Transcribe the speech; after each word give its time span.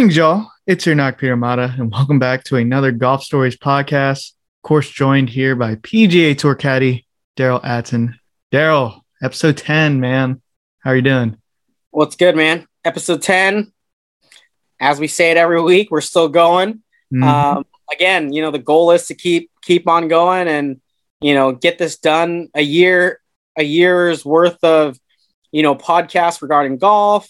Greetings, 0.00 0.16
y'all. 0.16 0.50
It's 0.66 0.86
your 0.86 0.94
knock 0.94 1.18
Peter 1.18 1.36
Mata, 1.36 1.74
and 1.76 1.92
welcome 1.92 2.18
back 2.18 2.42
to 2.44 2.56
another 2.56 2.90
Golf 2.90 3.22
Stories 3.22 3.58
podcast. 3.58 4.30
Of 4.30 4.62
course, 4.62 4.88
joined 4.88 5.28
here 5.28 5.54
by 5.54 5.74
PGA 5.74 6.38
Tour 6.38 6.54
caddy 6.54 7.06
Daryl 7.36 7.62
Atten. 7.62 8.18
Daryl, 8.50 9.02
episode 9.22 9.58
10, 9.58 10.00
man. 10.00 10.40
How 10.78 10.92
are 10.92 10.96
you 10.96 11.02
doing? 11.02 11.36
What's 11.90 12.16
good, 12.16 12.34
man? 12.34 12.66
Episode 12.82 13.20
10. 13.20 13.74
As 14.80 14.98
we 14.98 15.06
say 15.06 15.32
it 15.32 15.36
every 15.36 15.60
week, 15.60 15.90
we're 15.90 16.00
still 16.00 16.30
going. 16.30 16.82
Mhm. 17.12 17.22
Um, 17.22 17.66
again, 17.92 18.32
you 18.32 18.40
know, 18.40 18.50
the 18.50 18.58
goal 18.58 18.92
is 18.92 19.06
to 19.08 19.14
keep 19.14 19.50
keep 19.60 19.86
on 19.86 20.08
going 20.08 20.48
and 20.48 20.80
you 21.20 21.34
know 21.34 21.52
get 21.52 21.76
this 21.76 21.98
done 21.98 22.48
a 22.54 22.62
year 22.62 23.20
a 23.54 23.62
year's 23.62 24.24
worth 24.24 24.64
of 24.64 24.98
you 25.52 25.62
know 25.62 25.74
podcasts 25.74 26.40
regarding 26.40 26.78
golf 26.78 27.28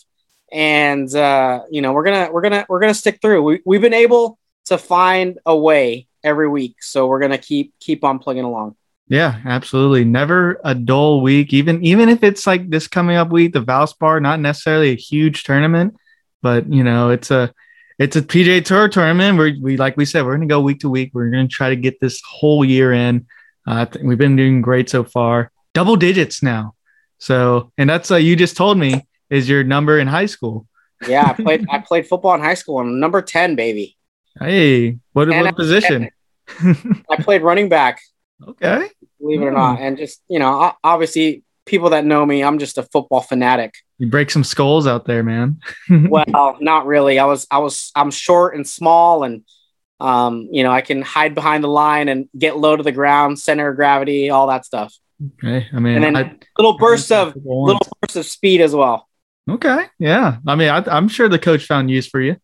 and 0.52 1.14
uh 1.14 1.62
you 1.70 1.80
know 1.80 1.92
we're 1.92 2.04
gonna 2.04 2.30
we're 2.32 2.42
gonna 2.42 2.66
we're 2.68 2.80
gonna 2.80 2.95
stick 2.95 3.20
through 3.20 3.42
we, 3.42 3.60
we've 3.64 3.80
been 3.80 3.95
able 3.95 4.38
to 4.64 4.77
find 4.77 5.38
a 5.46 5.56
way 5.56 6.06
every 6.22 6.48
week 6.48 6.82
so 6.82 7.06
we're 7.06 7.20
gonna 7.20 7.38
keep 7.38 7.72
keep 7.80 8.04
on 8.04 8.18
plugging 8.18 8.45
along 8.45 8.74
yeah, 9.10 9.41
absolutely. 9.44 10.05
Never 10.05 10.60
a 10.62 10.72
dull 10.72 11.20
week, 11.20 11.52
even 11.52 11.84
even 11.84 12.08
if 12.08 12.22
it's 12.22 12.46
like 12.46 12.70
this 12.70 12.86
coming 12.86 13.16
up 13.16 13.30
week, 13.30 13.52
the 13.52 13.60
Valspar, 13.60 14.22
not 14.22 14.38
necessarily 14.38 14.91
a 14.91 14.94
huge 14.94 15.42
tournament, 15.42 15.96
but 16.42 16.72
you 16.72 16.84
know, 16.84 17.10
it's 17.10 17.32
a 17.32 17.52
it's 17.98 18.14
a 18.14 18.22
PGA 18.22 18.64
Tour 18.64 18.88
tournament. 18.88 19.36
We 19.36 19.60
we 19.60 19.77
like 19.77 19.96
we 19.96 20.05
said, 20.05 20.24
we're 20.24 20.36
gonna 20.36 20.46
go 20.46 20.60
week 20.60 20.78
to 20.80 20.88
week. 20.88 21.10
We're 21.12 21.28
gonna 21.28 21.48
try 21.48 21.70
to 21.70 21.77
get 21.77 21.98
this 21.98 22.22
whole 22.24 22.64
year 22.64 22.92
in. 22.92 23.27
Uh, 23.66 23.84
we've 24.00 24.16
been 24.16 24.36
doing 24.36 24.62
great 24.62 24.88
so 24.88 25.03
far. 25.03 25.50
Double 25.75 25.97
digits 25.97 26.41
now. 26.41 26.77
So, 27.19 27.72
and 27.77 27.91
that's 27.91 28.12
uh, 28.12 28.16
you 28.16 28.36
just 28.36 28.56
told 28.56 28.78
me 28.78 29.06
is 29.31 29.48
your 29.48 29.64
number 29.64 29.98
in 29.98 30.06
high 30.06 30.27
school. 30.27 30.67
yeah 31.09 31.25
i 31.31 31.33
played 31.33 31.67
i 31.70 31.78
played 31.78 32.06
football 32.06 32.34
in 32.34 32.41
high 32.41 32.55
school 32.55 32.78
I'm 32.78 33.00
number 33.00 33.23
10 33.23 33.55
baby 33.56 33.97
Hey, 34.39 34.98
what 35.12 35.28
And 35.28 35.37
what 35.39 35.47
I- 35.48 35.50
position? 35.53 36.11
i 37.11 37.17
played 37.20 37.42
running 37.42 37.69
back 37.69 38.00
okay. 38.47 38.89
believe 39.20 39.41
it 39.42 39.45
or 39.47 39.50
Hmm. 39.50 39.56
not 39.56 39.81
and 39.81 39.97
just 39.98 40.22
you 40.28 40.39
know 40.39 40.72
obviously 40.83 41.42
people 41.67 41.91
that 41.91 42.05
know 42.05 42.25
me 42.27 42.42
i'm 42.42 42.59
just 42.59 42.78
a 42.78 42.83
football 42.83 43.20
fanatic 43.20 43.75
You 43.98 44.09
break 44.09 44.31
some 44.31 44.42
skulls 44.45 44.87
out 44.87 45.05
there, 45.05 45.22
man. 45.22 45.61
well 46.09 46.56
not 46.61 46.87
really 46.87 47.19
i 47.19 47.25
was 47.25 47.47
i 47.50 47.59
was 47.59 47.92
i'm 47.94 48.11
short 48.11 48.55
and 48.56 48.67
small 48.67 49.22
and 49.25 49.42
um 50.00 50.48
you 50.50 50.62
know 50.65 50.72
i 50.72 50.81
can 50.81 51.03
hide 51.03 51.34
behind 51.34 51.62
the 51.62 51.69
line 51.69 52.09
and 52.09 52.28
get 52.37 52.56
low 52.56 52.75
to 52.77 52.83
the 52.83 52.92
ground 52.92 53.39
center 53.39 53.69
of 53.70 53.77
gravity 53.77 54.31
all 54.31 54.47
that 54.48 54.65
stuff 54.65 54.94
Okay. 55.34 55.67
I 55.70 55.78
mean, 55.81 55.97
and 55.97 56.05
then 56.05 56.17
I, 56.17 56.34
little 56.56 56.78
bursts 56.78 57.11
of 57.11 57.37
little 57.37 57.87
bursts 58.00 58.17
of 58.17 58.25
speed 58.25 58.62
as 58.62 58.75
well 58.75 59.06
Okay. 59.51 59.84
Yeah. 59.98 60.37
I 60.47 60.55
mean, 60.55 60.69
I, 60.69 60.84
I'm 60.87 61.09
sure 61.09 61.29
the 61.29 61.39
coach 61.39 61.67
found 61.67 61.91
use 61.91 62.06
for 62.06 62.20
you. 62.20 62.37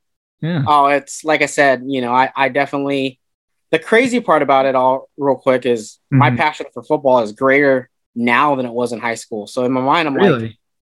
Yeah. 0.43 0.65
oh 0.69 0.87
it's 0.87 1.25
like 1.25 1.41
i 1.41 1.47
said 1.47 1.83
you 1.87 2.03
know 2.03 2.12
i 2.12 2.31
i 2.37 2.51
definitely 2.51 3.19
the 3.71 3.79
crazy 3.79 4.21
part 4.21 4.43
about 4.43 4.67
it 4.67 4.75
all 4.75 5.09
real 5.17 5.34
quick 5.34 5.65
is 5.65 5.99
my 6.11 6.31
Mhm. 6.31 6.37
passion 6.37 6.67
for 6.75 6.83
football 6.83 7.21
is 7.21 7.33
greater 7.33 7.89
now 8.15 8.55
than 8.55 8.67
it 8.67 8.73
was 8.73 8.93
in 8.93 9.01
high 9.01 9.15
school 9.15 9.47
so 9.47 9.65
in 9.65 9.73
my 9.73 9.81
mind 9.81 10.07
i'm 10.07 10.15
like 10.15 10.29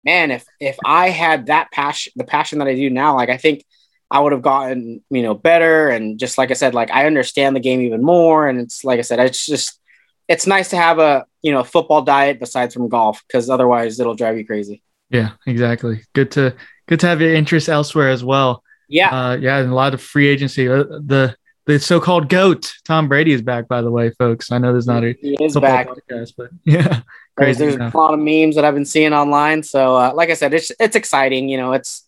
man, 0.03 0.31
if 0.31 0.45
if 0.59 0.77
I 0.85 1.09
had 1.09 1.47
that 1.47 1.69
passion, 1.71 2.13
the 2.15 2.23
passion 2.23 2.59
that 2.59 2.67
I 2.67 2.75
do 2.75 2.89
now, 2.89 3.15
like 3.17 3.29
I 3.29 3.37
think 3.37 3.65
I 4.09 4.19
would 4.19 4.31
have 4.31 4.41
gotten, 4.41 5.03
you 5.09 5.21
know, 5.21 5.33
better. 5.35 5.89
And 5.89 6.19
just 6.19 6.37
like 6.37 6.49
I 6.49 6.55
said, 6.55 6.73
like 6.73 6.91
I 6.91 7.05
understand 7.05 7.55
the 7.55 7.59
game 7.59 7.81
even 7.81 8.01
more. 8.03 8.47
And 8.47 8.59
it's 8.59 8.83
like 8.83 8.99
I 8.99 9.03
said, 9.03 9.19
it's 9.19 9.45
just 9.45 9.79
it's 10.27 10.47
nice 10.47 10.69
to 10.69 10.77
have 10.77 10.97
a 10.99 11.25
you 11.41 11.51
know 11.51 11.63
football 11.63 12.01
diet 12.01 12.39
besides 12.39 12.73
from 12.73 12.89
golf 12.89 13.21
because 13.27 13.49
otherwise 13.49 13.99
it'll 13.99 14.15
drive 14.15 14.37
you 14.37 14.45
crazy. 14.45 14.81
Yeah, 15.11 15.31
exactly. 15.45 16.01
Good 16.13 16.31
to 16.31 16.55
good 16.87 16.99
to 17.01 17.07
have 17.07 17.21
your 17.21 17.33
interest 17.33 17.69
elsewhere 17.69 18.09
as 18.09 18.23
well. 18.23 18.63
Yeah, 18.87 19.09
Uh, 19.09 19.35
yeah, 19.37 19.57
and 19.59 19.71
a 19.71 19.75
lot 19.75 19.93
of 19.93 20.01
free 20.01 20.27
agency. 20.27 20.67
Uh, 20.67 20.83
the 20.83 21.35
the 21.65 21.79
so-called 21.79 22.27
goat 22.27 22.73
Tom 22.85 23.07
Brady 23.07 23.31
is 23.33 23.41
back, 23.41 23.67
by 23.67 23.81
the 23.81 23.91
way, 23.91 24.09
folks. 24.11 24.51
I 24.51 24.57
know 24.57 24.71
there's 24.71 24.87
not 24.87 25.03
a 25.03 25.13
he 25.21 25.35
is 25.39 25.55
back. 25.55 25.87
podcast, 25.87 26.33
but 26.37 26.49
yeah, 26.65 27.01
crazy. 27.37 27.59
there's 27.59 27.75
enough. 27.75 27.93
a 27.93 27.97
lot 27.97 28.13
of 28.13 28.19
memes 28.19 28.55
that 28.55 28.65
I've 28.65 28.73
been 28.73 28.85
seeing 28.85 29.13
online. 29.13 29.63
So 29.63 29.95
uh, 29.95 30.11
like 30.13 30.29
I 30.29 30.33
said, 30.33 30.53
it's 30.53 30.71
it's 30.79 30.95
exciting. 30.95 31.49
You 31.49 31.57
know, 31.57 31.73
it's 31.73 32.03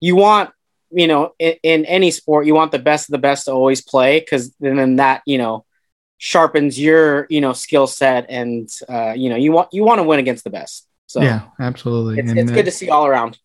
you 0.00 0.16
want 0.16 0.50
you 0.90 1.06
know 1.06 1.32
in, 1.38 1.56
in 1.62 1.84
any 1.86 2.10
sport 2.10 2.46
you 2.46 2.54
want 2.54 2.72
the 2.72 2.78
best 2.78 3.08
of 3.08 3.12
the 3.12 3.18
best 3.18 3.46
to 3.46 3.52
always 3.52 3.80
play 3.82 4.20
because 4.20 4.54
then 4.60 4.96
that 4.96 5.22
you 5.26 5.38
know 5.38 5.64
sharpens 6.18 6.78
your 6.78 7.26
you 7.28 7.40
know 7.40 7.52
skill 7.52 7.86
set 7.86 8.26
and 8.28 8.68
uh, 8.88 9.12
you 9.16 9.28
know 9.28 9.36
you 9.36 9.50
want 9.50 9.68
you 9.72 9.82
want 9.84 9.98
to 9.98 10.04
win 10.04 10.20
against 10.20 10.44
the 10.44 10.50
best. 10.50 10.86
So 11.14 11.22
yeah, 11.22 11.42
absolutely. 11.60 12.18
it's, 12.18 12.28
And, 12.28 12.38
it's 12.40 12.50
uh, 12.50 12.54
good 12.54 12.64
to 12.64 12.72
see 12.72 12.88
all 12.88 13.06
around. 13.06 13.38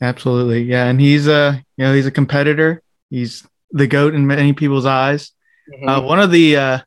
Absolutely. 0.00 0.62
Yeah. 0.62 0.86
And 0.86 1.00
he's 1.00 1.28
a, 1.28 1.62
you 1.76 1.84
know, 1.84 1.94
he's 1.94 2.06
a 2.06 2.10
competitor. 2.10 2.82
He's 3.10 3.46
the 3.70 3.86
GOAT 3.86 4.12
in 4.12 4.26
many 4.26 4.52
people's 4.54 4.86
eyes. 4.86 5.30
Mm-hmm. 5.72 5.88
Uh, 5.88 6.00
one 6.00 6.18
of 6.18 6.32
the 6.32 6.56
uh 6.56 6.78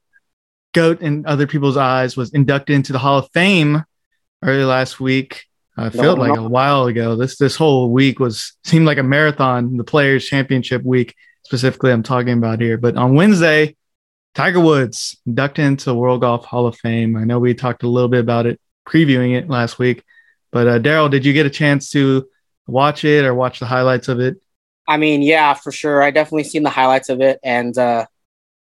GOAT 0.74 1.00
in 1.02 1.26
other 1.26 1.48
people's 1.48 1.78
eyes 1.78 2.18
was 2.18 2.34
inducted 2.34 2.76
into 2.76 2.92
the 2.92 3.00
Hall 3.00 3.20
of 3.20 3.30
Fame 3.32 3.86
early 4.44 4.66
last 4.66 5.00
week. 5.00 5.46
Uh, 5.78 5.86
it 5.86 5.96
No, 5.96 6.02
felt 6.04 6.20
like 6.20 6.36
no. 6.36 6.48
a 6.48 6.50
while 6.50 6.88
ago. 6.88 7.16
This 7.16 7.38
this 7.38 7.56
whole 7.56 7.90
week 7.90 8.20
was 8.20 8.58
seemed 8.66 8.86
like 8.86 8.98
a 8.98 9.04
marathon, 9.04 9.78
the 9.78 9.86
players 9.86 10.28
championship 10.28 10.84
week 10.84 11.16
specifically 11.46 11.94
I'm 11.94 12.04
talking 12.04 12.34
about 12.34 12.60
here. 12.60 12.78
But 12.78 12.98
on 12.98 13.16
Wednesday, 13.16 13.78
Tiger 14.36 14.60
Woods 14.60 15.18
inducted 15.26 15.64
into 15.64 15.86
the 15.86 15.96
World 15.96 16.20
Golf 16.20 16.44
Hall 16.44 16.68
of 16.68 16.76
Fame. 16.76 17.16
I 17.16 17.24
know 17.24 17.40
we 17.40 17.54
talked 17.54 17.84
a 17.84 17.88
little 17.88 18.10
bit 18.10 18.20
about 18.20 18.48
it, 18.48 18.60
previewing 18.90 19.38
it 19.38 19.50
last 19.50 19.80
week. 19.80 20.04
But 20.52 20.68
uh, 20.68 20.80
Daryl, 20.80 21.10
did 21.12 21.26
you 21.26 21.34
get 21.34 21.46
a 21.46 21.50
chance 21.50 21.92
to 21.92 22.28
watch 22.68 23.04
it 23.06 23.24
or 23.26 23.34
watch 23.34 23.60
the 23.60 23.66
highlights 23.66 24.08
of 24.08 24.20
it? 24.20 24.38
I 24.88 24.98
mean, 24.98 25.22
yeah, 25.22 25.54
for 25.54 25.72
sure. 25.72 26.02
I 26.02 26.10
definitely 26.10 26.46
seen 26.46 26.64
the 26.64 26.70
highlights 26.72 27.10
of 27.10 27.22
it, 27.22 27.40
and 27.44 27.78
uh, 27.78 28.08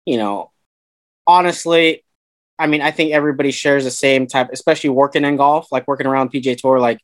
you 0.05 0.17
know, 0.17 0.51
honestly, 1.25 2.03
I 2.59 2.67
mean, 2.67 2.81
I 2.81 2.91
think 2.91 3.11
everybody 3.11 3.51
shares 3.51 3.83
the 3.83 3.91
same 3.91 4.27
type, 4.27 4.49
especially 4.51 4.91
working 4.91 5.25
in 5.25 5.37
golf, 5.37 5.71
like 5.71 5.87
working 5.87 6.05
around 6.07 6.29
PGA 6.29 6.55
Tour. 6.55 6.79
Like 6.79 6.99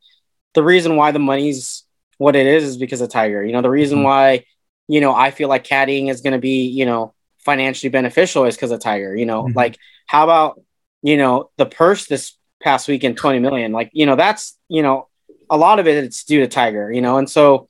the 0.54 0.64
reason 0.64 0.96
why 0.96 1.12
the 1.12 1.20
money's 1.20 1.84
what 2.20 2.36
it 2.36 2.46
is 2.46 2.64
is 2.64 2.78
because 2.78 3.02
of 3.02 3.10
Tiger. 3.10 3.44
You 3.44 3.54
know, 3.54 3.62
the 3.62 3.70
reason 3.70 4.00
Mhm. 4.00 4.04
why 4.04 4.46
you 4.88 5.02
know 5.02 5.14
I 5.16 5.32
feel 5.32 5.50
like 5.50 5.64
caddying 5.64 6.10
is 6.10 6.22
going 6.22 6.34
to 6.34 6.40
be 6.40 6.68
you 6.68 6.86
know 6.86 7.14
financially 7.40 7.90
beneficial 7.90 8.46
is 8.46 8.56
because 8.56 8.72
of 8.72 8.80
Tiger. 8.80 9.16
You 9.16 9.26
know, 9.26 9.44
Mhm. 9.46 9.56
like 9.56 9.78
how 10.06 10.24
about 10.24 10.62
you 11.02 11.18
know 11.18 11.50
the 11.58 11.66
purse 11.66 12.06
this 12.06 12.37
past 12.62 12.88
weekend, 12.88 13.18
twenty 13.18 13.40
million. 13.40 13.72
Like 13.72 13.90
you 13.94 14.06
know 14.06 14.16
that's 14.16 14.58
you 14.70 14.82
know 14.82 15.08
a 15.50 15.58
lot 15.58 15.80
of 15.80 15.88
it 15.88 16.04
it's 16.04 16.24
due 16.24 16.40
to 16.42 16.48
Tiger. 16.48 16.92
You 16.92 17.02
know, 17.02 17.18
and 17.18 17.30
so 17.30 17.68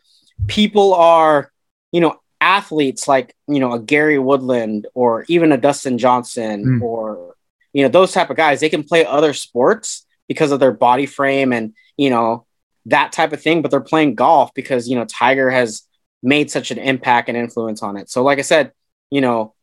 people 0.48 0.94
are 0.94 1.52
you 1.92 2.02
know 2.02 2.20
athletes 2.40 3.08
like 3.08 3.36
you 3.48 3.60
know 3.60 3.74
a 3.74 3.80
Gary 3.80 4.20
Woodland 4.20 4.88
or 4.94 5.26
even 5.28 5.52
a 5.52 5.58
Dustin 5.58 5.98
Johnson 5.98 6.64
Mm. 6.66 6.82
or 6.82 7.36
you 7.74 7.84
know 7.84 7.90
those 7.90 8.12
type 8.12 8.30
of 8.30 8.38
guys 8.38 8.60
they 8.60 8.70
can 8.70 8.84
play 8.84 9.06
other 9.06 9.34
sports 9.34 10.06
because 10.28 10.52
of 10.52 10.60
their 10.60 10.72
body 10.72 11.06
frame 11.08 11.52
and 11.52 11.74
you 11.98 12.10
know 12.10 12.46
that 12.86 13.12
type 13.12 13.34
of 13.34 13.42
thing 13.42 13.62
but 13.62 13.72
they're 13.72 13.82
playing 13.82 14.14
golf 14.16 14.52
because 14.54 14.88
you 14.88 14.96
know 14.96 15.06
Tiger 15.06 15.50
has 15.50 15.84
made 16.22 16.52
such 16.52 16.70
an 16.72 16.78
impact 16.78 17.28
and 17.28 17.38
influence 17.38 17.82
on 17.82 17.98
it 17.98 18.08
so 18.10 18.22
like 18.24 18.38
I 18.38 18.44
said 18.44 18.72
you 19.10 19.22
know 19.22 19.56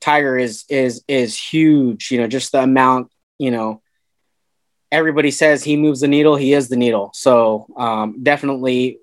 Tiger 0.00 0.38
is 0.38 0.64
is 0.70 1.04
is 1.08 1.38
huge 1.38 2.10
you 2.10 2.18
know 2.18 2.26
just 2.26 2.52
the 2.52 2.62
amount 2.62 3.10
you 3.38 3.50
know 3.50 3.82
everybody 4.92 5.30
says 5.30 5.62
he 5.64 5.76
moves 5.76 6.00
the 6.00 6.08
needle 6.08 6.36
he 6.36 6.52
is 6.52 6.68
the 6.68 6.76
needle 6.76 7.10
so 7.14 7.66
um 7.76 8.22
definitely 8.22 8.98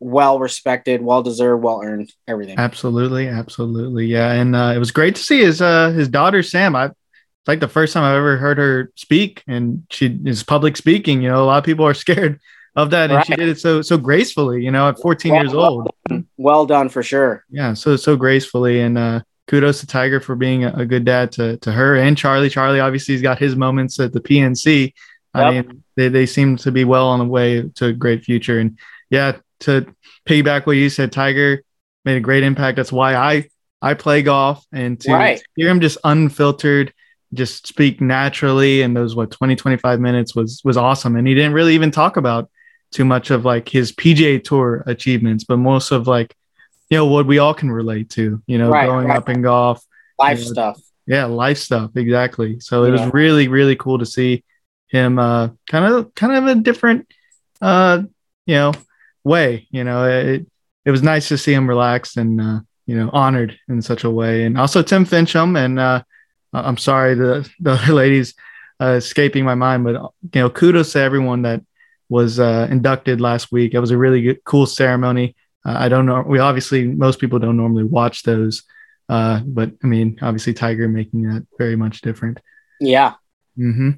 well 0.00 0.38
respected 0.38 1.00
well 1.02 1.22
deserved 1.22 1.62
well 1.62 1.80
earned 1.82 2.12
everything 2.28 2.58
Absolutely, 2.58 3.28
absolutely, 3.28 4.06
yeah. 4.06 4.32
And 4.32 4.54
uh, 4.54 4.72
it 4.74 4.78
was 4.78 4.90
great 4.90 5.14
to 5.16 5.22
see 5.22 5.40
his 5.40 5.62
uh, 5.62 5.90
his 5.90 6.08
daughter 6.08 6.42
Sam. 6.42 6.76
I 6.76 6.86
it's 6.86 7.48
like 7.48 7.60
the 7.60 7.68
first 7.68 7.94
time 7.94 8.02
I've 8.02 8.16
ever 8.16 8.36
heard 8.36 8.58
her 8.58 8.92
speak, 8.96 9.42
and 9.46 9.86
she 9.90 10.18
is 10.24 10.42
public 10.42 10.76
speaking. 10.76 11.22
You 11.22 11.30
know, 11.30 11.42
a 11.42 11.46
lot 11.46 11.58
of 11.58 11.64
people 11.64 11.86
are 11.86 11.94
scared 12.06 12.40
of 12.74 12.90
that, 12.90 13.10
and 13.10 13.24
she 13.24 13.34
did 13.36 13.48
it 13.48 13.58
so 13.58 13.80
so 13.82 13.96
gracefully. 13.96 14.62
You 14.62 14.70
know, 14.70 14.88
at 14.88 14.98
14 14.98 15.34
years 15.34 15.54
Well, 15.54 15.88
old, 16.10 16.24
well 16.36 16.66
done 16.66 16.88
for 16.88 17.02
sure 17.02 17.44
yeah, 17.50 17.72
so 17.72 17.96
so 17.96 18.16
gracefully. 18.16 18.80
And 18.80 18.98
uh, 18.98 19.20
kudos 19.46 19.80
to 19.80 19.86
Tiger 19.86 20.20
for 20.20 20.34
being 20.34 20.64
a, 20.64 20.72
a 20.74 20.84
good 20.84 21.04
dad 21.04 21.32
to 21.32 21.56
to 21.58 21.72
her 21.72 21.96
and 21.96 22.18
Charlie. 22.18 22.50
Charlie 22.50 22.80
obviously 22.80 23.14
has 23.14 23.22
got 23.22 23.38
his 23.38 23.56
moments 23.56 23.98
at 23.98 24.12
the 24.12 24.20
PNC. 24.20 24.92
I 25.36 25.52
Yep. 25.52 25.66
mean, 25.66 25.84
they 25.96 26.08
they 26.08 26.26
seem 26.26 26.56
to 26.58 26.72
be 26.72 26.84
well 26.84 27.08
on 27.08 27.18
the 27.18 27.24
way 27.26 27.62
to 27.76 27.86
a 27.86 27.92
great 27.92 28.24
future. 28.24 28.58
And 28.58 28.78
yeah, 29.10 29.36
to 29.60 29.86
piggyback 30.28 30.66
what 30.66 30.76
you 30.76 30.88
said, 30.90 31.12
Tiger 31.12 31.62
made 32.04 32.16
a 32.16 32.20
great 32.20 32.42
impact. 32.42 32.76
That's 32.76 32.92
why 32.92 33.14
I 33.14 33.48
I 33.82 33.94
play 33.94 34.22
golf 34.22 34.64
and 34.72 34.98
to 35.00 35.12
Right. 35.12 35.42
hear 35.54 35.68
him 35.68 35.80
just 35.80 35.98
unfiltered, 36.04 36.92
just 37.34 37.66
speak 37.66 38.00
naturally 38.00 38.82
and 38.82 38.96
those 38.96 39.14
what 39.14 39.30
20 39.30 39.54
25 39.56 40.00
minutes 40.00 40.34
was 40.34 40.60
was 40.64 40.76
awesome. 40.76 41.16
And 41.16 41.26
he 41.28 41.34
didn't 41.34 41.52
really 41.52 41.74
even 41.74 41.90
talk 41.90 42.16
about 42.16 42.50
too 42.92 43.04
much 43.04 43.30
of 43.30 43.44
like 43.44 43.68
his 43.68 43.92
PGA 43.92 44.42
tour 44.42 44.82
achievements, 44.86 45.44
but 45.44 45.58
most 45.58 45.90
of 45.92 46.06
like 46.06 46.34
you 46.88 46.96
know 46.96 47.06
what 47.06 47.26
we 47.26 47.38
all 47.38 47.52
can 47.54 47.70
relate 47.70 48.10
to, 48.10 48.40
you 48.46 48.58
know, 48.58 48.70
Right, 48.70 48.86
growing 48.86 49.08
right. 49.08 49.16
up 49.16 49.28
in 49.28 49.42
golf. 49.42 49.84
life 50.18 50.38
Yeah. 50.38 50.44
stuff 50.44 50.80
Yeah, 51.08 51.24
life 51.26 51.58
stuff, 51.58 51.90
exactly. 51.96 52.58
So 52.60 52.84
it 52.84 52.86
Yeah. 52.94 53.04
was 53.04 53.14
really, 53.14 53.48
really 53.48 53.76
cool 53.76 53.98
to 53.98 54.06
see 54.06 54.42
him 54.88 55.18
uh 55.18 55.48
kind 55.68 55.84
of 55.84 56.14
kind 56.14 56.32
of 56.32 56.46
a 56.46 56.60
different 56.60 57.06
uh 57.60 58.02
you 58.46 58.54
know 58.54 58.72
way. 59.26 59.66
You 59.70 59.84
know, 59.84 60.04
it 60.04 60.46
it 60.84 60.90
was 60.90 61.02
nice 61.02 61.28
to 61.28 61.36
see 61.36 61.52
him 61.52 61.68
relaxed 61.68 62.16
and 62.16 62.40
uh, 62.40 62.60
you 62.86 62.96
know 62.96 63.10
honored 63.12 63.58
in 63.68 63.82
such 63.82 64.04
a 64.04 64.10
way. 64.10 64.44
And 64.44 64.58
also 64.58 64.82
Tim 64.82 65.04
Finchem 65.04 65.58
and 65.58 65.78
uh, 65.78 66.02
I'm 66.52 66.78
sorry 66.78 67.14
the 67.14 67.50
the 67.60 67.72
other 67.72 67.92
ladies 67.92 68.34
uh, 68.80 68.94
escaping 69.02 69.44
my 69.44 69.54
mind, 69.56 69.84
but 69.84 69.94
you 70.32 70.40
know 70.40 70.48
kudos 70.48 70.92
to 70.92 71.00
everyone 71.00 71.42
that 71.42 71.62
was 72.08 72.38
uh, 72.38 72.68
inducted 72.70 73.20
last 73.20 73.50
week. 73.50 73.74
It 73.74 73.80
was 73.80 73.90
a 73.90 73.98
really 73.98 74.22
good, 74.22 74.44
cool 74.44 74.66
ceremony. 74.66 75.34
Uh, 75.64 75.76
I 75.76 75.88
don't 75.88 76.06
know. 76.06 76.22
We 76.22 76.38
obviously 76.38 76.86
most 76.86 77.18
people 77.18 77.40
don't 77.40 77.56
normally 77.56 77.82
watch 77.82 78.22
those, 78.22 78.62
uh, 79.08 79.40
but 79.44 79.72
I 79.82 79.86
mean, 79.88 80.18
obviously 80.22 80.54
Tiger 80.54 80.88
making 80.88 81.22
that 81.24 81.44
very 81.58 81.74
much 81.74 82.00
different. 82.00 82.38
Yeah. 82.78 83.14
Mm-hmm. 83.58 83.90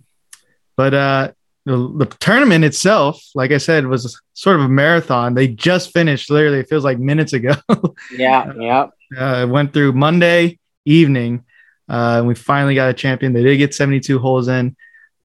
But 0.79 0.95
uh, 0.95 1.33
the, 1.65 1.77
the 1.77 2.07
tournament 2.21 2.65
itself, 2.65 3.21
like 3.35 3.51
I 3.51 3.59
said, 3.59 3.89
was 3.89 4.21
sort 4.33 4.55
of 4.55 4.63
a 4.63 4.69
marathon. 4.69 5.35
They 5.35 5.49
just 5.49 5.93
finished. 5.93 6.31
Literally, 6.31 6.61
it 6.61 6.69
feels 6.69 6.85
like 6.85 7.01
minutes 7.01 7.33
ago. 7.33 7.55
yeah. 8.17 8.53
Yeah. 8.57 8.87
Uh, 9.19 9.49
went 9.51 9.73
through 9.73 9.93
Monday 9.95 10.61
evening. 10.85 11.45
Uh, 11.89 12.23
we 12.25 12.37
finally 12.37 12.77
got 12.77 12.91
a 12.91 12.95
champion. 12.95 13.33
They 13.33 13.43
did 13.43 13.57
get 13.57 13.75
72 13.75 14.21
holes 14.21 14.47
in. 14.47 14.77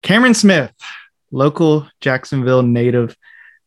Cameron 0.02 0.34
Smith, 0.34 0.72
local 1.30 1.88
Jacksonville 2.00 2.64
native, 2.64 3.16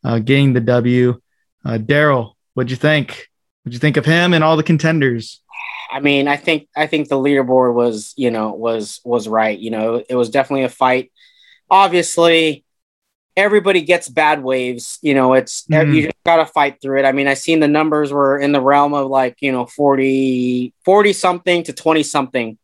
uh, 0.04 0.20
getting 0.20 0.52
the 0.52 0.60
W. 0.60 1.22
Uh, 1.64 1.78
Daryl, 1.78 2.34
what'd 2.54 2.70
you 2.70 2.76
think? 2.76 3.30
What'd 3.64 3.76
you 3.76 3.80
think 3.80 3.96
of 3.96 4.04
him 4.04 4.34
and 4.34 4.44
all 4.44 4.58
the 4.58 4.64
contenders? 4.64 5.42
I 5.90 6.02
mean, 6.02 6.28
I 6.28 6.36
think 6.36 6.68
I 6.76 6.86
think 6.86 7.08
the 7.08 7.16
leaderboard 7.16 7.74
was, 7.74 8.14
you 8.18 8.30
know, 8.30 8.52
was 8.52 9.00
was 9.06 9.30
right. 9.30 9.58
You 9.58 9.72
know, 9.72 10.04
it 10.10 10.16
was 10.16 10.30
definitely 10.30 10.66
a 10.66 10.70
fight. 10.70 11.14
Obviously, 11.70 12.64
everybody 13.36 13.82
gets 13.82 14.10
bad 14.10 14.44
waves. 14.44 14.98
You 15.02 15.14
know, 15.14 15.34
it's 15.34 15.64
mm-hmm. 15.66 15.94
you 15.94 16.02
just 16.04 16.24
gotta 16.26 16.46
fight 16.46 16.82
through 16.82 17.00
it. 17.00 17.06
I 17.06 17.12
mean, 17.12 17.28
I 17.28 17.36
seen 17.36 17.60
the 17.60 17.68
numbers 17.68 18.12
were 18.12 18.38
in 18.38 18.52
the 18.52 18.62
realm 18.62 18.94
of 18.94 19.10
like, 19.10 19.38
you 19.42 19.52
know, 19.52 19.66
40, 19.66 20.74
40 20.84 21.14
something 21.14 21.64
to 21.64 21.74
20 21.74 22.04
something, 22.04 22.58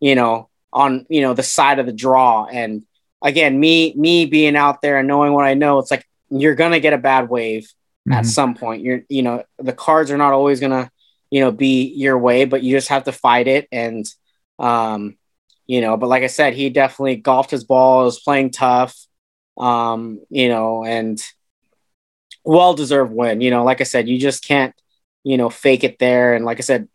you 0.00 0.14
know, 0.14 0.48
on 0.72 1.06
you 1.08 1.20
know 1.20 1.34
the 1.34 1.42
side 1.42 1.78
of 1.78 1.86
the 1.86 1.92
draw. 1.92 2.46
And 2.46 2.84
again, 3.22 3.58
me 3.58 3.94
me 3.96 4.26
being 4.26 4.56
out 4.56 4.82
there 4.82 4.98
and 4.98 5.08
knowing 5.08 5.32
what 5.32 5.44
I 5.44 5.54
know, 5.54 5.78
it's 5.78 5.90
like 5.90 6.06
you're 6.28 6.54
gonna 6.54 6.80
get 6.80 6.92
a 6.92 6.98
bad 6.98 7.28
wave 7.28 7.64
mm-hmm. 8.08 8.12
at 8.12 8.26
some 8.26 8.54
point. 8.54 8.82
You're 8.82 9.02
you 9.08 9.22
know 9.22 9.44
the 9.58 9.72
cards 9.72 10.10
are 10.10 10.18
not 10.18 10.32
always 10.32 10.60
gonna 10.60 10.90
you 11.30 11.40
know 11.40 11.52
be 11.52 11.92
your 11.94 12.18
way, 12.18 12.44
but 12.44 12.62
you 12.62 12.76
just 12.76 12.88
have 12.88 13.04
to 13.04 13.12
fight 13.12 13.48
it. 13.48 13.68
And 13.72 14.06
um, 14.58 15.16
you 15.70 15.80
know, 15.80 15.96
but 15.96 16.08
like 16.08 16.22
I 16.22 16.28
said, 16.28 16.54
he 16.54 16.70
definitely 16.70 17.16
golfed 17.16 17.50
his 17.50 17.64
ball, 17.64 18.04
was 18.04 18.20
playing 18.20 18.50
tough. 18.50 18.96
Um, 19.58 20.20
you 20.30 20.48
know, 20.48 20.84
and 20.84 21.22
well 22.44 22.74
deserved 22.74 23.12
win. 23.12 23.40
You 23.40 23.50
know, 23.50 23.64
like 23.64 23.80
I 23.80 23.84
said, 23.84 24.08
you 24.08 24.18
just 24.18 24.44
can't 24.44 24.74
you 25.22 25.36
know 25.36 25.50
fake 25.50 25.84
it 25.84 25.98
there. 25.98 26.34
And 26.34 26.44
like 26.44 26.58
I 26.58 26.62
said, 26.62 26.88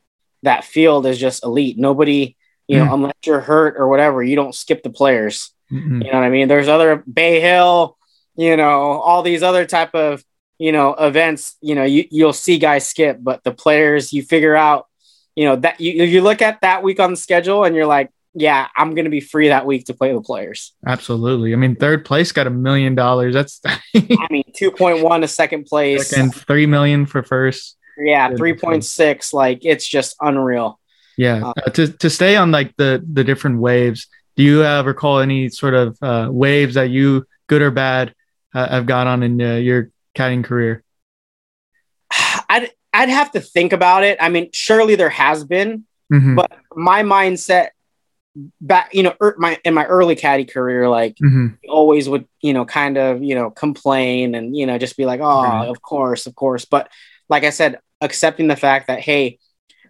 that 0.43 0.63
field 0.63 1.05
is 1.05 1.17
just 1.17 1.43
elite. 1.43 1.77
Nobody 1.77 2.35
you 2.67 2.77
know, 2.79 2.85
mm. 2.85 2.93
unless 2.93 3.13
you're 3.25 3.41
hurt 3.41 3.75
or 3.77 3.87
whatever, 3.87 4.23
you 4.23 4.35
don't 4.35 4.55
skip 4.55 4.83
the 4.83 4.89
players. 4.89 5.51
Mm-hmm. 5.71 6.01
You 6.01 6.11
know 6.11 6.19
what 6.19 6.25
I 6.25 6.29
mean? 6.29 6.47
There's 6.47 6.67
other 6.67 6.97
Bay 6.97 7.39
Hill, 7.39 7.97
you 8.35 8.57
know, 8.57 8.99
all 8.99 9.21
these 9.21 9.43
other 9.43 9.65
type 9.65 9.93
of, 9.93 10.23
you 10.57 10.71
know, 10.71 10.93
events, 10.93 11.57
you 11.61 11.75
know, 11.75 11.83
you, 11.83 12.05
you'll 12.09 12.33
see 12.33 12.57
guys 12.57 12.87
skip, 12.87 13.19
but 13.21 13.43
the 13.43 13.51
players 13.51 14.13
you 14.13 14.23
figure 14.23 14.55
out, 14.55 14.87
you 15.35 15.45
know, 15.45 15.57
that 15.57 15.79
you, 15.79 16.03
you 16.03 16.21
look 16.21 16.41
at 16.41 16.61
that 16.61 16.81
week 16.81 16.99
on 16.99 17.11
the 17.11 17.17
schedule 17.17 17.65
and 17.65 17.75
you're 17.75 17.85
like, 17.85 18.09
yeah, 18.35 18.67
I'm 18.75 18.93
going 18.93 19.05
to 19.05 19.11
be 19.11 19.21
free 19.21 19.47
that 19.47 19.65
week 19.65 19.85
to 19.85 19.93
play 19.93 20.13
the 20.13 20.21
players. 20.21 20.73
Absolutely. 20.85 21.53
I 21.53 21.55
mean, 21.55 21.75
third 21.75 22.03
place 22.03 22.33
got 22.33 22.47
a 22.47 22.51
million 22.51 22.93
dollars. 22.93 23.33
That's, 23.33 23.61
I 23.65 24.27
mean, 24.29 24.43
2.1 24.53 25.21
to 25.21 25.27
second 25.27 25.65
place 25.65 26.11
and 26.11 26.35
3 26.35 26.65
million 26.65 27.05
for 27.05 27.23
first. 27.23 27.77
Yeah. 27.97 28.31
3.6. 28.31 29.33
Like 29.33 29.63
it's 29.63 29.87
just 29.87 30.17
unreal. 30.19 30.79
Yeah. 31.17 31.53
Uh, 31.55 31.69
to, 31.71 31.87
to 31.87 32.09
stay 32.09 32.35
on 32.35 32.51
like 32.51 32.75
the, 32.75 33.03
the 33.11 33.23
different 33.23 33.59
waves, 33.59 34.07
do 34.35 34.43
you 34.43 34.65
uh, 34.65 34.83
recall 34.83 35.19
any 35.19 35.47
sort 35.47 35.73
of 35.73 35.97
uh, 36.01 36.27
waves 36.29 36.75
that 36.75 36.89
you, 36.89 37.25
good 37.47 37.61
or 37.61 37.71
bad, 37.71 38.13
uh, 38.53 38.67
have 38.67 38.85
got 38.85 39.07
on 39.07 39.23
in 39.23 39.41
uh, 39.41 39.55
your 39.55 39.91
caddying 40.13 40.43
career? 40.43 40.83
I'd 42.49 42.71
I'd 42.93 43.09
have 43.09 43.31
to 43.31 43.41
think 43.41 43.73
about 43.73 44.03
it. 44.03 44.17
I 44.21 44.29
mean, 44.29 44.49
surely 44.53 44.95
there 44.95 45.09
has 45.09 45.43
been, 45.43 45.85
mm-hmm. 46.11 46.35
but 46.35 46.51
my 46.75 47.03
mindset 47.03 47.69
back, 48.61 48.93
you 48.93 49.03
know, 49.03 49.15
er, 49.21 49.35
my 49.37 49.59
in 49.63 49.73
my 49.73 49.85
early 49.85 50.15
caddy 50.15 50.45
career, 50.45 50.89
like 50.89 51.15
mm-hmm. 51.15 51.47
always 51.69 52.09
would, 52.09 52.27
you 52.41 52.53
know, 52.53 52.65
kind 52.65 52.97
of, 52.97 53.23
you 53.23 53.35
know, 53.35 53.49
complain 53.49 54.35
and 54.35 54.55
you 54.55 54.65
know, 54.65 54.77
just 54.77 54.97
be 54.97 55.05
like, 55.05 55.21
oh, 55.21 55.43
right. 55.43 55.67
of 55.67 55.81
course, 55.81 56.27
of 56.27 56.35
course. 56.35 56.65
But 56.65 56.89
like 57.29 57.43
I 57.43 57.49
said, 57.49 57.79
accepting 58.01 58.47
the 58.47 58.55
fact 58.55 58.87
that 58.87 58.99
hey, 58.99 59.39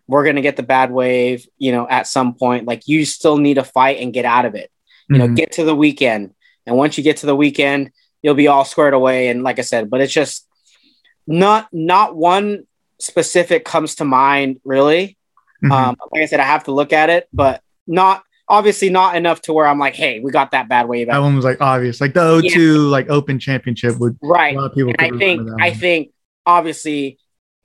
we're 0.07 0.24
going 0.24 0.36
to 0.36 0.42
get 0.42 0.56
the 0.56 0.63
bad 0.63 0.92
wave, 0.92 1.47
you 1.57 1.71
know, 1.71 1.88
at 1.88 2.07
some 2.07 2.36
point. 2.36 2.65
Like 2.65 2.88
you 2.88 3.06
still 3.06 3.38
need 3.38 3.56
to 3.56 3.63
fight 3.63 4.00
and 4.00 4.13
get 4.13 4.25
out 4.25 4.45
of 4.45 4.56
it. 4.56 4.71
You 5.09 5.18
mm-hmm. 5.18 5.27
know, 5.27 5.36
get 5.36 5.53
to 5.53 5.63
the 5.63 5.75
weekend. 5.75 6.33
And 6.65 6.77
once 6.77 6.97
you 6.97 7.03
get 7.03 7.18
to 7.18 7.25
the 7.25 7.36
weekend, 7.36 7.92
you'll 8.21 8.36
be 8.36 8.47
all 8.47 8.65
squared 8.65 8.94
away. 8.94 9.30
And 9.30 9.44
like 9.44 9.59
I 9.59 9.63
said, 9.63 9.89
but 9.89 10.01
it's 10.01 10.13
just 10.13 10.47
not 11.27 11.68
not 11.71 12.15
one 12.15 12.65
specific 13.00 13.65
comes 13.65 13.95
to 13.95 14.06
mind 14.06 14.59
really. 14.63 15.18
Mm-hmm. 15.63 15.71
Um, 15.71 15.95
like 16.12 16.24
I 16.24 16.25
said, 16.25 16.39
I 16.39 16.45
have 16.45 16.65
to 16.65 16.71
look 16.71 16.94
at 16.94 17.09
it, 17.09 17.27
but 17.33 17.62
not 17.88 18.24
obviously 18.47 18.89
not 18.89 19.15
enough 19.15 19.42
to 19.44 19.53
where 19.53 19.65
I'm 19.65 19.80
like, 19.80 19.95
hey, 19.95 20.19
we 20.19 20.31
got 20.31 20.51
that 20.51 20.69
bad 20.69 20.88
wave. 20.88 21.07
That 21.07 21.19
one 21.19 21.36
was 21.36 21.45
like 21.45 21.62
obvious, 21.62 22.00
like 22.00 22.13
the 22.13 22.19
O2 22.19 22.56
yeah. 22.56 22.89
like 22.89 23.09
Open 23.09 23.39
Championship 23.39 23.97
would 24.00 24.18
right. 24.21 24.56
A 24.56 24.59
lot 24.59 24.71
of 24.71 24.75
people. 24.75 24.94
I 25.00 25.09
think 25.09 25.50
I 25.62 25.74
think 25.74 26.12
obviously 26.45 27.18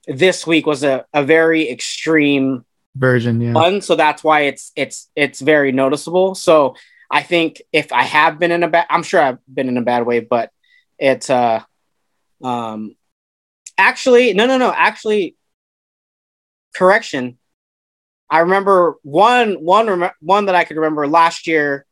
this 0.06 0.46
week 0.46 0.66
was 0.66 0.82
a, 0.82 1.04
a 1.12 1.22
very 1.22 1.70
extreme 1.70 2.64
version 2.96 3.40
yeah 3.40 3.52
one 3.52 3.80
so 3.80 3.94
that's 3.94 4.24
why 4.24 4.40
it's 4.40 4.72
it's 4.74 5.08
it's 5.14 5.40
very 5.40 5.70
noticeable 5.70 6.34
so 6.34 6.74
i 7.08 7.22
think 7.22 7.62
if 7.72 7.92
i 7.92 8.02
have 8.02 8.38
been 8.38 8.50
in 8.50 8.64
a 8.64 8.68
bad 8.68 8.84
i'm 8.90 9.04
sure 9.04 9.20
i've 9.20 9.38
been 9.52 9.68
in 9.68 9.76
a 9.76 9.82
bad 9.82 10.04
way 10.04 10.18
but 10.18 10.50
it's 10.98 11.30
uh 11.30 11.60
um 12.42 12.96
actually 13.78 14.34
no 14.34 14.46
no 14.46 14.58
no 14.58 14.72
actually 14.72 15.36
correction 16.74 17.38
i 18.30 18.38
remember 18.38 18.96
one 19.02 19.54
one 19.54 20.10
one 20.20 20.46
that 20.46 20.54
i 20.54 20.64
could 20.64 20.76
remember 20.76 21.06
last 21.06 21.46
year 21.46 21.84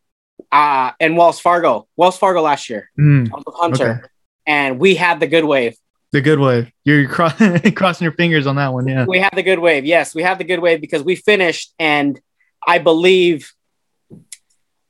uh 0.52 0.92
in 1.00 1.16
wells 1.16 1.40
fargo 1.40 1.86
wells 1.96 2.16
fargo 2.16 2.42
last 2.42 2.70
year 2.70 2.90
mm, 2.98 3.28
hunter 3.54 3.90
okay. 3.90 4.08
and 4.46 4.78
we 4.78 4.94
had 4.94 5.20
the 5.20 5.26
good 5.26 5.44
wave 5.44 5.76
the 6.12 6.20
good 6.20 6.38
wave. 6.38 6.70
You're 6.84 7.06
cro- 7.08 7.30
crossing 7.74 8.04
your 8.04 8.12
fingers 8.12 8.46
on 8.46 8.56
that 8.56 8.72
one. 8.72 8.86
Yeah. 8.86 9.04
We 9.06 9.18
had 9.18 9.32
the 9.34 9.42
good 9.42 9.58
wave. 9.58 9.84
Yes, 9.84 10.14
we 10.14 10.22
had 10.22 10.38
the 10.38 10.44
good 10.44 10.60
wave 10.60 10.80
because 10.80 11.02
we 11.02 11.16
finished, 11.16 11.74
and 11.78 12.18
I 12.66 12.78
believe 12.78 13.52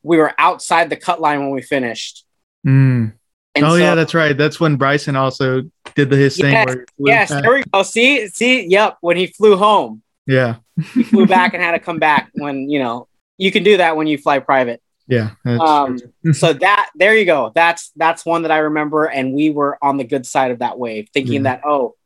we 0.02 0.17
were 0.17 0.33
outside 0.38 0.90
the 0.90 0.97
cut 0.97 1.21
line 1.21 1.40
when 1.40 1.50
we 1.50 1.62
finished. 1.62 2.25
Mm. 2.67 3.14
oh 3.57 3.61
so, 3.61 3.75
yeah, 3.76 3.95
that's 3.95 4.14
right. 4.14 4.37
That's 4.37 4.61
when 4.61 4.76
Bryson 4.76 5.17
also 5.17 5.62
did 5.95 6.11
the 6.11 6.17
his 6.17 6.38
yes, 6.38 6.67
thing. 6.67 6.85
yes, 6.99 7.31
back. 7.31 7.43
there 7.43 7.55
we 7.55 7.62
go. 7.73 7.83
See, 7.83 8.28
see, 8.28 8.67
yep. 8.67 8.99
When 9.00 9.17
he 9.17 9.26
flew 9.26 9.57
home. 9.57 10.02
Yeah. 10.26 10.57
He 10.95 11.03
flew 11.03 11.27
back 11.27 11.55
and 11.55 11.63
had 11.63 11.73
to 11.73 11.79
come 11.79 11.99
back 11.99 12.31
when 12.35 12.71
you 12.71 12.79
know 12.79 13.09
you 13.37 13.53
can 13.53 13.63
do 13.63 13.77
that 13.77 13.97
when 13.97 14.07
you 14.07 14.19
fly 14.19 14.39
private. 14.39 14.83
Yeah. 15.07 15.31
Um, 15.45 15.99
so 16.33 16.53
that 16.53 16.91
there 16.95 17.17
you 17.17 17.25
go. 17.25 17.51
That's 17.55 17.91
that's 17.97 18.25
one 18.25 18.43
that 18.43 18.51
I 18.51 18.59
remember, 18.59 19.07
and 19.07 19.33
we 19.33 19.51
were 19.51 19.79
on 19.83 19.97
the 19.97 20.05
good 20.05 20.27
side 20.27 20.51
of 20.51 20.59
that 20.59 20.79
wave, 20.79 21.09
thinking 21.13 21.45
yeah. 21.45 21.55
that 21.55 21.63
oh, 21.65 21.97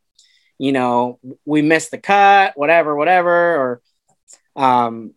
you 0.57 0.71
know, 0.71 1.19
we 1.45 1.61
missed 1.61 1.91
the 1.91 1.97
cut, 1.97 2.53
whatever, 2.57 2.95
whatever, 2.95 3.31
or 3.55 3.81
um, 4.55 5.13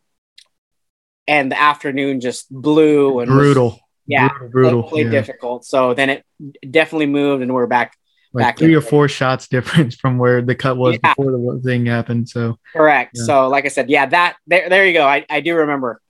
and 1.29 1.51
the 1.51 1.61
afternoon 1.61 2.21
just 2.21 2.51
blew 2.51 3.21
and 3.21 3.29
brutal. 3.29 3.71
Was, 3.71 3.81
yeah, 4.07 4.29
brutal, 4.29 4.83
brutal. 4.83 4.99
Yeah. 4.99 5.11
difficult. 5.11 5.65
So 5.65 5.95
then 5.95 6.11
it 6.11 6.25
definitely 6.69 7.07
moved, 7.07 7.43
and 7.43 7.55
we're 7.55 7.67
back. 7.67 7.97
Like 8.43 8.59
three 8.59 8.75
or 8.75 8.81
four 8.81 9.09
shots 9.09 9.49
difference 9.57 9.95
from 9.95 10.19
where 10.19 10.43
the 10.43 10.55
cut 10.55 10.77
was 10.77 10.99
yeah. 11.03 11.15
before 11.15 11.33
the 11.33 11.61
thing 11.65 11.87
happened. 11.87 12.29
So 12.29 12.59
correct. 12.73 13.13
Yeah. 13.15 13.25
So 13.25 13.49
like 13.49 13.65
I 13.65 13.69
said, 13.69 13.89
yeah, 13.89 14.07
that 14.07 14.37
there, 14.47 14.69
there 14.69 14.87
you 14.87 14.93
go. 14.93 15.07
I, 15.07 15.25
I 15.29 15.41
do 15.41 15.57
remember. 15.57 16.01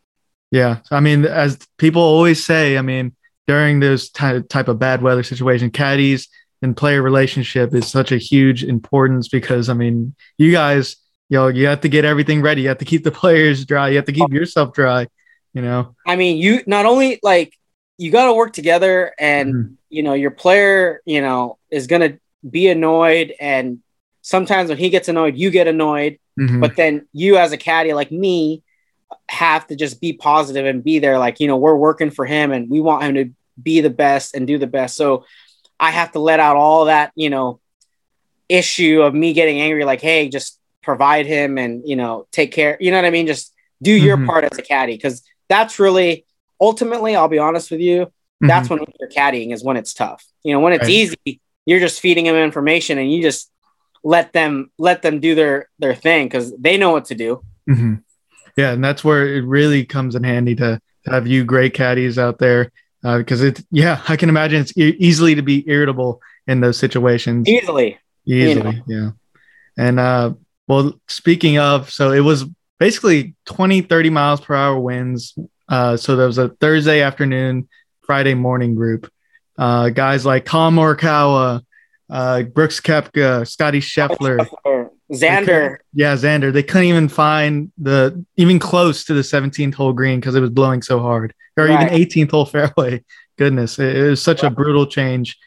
Yeah, 0.51 0.79
I 0.91 1.01
mean, 1.01 1.25
as 1.25 1.59
people 1.77 2.03
always 2.03 2.45
say, 2.45 2.79
I 2.79 2.83
mean, 2.83 3.15
during 3.47 3.81
this 3.81 4.11
ty- 4.11 4.41
type 4.41 4.69
of 4.69 4.79
bad 4.79 5.03
weather 5.03 5.23
situation, 5.23 5.71
caddies 5.71 6.29
and 6.63 6.77
player 6.77 7.03
relationship 7.03 7.75
is 7.75 7.87
such 7.89 8.13
a 8.13 8.17
huge 8.17 8.65
importance 8.65 9.29
because 9.29 9.69
I 9.69 9.75
mean, 9.75 10.15
you 10.39 10.53
guys, 10.53 10.97
you 11.29 11.39
know, 11.39 11.49
you 11.49 11.67
have 11.67 11.81
to 11.83 11.89
get 11.89 12.05
everything 12.05 12.43
ready. 12.43 12.63
You 12.63 12.69
have 12.69 12.79
to 12.79 12.85
keep 12.85 13.05
the 13.05 13.11
players 13.23 13.65
dry. 13.65 13.89
You 13.89 13.97
have 13.97 14.07
to 14.07 14.13
keep 14.13 14.31
yourself 14.31 14.73
dry. 14.73 15.09
You 15.53 15.63
know. 15.63 15.95
I 16.07 16.17
mean, 16.17 16.37
you 16.37 16.63
not 16.67 16.87
only 16.87 17.19
like 17.23 17.53
you 17.99 18.11
got 18.11 18.27
to 18.27 18.35
work 18.35 18.53
together, 18.53 19.15
and 19.19 19.55
mm-hmm. 19.55 19.75
you 19.89 20.03
know, 20.03 20.13
your 20.13 20.31
player, 20.31 21.01
you 21.07 21.21
know, 21.21 21.59
is 21.77 21.87
gonna 21.87 22.19
be 22.49 22.69
annoyed, 22.69 23.35
and 23.41 23.79
sometimes 24.23 24.69
when 24.69 24.79
he 24.79 24.91
gets 24.91 25.09
annoyed, 25.09 25.37
you 25.37 25.51
get 25.51 25.69
annoyed. 25.69 26.19
Mm-hmm. 26.39 26.61
But 26.61 26.77
then 26.77 27.07
you, 27.13 27.37
as 27.37 27.53
a 27.53 27.57
caddy, 27.57 27.93
like 27.93 28.11
me, 28.11 28.63
have 29.29 29.67
to 29.69 29.77
just 29.77 30.01
be 30.01 30.13
positive 30.13 30.67
and 30.67 30.83
be 30.83 30.99
there. 30.99 31.19
Like, 31.19 31.41
you 31.41 31.47
know, 31.47 31.57
we're 31.57 31.77
working 31.77 32.11
for 32.11 32.25
him 32.27 32.53
and 32.53 32.69
we 32.69 32.81
want 32.81 33.05
him 33.05 33.15
to 33.15 33.31
be 33.63 33.81
the 33.81 33.91
best 33.91 34.35
and 34.35 34.47
do 34.47 34.59
the 34.59 34.67
best. 34.67 34.97
So 34.97 35.25
I 35.79 35.91
have 35.91 36.13
to 36.13 36.19
let 36.19 36.41
out 36.41 36.57
all 36.57 36.87
that, 36.87 37.13
you 37.15 37.31
know, 37.31 37.61
issue 38.49 39.03
of 39.03 39.15
me 39.15 39.33
getting 39.33 39.61
angry, 39.61 39.85
like, 39.85 40.01
hey, 40.01 40.29
just 40.29 40.59
provide 40.83 41.27
him 41.27 41.59
and 41.59 41.83
you 41.85 41.97
know 41.97 42.27
take 42.31 42.53
care. 42.53 42.77
You 42.81 42.91
know 42.91 42.99
what 42.99 43.05
I 43.05 43.11
mean? 43.11 43.27
Just 43.27 43.53
do 43.83 43.93
your 43.93 44.17
Mhm. 44.17 44.27
part 44.27 44.45
as 44.45 44.59
a 44.59 44.63
caddy 44.63 44.95
because 44.95 45.23
that's 45.49 45.79
really 45.79 46.25
ultimately. 46.61 47.17
I'll 47.17 47.29
be 47.29 47.39
honest 47.39 47.71
with 47.71 47.81
you. 47.81 48.13
That's 48.41 48.69
when 48.71 48.81
you're 49.01 49.09
caddying 49.09 49.53
is 49.53 49.65
when 49.65 49.77
it's 49.77 49.95
tough. 49.95 50.25
You 50.45 50.53
know, 50.53 50.61
when 50.61 50.75
it's 50.75 50.83
Right. 50.83 50.91
easy, 50.91 51.41
you're 51.67 51.81
just 51.81 52.01
feeding 52.01 52.25
them 52.25 52.37
information 52.37 52.97
and 52.99 53.13
you 53.13 53.21
just 53.21 53.51
let 54.03 54.33
them 54.33 54.71
let 54.79 55.03
them 55.03 55.21
do 55.21 55.35
their 55.35 55.69
their 55.79 55.95
thing 55.95 56.27
because 56.27 56.57
they 56.57 56.79
know 56.79 56.93
what 56.93 57.07
to 57.07 57.15
do. 57.15 57.43
Mhm. 57.69 58.03
Yeah, 58.57 58.73
and 58.73 58.83
that's 58.83 59.05
where 59.05 59.27
it 59.27 59.45
really 59.45 59.85
comes 59.85 60.15
in 60.15 60.25
handy 60.25 60.55
to 60.57 60.81
have 61.05 61.27
you 61.27 61.45
great 61.45 61.75
caddies 61.75 62.19
out 62.19 62.39
there 62.39 62.73
uh, 63.05 63.19
because 63.19 63.43
it. 63.43 63.63
Yeah, 63.71 64.01
I 64.09 64.17
can 64.17 64.29
imagine 64.29 64.63
it's 64.63 64.77
e- 64.79 64.97
easily 64.99 65.35
to 65.35 65.43
be 65.43 65.63
irritable 65.69 66.21
in 66.47 66.61
those 66.61 66.79
situations. 66.79 67.49
Easily. 67.49 67.99
Easily, 68.25 68.83
yeah. 68.87 69.11
And 69.77 70.01
uh, 70.01 70.33
well, 70.67 70.95
speaking 71.07 71.59
of, 71.59 71.91
so 71.91 72.11
it 72.13 72.21
was 72.21 72.45
basically 72.81 73.35
20, 73.45 73.83
30 73.83 74.11
miles 74.11 74.41
per 74.41 74.55
hour 74.55 74.79
winds. 74.81 75.39
Uh, 75.69 75.97
so 75.97 76.17
there 76.17 76.27
was 76.27 76.39
a 76.39 76.49
Thursday 76.49 77.03
afternoon, 77.03 77.69
Friday 78.05 78.35
morning 78.35 78.75
group. 78.75 79.11
Uh, 79.59 79.89
guys 79.91 80.27
like 80.27 80.45
Collin 80.45 80.75
Morikawa, 80.75 81.63
uh, 82.11 82.43
Brooks 82.43 82.81
Koepka, 82.81 83.47
Scotty 83.49 83.81
Scheffler, 83.81 84.47
Xander. 85.13 85.79
yeah, 85.93 86.15
Xander. 86.15 86.53
They 86.53 86.63
couldn't 86.63 86.89
even 86.89 87.09
find 87.09 87.73
the 87.79 88.25
even 88.37 88.59
close 88.59 89.05
to 89.07 89.15
the 89.15 89.23
17th 89.23 89.75
hole 89.75 89.93
green 89.93 90.21
because 90.21 90.35
it 90.35 90.41
was 90.41 90.51
blowing 90.51 90.83
so 90.83 91.01
hard, 91.01 91.33
or 91.57 91.65
Right. 91.67 91.91
even 91.93 92.07
18th 92.09 92.31
hole 92.31 92.45
fairway. 92.47 93.05
Goodness, 93.39 93.79
it, 93.79 93.97
it 93.97 94.11
was 94.11 94.23
such 94.23 94.43
a 94.43 94.51
brutal 94.51 94.87
change 94.87 95.39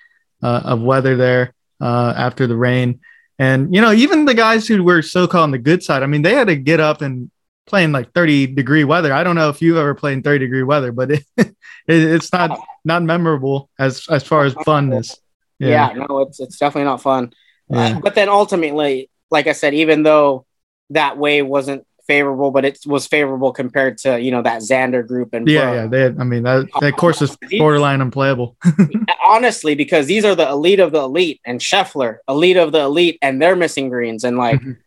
uh, 0.42 0.62
of 0.64 0.82
weather 0.82 1.16
there 1.18 1.54
uh, 1.82 2.14
after 2.16 2.48
the 2.48 2.56
rain. 2.56 3.00
And 3.38 3.74
you 3.74 3.82
know, 3.82 3.92
even 3.94 4.26
the 4.26 4.34
guys 4.34 4.68
who 4.68 4.84
were 4.84 5.02
so-called 5.02 5.44
on 5.44 5.52
the 5.52 5.58
good 5.58 5.82
side, 5.84 6.04
I 6.04 6.08
mean, 6.08 6.22
they 6.24 6.34
had 6.36 6.48
to 6.48 6.56
get 6.56 6.80
up 6.80 7.02
and 7.02 7.32
play 7.66 7.84
in 7.84 7.92
like 7.92 8.12
30 8.14 8.48
degree 8.48 8.84
weather. 8.84 9.14
I 9.14 9.24
don't 9.24 9.36
know 9.36 9.50
if 9.50 9.62
you've 9.62 9.78
ever 9.78 9.94
played 9.96 10.14
in 10.14 10.24
30 10.24 10.40
degree 10.40 10.64
weather, 10.64 10.92
but 10.92 11.12
it, 11.12 11.24
it 11.38 11.54
it's 11.88 12.34
not 12.34 12.60
not 12.86 13.04
memorable 13.04 13.70
as 13.80 14.06
as 14.10 14.24
far 14.24 14.46
as 14.46 14.54
funness. 14.56 15.18
Yeah. 15.60 15.94
no, 15.94 16.20
it's 16.22 16.40
it's 16.40 16.58
definitely 16.58 16.86
not 16.86 17.02
fun. 17.02 17.34
Yeah. 17.70 17.98
Uh, 17.98 18.00
but 18.00 18.16
then 18.16 18.30
ultimately, 18.30 19.10
like 19.30 19.48
I 19.48 19.52
said, 19.54 19.74
even 19.74 20.04
though 20.04 20.46
that 20.92 21.18
way 21.18 21.42
wasn't 21.42 21.86
favorable, 22.08 22.50
but 22.50 22.66
it 22.66 22.80
was 22.88 23.06
favorable 23.06 23.52
compared 23.52 24.00
to 24.00 24.20
you 24.20 24.32
know 24.32 24.42
that 24.42 24.62
Xander 24.62 25.06
group 25.08 25.34
and 25.36 25.48
Yeah, 25.48 25.62
Brooks. 25.62 25.76
yeah, 25.76 25.88
they 25.88 26.02
had, 26.02 26.20
I 26.20 26.24
mean 26.24 26.44
that 26.44 26.68
that 26.82 26.96
course 26.98 27.22
is 27.22 27.38
borderline 27.60 28.02
unplayable. 28.02 28.58
honestly, 29.24 29.76
because 29.76 30.08
these 30.08 30.26
are 30.26 30.34
the 30.34 30.50
elite 30.50 30.80
of 30.80 30.92
the 30.92 31.00
elite, 31.02 31.40
and 31.46 31.60
Scheffler, 31.60 32.18
elite 32.28 32.58
of 32.58 32.72
the 32.72 32.80
elite, 32.80 33.20
and 33.22 33.40
they're 33.40 33.56
missing 33.56 33.90
greens, 33.90 34.24
and 34.24 34.38
like, 34.38 34.60
Mhm. 34.60 34.78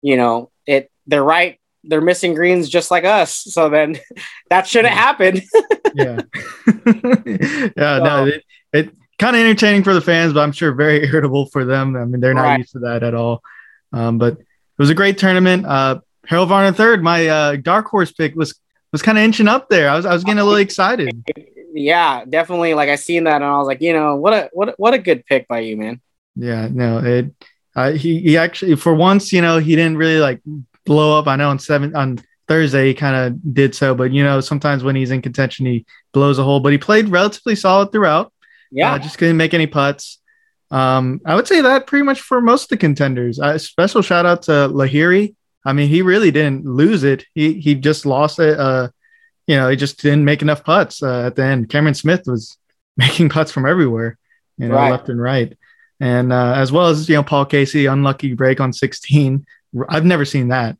you 0.00 0.16
know, 0.16 0.50
it 0.66 0.90
they're 1.06 1.22
right, 1.24 1.59
they're 1.84 2.00
missing 2.00 2.34
greens 2.34 2.68
just 2.68 2.90
like 2.90 3.04
us. 3.04 3.32
So 3.32 3.68
then 3.68 3.98
that 4.50 4.66
shouldn't 4.66 4.94
happen. 4.94 5.42
yeah. 5.94 6.20
yeah, 6.86 7.98
no, 7.98 8.26
it, 8.26 8.44
it 8.72 8.90
kind 9.18 9.36
of 9.36 9.42
entertaining 9.42 9.82
for 9.82 9.94
the 9.94 10.00
fans, 10.00 10.32
but 10.32 10.40
I'm 10.40 10.52
sure 10.52 10.72
very 10.72 11.04
irritable 11.06 11.46
for 11.46 11.64
them. 11.64 11.96
I 11.96 12.04
mean, 12.04 12.20
they're 12.20 12.34
not 12.34 12.42
Right. 12.42 12.58
used 12.58 12.72
to 12.72 12.80
that 12.80 13.02
at 13.02 13.14
all. 13.14 13.42
Um, 13.92 14.18
but 14.18 14.34
it 14.34 14.46
was 14.78 14.90
a 14.90 14.94
great 14.94 15.18
tournament. 15.18 15.66
Uh, 15.66 16.00
Harold 16.26 16.48
Varner 16.48 16.72
third, 16.72 17.02
my 17.02 17.26
uh, 17.26 17.56
dark 17.56 17.86
horse 17.86 18.12
pick 18.12 18.34
was 18.36 18.54
was 18.92 19.02
kind 19.02 19.18
of 19.18 19.24
inching 19.24 19.48
up 19.48 19.68
there. 19.68 19.88
I 19.88 19.96
was 19.96 20.06
I 20.06 20.12
was 20.12 20.24
getting 20.24 20.38
a 20.40 20.44
little 20.44 20.60
excited. 20.60 21.24
yeah, 21.72 22.24
definitely. 22.28 22.74
Like 22.74 22.88
I 22.88 22.96
seen 22.96 23.24
that, 23.24 23.36
and 23.36 23.44
I 23.44 23.58
was 23.58 23.66
like, 23.66 23.80
you 23.80 23.92
know, 23.92 24.16
what 24.16 24.32
a 24.32 24.50
what 24.52 24.68
a, 24.68 24.74
what 24.78 24.94
a 24.94 24.98
good 24.98 25.24
pick 25.26 25.48
by 25.48 25.60
you, 25.60 25.76
man. 25.76 26.00
Yeah, 26.36 26.68
no, 26.70 26.98
it. 26.98 27.34
Uh, 27.74 27.92
he 27.92 28.20
he 28.20 28.36
actually 28.36 28.76
for 28.76 28.94
once, 28.94 29.32
you 29.32 29.40
know, 29.42 29.58
he 29.58 29.74
didn't 29.76 29.96
really 29.96 30.18
like 30.18 30.40
blow 30.90 31.16
up. 31.16 31.28
I 31.28 31.36
know 31.36 31.50
on 31.50 31.60
seven 31.60 31.94
on 31.94 32.18
Thursday 32.48 32.88
he 32.88 32.94
kind 32.94 33.14
of 33.14 33.54
did 33.54 33.76
so, 33.76 33.94
but 33.94 34.10
you 34.12 34.24
know, 34.24 34.40
sometimes 34.40 34.82
when 34.82 34.96
he's 34.96 35.12
in 35.12 35.22
contention, 35.22 35.66
he 35.66 35.86
blows 36.12 36.38
a 36.40 36.42
hole. 36.42 36.58
But 36.58 36.72
he 36.72 36.78
played 36.78 37.08
relatively 37.08 37.54
solid 37.54 37.92
throughout. 37.92 38.32
Yeah, 38.72 38.94
Uh, 38.94 38.98
just 38.98 39.16
couldn't 39.18 39.36
make 39.36 39.54
any 39.54 39.68
putts. 39.68 40.18
Um, 40.72 41.20
I 41.24 41.34
would 41.36 41.46
say 41.46 41.60
that 41.60 41.86
pretty 41.86 42.02
much 42.04 42.20
for 42.20 42.40
most 42.40 42.64
of 42.64 42.68
the 42.70 42.76
contenders. 42.76 43.38
Uh, 43.40 43.56
special 43.58 44.02
shout 44.02 44.26
out 44.26 44.42
to 44.42 44.50
Lahiri. 44.80 45.34
I 45.64 45.72
mean, 45.72 45.88
he 45.88 46.02
really 46.02 46.30
didn't 46.32 46.64
lose 46.64 47.04
it. 47.04 47.24
He 47.34 47.60
he 47.60 47.74
just 47.76 48.04
lost 48.04 48.38
it. 48.40 48.58
Uh, 48.58 48.88
you 49.46 49.56
know, 49.56 49.68
he 49.68 49.76
just 49.76 50.00
didn't 50.02 50.24
make 50.24 50.42
enough 50.42 50.64
putts 50.64 51.02
uh, 51.02 51.26
at 51.26 51.36
the 51.36 51.44
end. 51.44 51.68
Cameron 51.68 51.94
Smith 51.94 52.22
was 52.26 52.56
making 52.96 53.28
putts 53.28 53.52
from 53.52 53.64
everywhere, 53.66 54.18
you 54.58 54.66
know, 54.68 54.74
Right. 54.74 54.90
left 54.90 55.08
and 55.08 55.20
right, 55.22 55.56
and 56.00 56.32
uh, 56.32 56.54
as 56.56 56.72
well 56.72 56.86
as 56.88 57.08
you 57.08 57.14
know 57.16 57.22
Paul 57.22 57.46
Casey 57.46 57.86
unlucky 57.86 58.34
break 58.34 58.60
on 58.60 58.72
16. 58.72 59.46
I've 59.88 60.04
never 60.04 60.24
seen 60.24 60.48
that 60.48 60.76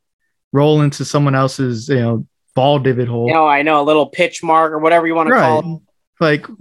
roll 0.52 0.82
into 0.82 1.04
someone 1.04 1.34
else's 1.34 1.88
you 1.88 2.00
know 2.00 2.26
ball 2.54 2.78
divot 2.78 3.08
hole. 3.08 3.28
you 3.28 3.34
know, 3.34 3.46
I 3.46 3.62
know 3.62 3.80
a 3.80 3.84
little 3.84 4.06
pitch 4.06 4.42
mark 4.42 4.72
or 4.72 4.78
whatever 4.78 5.06
you 5.06 5.14
want 5.14 5.28
to 5.28 5.34
right. 5.34 5.62
call 5.62 5.82
Like 6.18 6.46
it. 6.48 6.56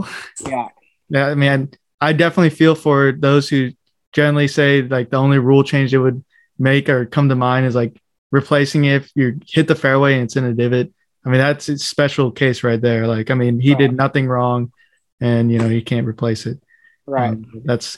Yeah, 0.47 0.67
Yeah, 1.09 1.27
I 1.27 1.35
mean, 1.35 1.71
I 1.99 2.13
definitely 2.13 2.51
feel 2.51 2.75
for 2.75 3.11
those 3.11 3.49
who 3.49 3.71
generally 4.13 4.47
say 4.47 4.81
like 4.81 5.09
the 5.09 5.17
only 5.17 5.39
rule 5.39 5.63
change 5.63 5.93
it 5.93 5.99
would 5.99 6.23
make 6.57 6.89
or 6.89 7.05
come 7.05 7.29
to 7.29 7.35
mind 7.35 7.65
is 7.65 7.75
like 7.75 7.99
replacing 8.31 8.85
it 8.85 9.03
if 9.03 9.11
you 9.15 9.39
hit 9.47 9.67
the 9.67 9.75
fairway 9.75 10.13
and 10.13 10.23
it's 10.23 10.35
in 10.35 10.45
a 10.45 10.53
divot. 10.53 10.93
I 11.25 11.29
mean, 11.29 11.39
that's 11.39 11.67
a 11.69 11.77
special 11.77 12.31
case 12.31 12.63
right 12.63 12.79
there. 12.79 13.05
Like, 13.05 13.29
I 13.29 13.33
mean, 13.33 13.59
he 13.59 13.75
did 13.75 13.93
nothing 13.93 14.27
wrong, 14.27 14.71
and 15.19 15.51
you 15.51 15.59
know 15.59 15.67
he 15.67 15.81
can't 15.81 16.07
replace 16.07 16.45
it. 16.45 16.61
right. 17.05 17.31
Um, 17.31 17.61
that's 17.65 17.97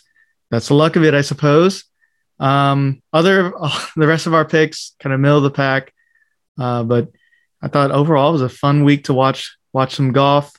that's 0.49 0.69
the 0.69 0.73
luck 0.73 0.95
of 0.95 1.03
it, 1.03 1.13
I 1.13 1.21
suppose. 1.21 1.85
Um, 2.41 3.03
other 3.13 3.53
the 3.95 4.07
rest 4.07 4.27
of 4.27 4.33
our 4.33 4.45
picks 4.45 4.95
kind 4.99 5.13
of 5.13 5.19
middle 5.19 5.37
of 5.37 5.43
the 5.43 5.51
pack, 5.51 5.93
uh, 6.59 6.83
but 6.83 7.09
I 7.61 7.67
thought 7.67 7.91
overall 7.91 8.29
it 8.29 8.33
was 8.33 8.41
a 8.41 8.49
fun 8.49 8.83
week 8.83 9.05
to 9.05 9.13
watch 9.13 9.55
watch 9.71 9.95
some 9.95 10.11
golf. 10.11 10.51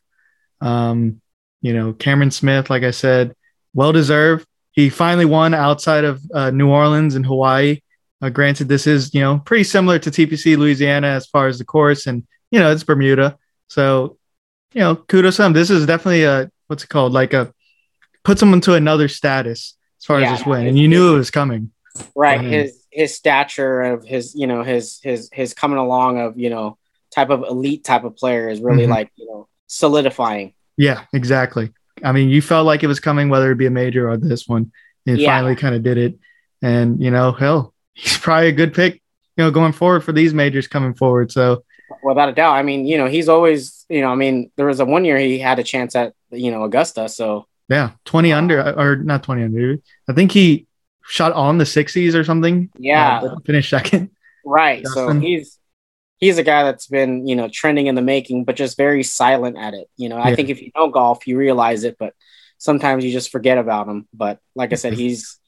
Um, 0.61 1.21
you 1.61 1.75
know, 1.75 1.93
Cameron 1.93 2.31
Smith, 2.31 2.71
like 2.71 2.85
I 2.85 2.93
said, 2.93 3.35
well 3.75 3.93
deserved. 3.93 4.47
He 4.71 4.89
finally 4.89 5.25
won 5.25 5.55
outside 5.55 6.05
of 6.05 6.23
uh, 6.33 6.51
New 6.51 6.71
Orleans 6.71 7.17
and 7.17 7.27
Hawaii. 7.27 7.81
Uh, 8.23 8.31
granted, 8.31 8.69
this 8.69 8.87
is 8.87 9.13
you 9.13 9.21
know 9.21 9.41
pretty 9.41 9.65
similar 9.65 9.99
to 9.99 10.11
TPC 10.11 10.57
Louisiana 10.57 11.09
as 11.09 11.27
far 11.27 11.49
as 11.49 11.59
the 11.59 11.65
course, 11.65 12.07
and 12.07 12.25
you 12.53 12.61
know 12.61 12.71
it's 12.71 12.85
Bermuda, 12.85 13.37
so 13.67 14.19
you 14.73 14.81
know 14.81 14.95
kudos 14.95 15.37
to 15.37 15.47
him. 15.47 15.53
This 15.53 15.71
is 15.71 15.85
definitely 15.85 16.23
a 16.23 16.49
what's 16.69 16.85
it 16.85 16.89
called 16.89 17.13
like 17.13 17.33
a 17.35 17.53
puts 18.23 18.41
him 18.41 18.55
into 18.55 18.75
another 18.75 19.09
status 19.09 19.75
as 20.03 20.07
far 20.07 20.21
Yeah, 20.21 20.33
as 20.33 20.39
this 20.41 20.47
win, 20.47 20.67
and 20.67 20.77
you 20.79 20.89
knew 20.89 21.15
it 21.15 21.19
was 21.19 21.31
coming. 21.31 21.71
right 22.17 22.41
his 22.41 22.85
his 22.91 23.15
stature 23.15 23.81
of 23.83 24.05
his 24.05 24.35
you 24.35 24.47
know 24.47 24.63
his 24.63 24.99
his 25.03 25.29
his 25.33 25.55
coming 25.55 25.79
along 25.79 26.19
of 26.21 26.39
you 26.39 26.51
know 26.51 26.77
type 27.15 27.31
of 27.31 27.43
elite 27.45 27.85
type 27.85 28.05
of 28.05 28.17
player 28.17 28.49
is 28.49 28.61
really 28.61 28.85
Mhm. 28.87 28.91
like 28.91 29.11
you 29.17 29.27
know 29.27 29.47
solidifying 29.69 30.53
Yeah, 30.77 31.05
exactly. 31.13 31.71
I 32.03 32.13
mean, 32.13 32.31
you 32.31 32.41
felt 32.43 32.67
like 32.67 32.83
it 32.83 32.89
was 32.89 32.99
coming, 32.99 33.29
whether 33.29 33.53
it 33.53 33.59
be 33.59 33.67
a 33.67 33.71
major 33.71 34.11
or 34.11 34.17
this 34.17 34.49
one. 34.49 34.73
and 35.07 35.19
Yeah. 35.19 35.29
finally 35.31 35.55
kind 35.57 35.75
of 35.75 35.83
did 35.83 35.99
it, 35.99 36.19
and 36.63 37.01
you 37.03 37.11
know, 37.11 37.33
hell, 37.33 37.75
he's 37.95 38.17
probably 38.19 38.49
a 38.49 38.53
good 38.53 38.73
pick. 38.75 38.95
You 39.37 39.45
know, 39.45 39.51
going 39.51 39.73
forward 39.73 40.03
for 40.05 40.13
these 40.13 40.33
majors 40.35 40.67
coming 40.67 40.95
forward. 40.95 41.31
So 41.33 41.65
without 42.03 42.29
a 42.31 42.33
doubt 42.33 42.55
i 42.55 42.63
mean 42.63 42.87
you 42.87 42.97
know 42.97 43.07
he's 43.07 43.29
always 43.29 43.85
you 43.91 44.01
know 44.01 44.11
i 44.11 44.15
mean 44.15 44.51
there 44.57 44.65
was 44.67 44.81
a 44.81 44.85
one 44.85 45.05
year 45.05 45.19
he 45.19 45.39
had 45.39 45.59
a 45.59 45.63
chance 45.63 45.95
at 45.95 46.15
you 46.31 46.51
know 46.51 46.65
augusta 46.65 47.07
so 47.07 47.47
yeah, 47.73 47.91
twenty 48.05 48.33
under 48.33 48.61
or 48.79 48.97
not 48.97 49.23
twenty 49.23 49.43
under. 49.45 49.79
I 50.09 50.13
think 50.13 50.31
he 50.33 50.67
shot 51.05 51.33
on 51.33 51.59
the 51.59 51.67
sixties 51.67 52.15
or 52.15 52.25
something. 52.25 52.71
Yeah. 52.79 53.21
uh, 53.23 53.37
finished 53.45 53.71
second. 53.71 54.11
right 54.45 54.87
so 54.87 55.13
he's 55.19 55.59
he's 56.19 56.37
a 56.39 56.43
guy 56.43 56.63
that's 56.65 56.87
been 56.87 57.27
you 57.27 57.35
know 57.37 57.49
trending 57.53 57.87
in 57.87 57.95
the 57.95 58.03
making 58.03 58.45
but 58.45 58.57
just 58.57 58.77
very 58.77 59.03
silent 59.03 59.57
at 59.57 59.73
it 59.75 59.89
you 59.97 60.09
know 60.09 60.17
i 60.19 60.31
Yeah. 60.31 60.37
think 60.37 60.49
if 60.51 60.61
you 60.61 60.71
know 60.77 60.89
golf 60.89 61.27
you 61.29 61.37
realize 61.39 61.85
it 61.85 61.97
but 61.99 62.13
sometimes 62.59 63.05
you 63.05 63.13
just 63.13 63.31
forget 63.31 63.57
about 63.59 63.87
him 63.89 64.07
but 64.13 64.39
like 64.57 64.73
i 64.73 64.77
said 64.77 64.95
he's 65.03 65.39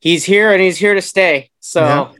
he's 0.00 0.24
here 0.24 0.50
and 0.52 0.60
he's 0.60 0.76
here 0.76 0.94
to 0.94 1.02
stay 1.02 1.50
so 1.60 1.80
Yeah. 1.82 2.12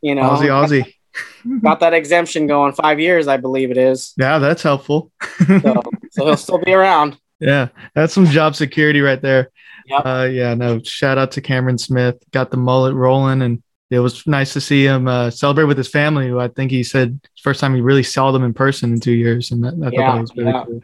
you 0.00 0.14
know 0.14 0.22
Aussie, 0.30 0.48
Aussie. 0.48 0.94
got 1.62 1.80
that 1.80 1.92
exemption 1.94 2.46
going 2.46 2.72
five 2.72 2.98
years 2.98 3.28
i 3.28 3.36
believe 3.36 3.70
it 3.70 3.78
is 3.78 4.14
Yeah, 4.16 4.38
that's 4.38 4.62
helpful. 4.62 5.12
so, 5.46 5.82
so 6.12 6.24
he'll 6.24 6.36
still 6.36 6.58
be 6.62 6.72
around 6.72 7.18
Yeah, 7.40 7.68
that's 7.94 8.12
some 8.14 8.26
job 8.26 8.56
security 8.56 9.00
right 9.00 9.20
there. 9.22 9.50
Yep. 9.86 10.02
Uh, 10.04 10.28
yeah, 10.30 10.54
no, 10.54 10.80
shout 10.82 11.18
out 11.18 11.30
to 11.32 11.40
Cameron 11.40 11.78
Smith. 11.78 12.16
Got 12.32 12.50
the 12.50 12.56
mullet 12.56 12.94
rolling, 12.94 13.42
and 13.42 13.62
it 13.90 14.00
was 14.00 14.26
nice 14.26 14.52
to 14.54 14.60
see 14.60 14.84
him 14.84 15.06
uh, 15.08 15.30
celebrate 15.30 15.64
with 15.64 15.78
his 15.78 15.88
family. 15.88 16.28
Who 16.28 16.38
I 16.40 16.48
think 16.48 16.70
he 16.70 16.82
said 16.82 17.20
first 17.42 17.60
time 17.60 17.74
he 17.74 17.80
really 17.80 18.02
saw 18.02 18.30
them 18.32 18.42
in 18.44 18.52
person 18.54 18.92
in 18.92 19.00
two 19.00 19.12
years, 19.12 19.50
and 19.50 19.62
that, 19.64 19.74
I 19.74 19.78
thought 19.84 19.92
Yeah, 19.94 20.12
that 20.14 20.20
was 20.20 20.32
really 20.36 20.50
yeah. 20.52 20.64
cool. 20.66 20.80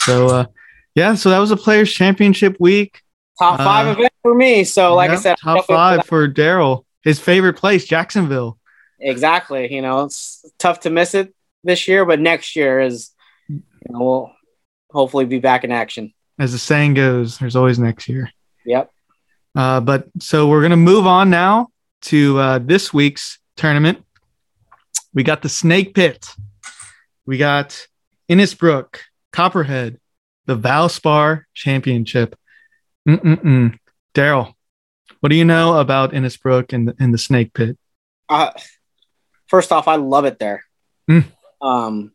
So, 0.00 0.26
uh, 0.26 0.44
yeah, 0.94 1.14
so 1.14 1.30
that 1.30 1.38
was 1.38 1.50
a 1.52 1.56
Players 1.56 1.92
Championship 1.92 2.56
week. 2.58 3.00
top 3.38 3.58
five 3.58 3.86
Uh, 3.86 3.92
event 3.92 4.12
for 4.22 4.34
me 4.34 4.62
so 4.64 4.94
like 4.94 5.10
i 5.10 5.16
said 5.16 5.36
top 5.42 5.64
five 5.66 6.04
for 6.06 6.28
Daryl. 6.28 6.84
His 7.02 7.18
favorite 7.18 7.54
place, 7.54 7.84
Jacksonville. 7.86 8.58
exactly 9.00 9.72
you 9.74 9.80
know 9.82 10.04
it's 10.04 10.44
tough 10.58 10.80
to 10.80 10.90
miss 10.90 11.14
it 11.14 11.34
this 11.64 11.88
year 11.88 12.04
but 12.04 12.20
next 12.20 12.54
year 12.54 12.78
is 12.80 13.10
you 13.48 13.62
know 13.88 13.98
we'll 14.00 14.32
hopefully 14.92 15.24
be 15.24 15.38
back 15.38 15.64
in 15.64 15.72
action 15.72 16.12
As 16.38 16.52
the 16.52 16.58
saying 16.58 16.94
goes, 16.94 17.38
there's 17.38 17.56
always 17.56 17.78
next 17.78 18.08
year. 18.08 18.30
yep 18.64 18.90
Uh, 19.54 19.80
but 19.80 20.06
so 20.20 20.48
we're 20.48 20.62
gonna 20.62 20.76
move 20.76 21.06
on 21.06 21.30
now 21.30 21.68
to 22.02 22.38
uh, 22.38 22.58
this 22.58 22.92
week's 22.92 23.38
tournament. 23.56 24.04
We 25.14 25.22
got 25.22 25.42
the 25.42 25.48
Snake 25.48 25.94
Pit. 25.94 26.26
We 27.26 27.38
got 27.38 27.86
Innisbrook, 28.28 28.96
Copperhead, 29.32 30.00
the 30.46 30.56
Valspar 30.56 31.44
Championship. 31.54 32.34
Mm-mm-mm. 33.08 33.78
Daryl, 34.14 34.54
what 35.20 35.28
do 35.28 35.36
you 35.36 35.44
know 35.44 35.78
about 35.78 36.12
Innisbrook 36.12 36.72
and 36.72 36.88
the, 36.88 36.96
and 36.98 37.14
the 37.14 37.18
Snake 37.18 37.52
Pit? 37.52 37.78
Uh, 38.28 38.50
first 39.46 39.70
off, 39.70 39.86
I 39.86 39.96
love 39.96 40.24
it 40.24 40.38
there. 40.38 40.64
Mm. 41.10 41.24
Um, 41.60 42.12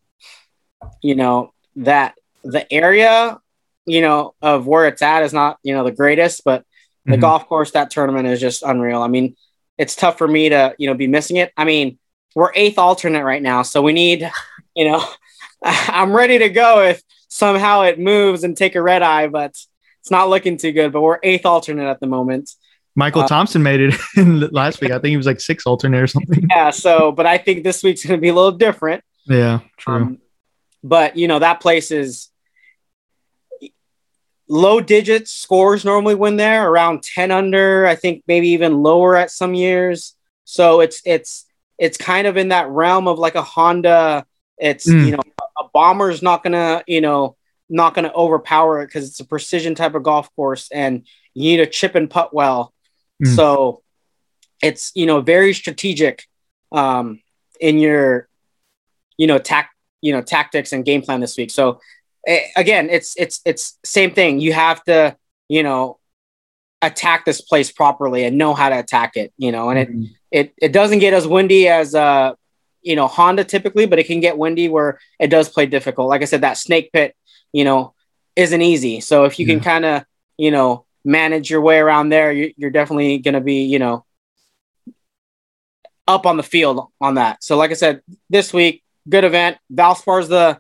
you 1.02 1.16
know 1.16 1.54
that 1.78 2.17
the 2.52 2.72
area, 2.74 3.40
you 3.86 4.02
know, 4.02 4.34
of 4.42 4.68
where 4.68 4.88
it's 4.88 5.02
at 5.02 5.24
is 5.24 5.34
not, 5.34 5.58
you 5.64 5.74
know, 5.74 5.84
the 5.84 5.92
greatest, 5.92 6.44
but 6.44 6.64
the 7.06 7.18
Mhm. 7.18 7.22
golf 7.22 7.48
course 7.48 7.72
that 7.72 7.90
tournament 7.92 8.28
is 8.28 8.40
just 8.40 8.64
unreal. 8.64 9.02
I 9.02 9.08
mean, 9.08 9.36
it's 9.78 9.96
tough 9.96 10.18
for 10.18 10.28
me 10.28 10.50
to, 10.50 10.76
you 10.78 10.88
know, 10.88 10.94
be 10.94 11.08
missing 11.08 11.38
it. 11.38 11.52
I 11.56 11.64
mean, 11.64 11.98
we're 12.36 12.52
eighth 12.56 12.78
alternate 12.78 13.24
right 13.24 13.42
now, 13.42 13.62
so 13.62 13.82
we 13.82 13.94
need, 13.94 14.30
you 14.76 14.86
know, 14.90 15.04
I'm 15.64 16.14
ready 16.14 16.38
to 16.40 16.50
go 16.50 16.82
if 16.82 17.02
somehow 17.30 17.82
it 17.84 18.00
moves 18.00 18.44
and 18.44 18.56
take 18.56 18.76
a 18.76 18.82
red 18.82 19.02
eye, 19.04 19.28
but 19.28 19.52
it's 20.02 20.12
not 20.12 20.30
looking 20.30 20.58
too 20.58 20.72
good. 20.72 20.92
But 20.92 21.02
we're 21.02 21.20
eighth 21.24 21.46
alternate 21.46 21.90
at 21.90 22.00
the 22.00 22.08
moment. 22.08 22.52
Michael 22.96 23.22
Uh, 23.24 23.28
Thompson 23.28 23.62
made 23.64 23.80
it 23.80 23.96
in 24.18 24.40
last 24.50 24.82
week. 24.82 24.92
I 24.92 24.96
think 25.00 25.12
he 25.12 25.18
was 25.18 25.26
like 25.28 25.40
six 25.40 25.66
alternate 25.66 26.02
or 26.02 26.08
something. 26.08 26.48
Yeah. 26.50 26.72
So, 26.72 27.12
but 27.12 27.26
I 27.26 27.38
think 27.38 27.64
this 27.64 27.84
week's 27.84 28.04
going 28.06 28.18
to 28.18 28.22
be 28.22 28.30
a 28.30 28.34
little 28.34 28.52
different. 28.52 29.04
Yeah, 29.28 29.60
true. 29.78 29.94
Um, 29.96 30.18
but 30.84 31.16
you 31.18 31.28
know 31.28 31.40
that 31.40 31.60
place 31.60 31.92
is 31.92 32.30
low 34.50 34.80
digits 34.80 35.32
scores 35.32 35.84
normally 35.84 36.16
win 36.16 36.38
there 36.38 36.70
around 36.70 37.04
10 37.04 37.32
under 37.32 37.86
i 37.86 37.96
think 37.96 38.24
maybe 38.28 38.50
even 38.50 38.82
lower 38.82 39.16
at 39.18 39.30
some 39.32 39.54
years 39.54 40.16
so 40.46 40.80
it's 40.80 41.02
it's 41.06 41.46
it's 41.78 41.98
kind 41.98 42.28
of 42.28 42.38
in 42.38 42.48
that 42.50 42.70
realm 42.70 43.08
of 43.08 43.20
like 43.20 43.36
a 43.36 43.42
honda 43.42 44.26
it's 44.58 44.88
Mm. 44.88 45.06
you 45.06 45.12
know 45.12 45.20
a 45.60 45.64
bomber's 45.74 46.22
not 46.22 46.44
gonna 46.44 46.84
you 46.88 47.02
know 47.02 47.36
not 47.70 47.94
gonna 47.94 48.12
overpower 48.16 48.82
it 48.82 48.88
because 48.88 49.08
it's 49.10 49.20
a 49.20 49.26
precision 49.26 49.76
type 49.76 49.96
of 49.96 50.04
golf 50.04 50.34
course 50.36 50.70
and 50.72 51.06
you 51.34 51.44
need 51.44 51.60
a 51.60 51.68
chip 51.68 51.96
and 51.96 52.10
putt 52.10 52.34
well 52.34 52.74
Mm. 53.22 53.36
so 53.36 53.82
it's 54.64 54.92
you 54.96 55.06
know 55.08 55.22
very 55.22 55.54
strategic 55.54 56.26
um 56.72 57.20
in 57.60 57.80
your 57.80 58.28
you 59.18 59.28
know 59.28 59.40
tac 59.40 59.72
you 60.02 60.14
know 60.14 60.22
tactics 60.22 60.72
and 60.72 60.86
game 60.86 61.02
plan 61.02 61.20
this 61.20 61.36
week 61.38 61.50
so 61.52 61.80
again 62.56 62.90
it's 62.90 63.16
it's 63.18 63.40
it's 63.46 63.78
same 63.84 64.12
thing 64.12 64.40
you 64.40 64.54
have 64.54 64.84
to 64.84 65.16
you 65.48 65.64
know 65.64 65.98
attack 66.82 67.26
this 67.26 67.42
place 67.42 67.72
properly 67.72 68.26
and 68.26 68.38
know 68.38 68.54
how 68.54 68.70
to 68.70 68.78
attack 68.78 69.16
it 69.16 69.34
you 69.38 69.52
know 69.52 69.70
and 69.70 69.80
it 69.80 69.90
Mhm. 69.90 70.10
it 70.32 70.54
it 70.62 70.72
doesn't 70.74 71.00
get 71.00 71.14
as 71.14 71.26
windy 71.28 71.68
as 71.68 71.96
uh 71.96 72.34
you 72.82 72.96
know 72.96 73.08
Honda 73.08 73.44
typically, 73.44 73.86
but 73.86 74.00
it 74.00 74.06
can 74.08 74.20
get 74.22 74.38
windy 74.38 74.70
where 74.70 75.00
it 75.20 75.28
does 75.28 75.50
play 75.50 75.66
difficult. 75.66 76.08
Like 76.08 76.22
I 76.22 76.26
said, 76.26 76.42
that 76.42 76.58
snake 76.58 76.92
pit, 76.94 77.16
you 77.52 77.66
know, 77.66 77.94
isn't 78.36 78.62
easy. 78.62 79.02
So 79.02 79.26
if 79.26 79.40
you 79.40 79.46
can 79.46 79.60
kind 79.60 79.84
of 79.86 80.06
you 80.38 80.52
know 80.52 80.86
manage 81.04 81.50
your 81.50 81.62
way 81.62 81.80
around 81.80 82.10
there, 82.10 82.32
you, 82.32 82.54
you're 82.56 82.70
definitely 82.70 83.18
going 83.18 83.34
to 83.34 83.42
be 83.42 83.64
you 83.66 83.80
know 83.80 84.06
up 86.08 86.26
on 86.26 86.38
the 86.38 86.44
field 86.44 86.88
on 87.02 87.16
that. 87.16 87.44
So 87.44 87.58
like 87.58 87.72
I 87.72 87.76
said, 87.76 88.02
this 88.30 88.54
week 88.54 88.84
good 89.10 89.24
event. 89.24 89.58
Valspar's 89.74 90.28
the 90.28 90.60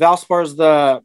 Valspar's 0.00 0.56
the 0.56 1.02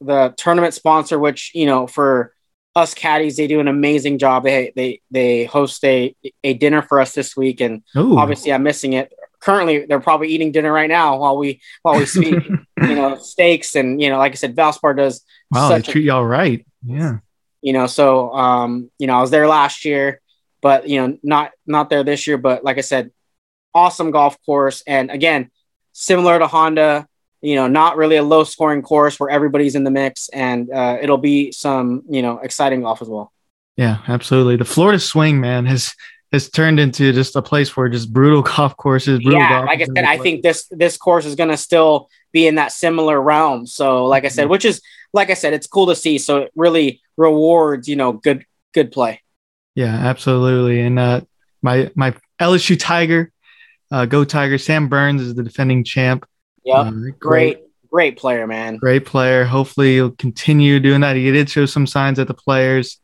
the 0.00 0.34
tournament 0.36 0.74
sponsor, 0.74 1.18
which 1.18 1.52
you 1.54 1.66
know 1.66 1.86
for 1.86 2.32
us 2.74 2.92
caddies 2.92 3.36
they 3.38 3.46
do 3.46 3.60
an 3.60 3.68
amazing 3.68 4.18
job. 4.18 4.44
They 4.44 4.72
they 4.76 5.00
they 5.10 5.44
host 5.44 5.82
a 5.84 6.14
a 6.44 6.54
dinner 6.54 6.82
for 6.82 7.00
us 7.00 7.12
this 7.12 7.36
week, 7.36 7.60
and 7.60 7.82
Ooh. 7.96 8.18
obviously 8.18 8.52
I'm 8.52 8.62
missing 8.62 8.92
it. 8.94 9.12
Currently, 9.40 9.86
they're 9.86 10.00
probably 10.00 10.28
eating 10.28 10.50
dinner 10.52 10.72
right 10.72 10.88
now 10.88 11.18
while 11.18 11.36
we 11.38 11.60
while 11.82 11.98
we 11.98 12.06
speak. 12.18 12.44
you 12.78 12.94
know, 12.94 13.16
steaks 13.16 13.74
and 13.74 14.00
you 14.02 14.10
know, 14.10 14.18
like 14.18 14.32
I 14.32 14.34
said, 14.34 14.54
Valspar 14.54 14.96
does 14.96 15.24
wow, 15.50 15.68
they 15.68 15.76
such 15.76 15.88
a- 15.88 15.92
treat 15.92 16.04
y'all 16.04 16.24
right. 16.26 16.66
Yeah. 16.86 17.18
you 17.62 17.72
know 17.72 17.86
so 17.88 18.32
um 18.32 18.90
you 18.98 19.08
know 19.08 19.14
i 19.18 19.20
was 19.20 19.30
there 19.32 19.48
last 19.48 19.84
year 19.84 20.20
but 20.60 20.88
you 20.88 21.00
know 21.00 21.18
not 21.24 21.50
not 21.66 21.90
there 21.90 22.04
this 22.04 22.28
year 22.28 22.38
but 22.38 22.62
like 22.62 22.78
i 22.78 22.82
said 22.82 23.10
awesome 23.74 24.12
golf 24.12 24.36
course 24.46 24.84
and 24.86 25.10
again 25.10 25.50
similar 25.92 26.38
to 26.38 26.46
honda 26.46 27.08
you 27.48 27.54
know 27.58 27.66
not 27.80 27.96
really 28.00 28.16
a 28.16 28.22
low 28.34 28.42
scoring 28.44 28.82
course 28.82 29.14
where 29.20 29.30
everybody's 29.36 29.74
in 29.78 29.84
the 29.84 29.90
mix 30.02 30.28
and 30.46 30.60
uh, 30.80 30.96
it'll 31.02 31.22
be 31.32 31.52
some 31.52 32.02
you 32.16 32.22
know 32.24 32.34
exciting 32.46 32.80
golf 32.86 33.00
as 33.02 33.08
well 33.08 33.28
Yeah, 33.84 33.96
absolutely. 34.08 34.56
The 34.56 34.64
Florida 34.74 34.98
swing, 34.98 35.36
man, 35.40 35.66
has 35.72 35.94
has 36.32 36.48
turned 36.50 36.78
into 36.80 37.12
just 37.12 37.36
a 37.36 37.42
place 37.50 37.76
where 37.76 37.88
just 37.88 38.08
brutal 38.12 38.42
golf 38.56 38.72
courses. 38.76 39.20
Brutal 39.20 39.40
yeah 39.40 39.48
golf 39.48 39.66
like 39.70 39.80
i 39.82 39.86
said 39.94 40.04
i 40.14 40.16
think 40.24 40.36
this 40.42 40.60
this 40.82 40.96
course 41.06 41.24
is 41.30 41.34
going 41.40 41.50
to 41.56 41.60
still 41.68 41.92
be 42.32 42.42
in 42.50 42.54
that 42.60 42.72
similar 42.72 43.16
realm 43.32 43.66
so 43.66 43.86
like 44.12 44.24
i 44.24 44.26
Mm-hmm. 44.26 44.34
said 44.34 44.48
which 44.54 44.64
is 44.70 44.80
like 45.18 45.30
i 45.30 45.34
said 45.34 45.52
it's 45.56 45.68
cool 45.74 45.86
to 45.92 45.94
see 46.04 46.16
so 46.18 46.32
it 46.44 46.50
really 46.56 46.88
rewards 47.16 47.84
you 47.88 47.96
know 48.00 48.10
good 48.26 48.40
good 48.76 48.90
play 48.96 49.14
Yeah, 49.84 49.94
absolutely. 50.10 50.80
And 50.86 50.98
uh, 50.98 51.20
my 51.62 51.76
my 51.94 52.10
LSU 52.40 52.76
Tiger, 52.78 53.22
uh, 53.92 54.04
go 54.14 54.24
Tiger. 54.24 54.58
Sam 54.58 54.88
Burns 54.88 55.20
is 55.26 55.34
the 55.34 55.42
defending 55.44 55.84
champ. 55.84 56.24
Yep 56.66 56.86
Uh, 56.86 56.90
great 57.18 57.58
great 57.90 58.18
player 58.18 58.46
man 58.46 58.76
great 58.76 59.06
player. 59.06 59.44
Hopefully, 59.44 59.94
he'll 59.94 60.10
continue 60.10 60.78
doing 60.80 61.00
that. 61.00 61.16
He 61.16 61.30
did 61.32 61.48
show 61.48 61.64
some 61.64 61.86
signs 61.86 62.18
at 62.18 62.26
the 62.26 62.34
players. 62.34 62.98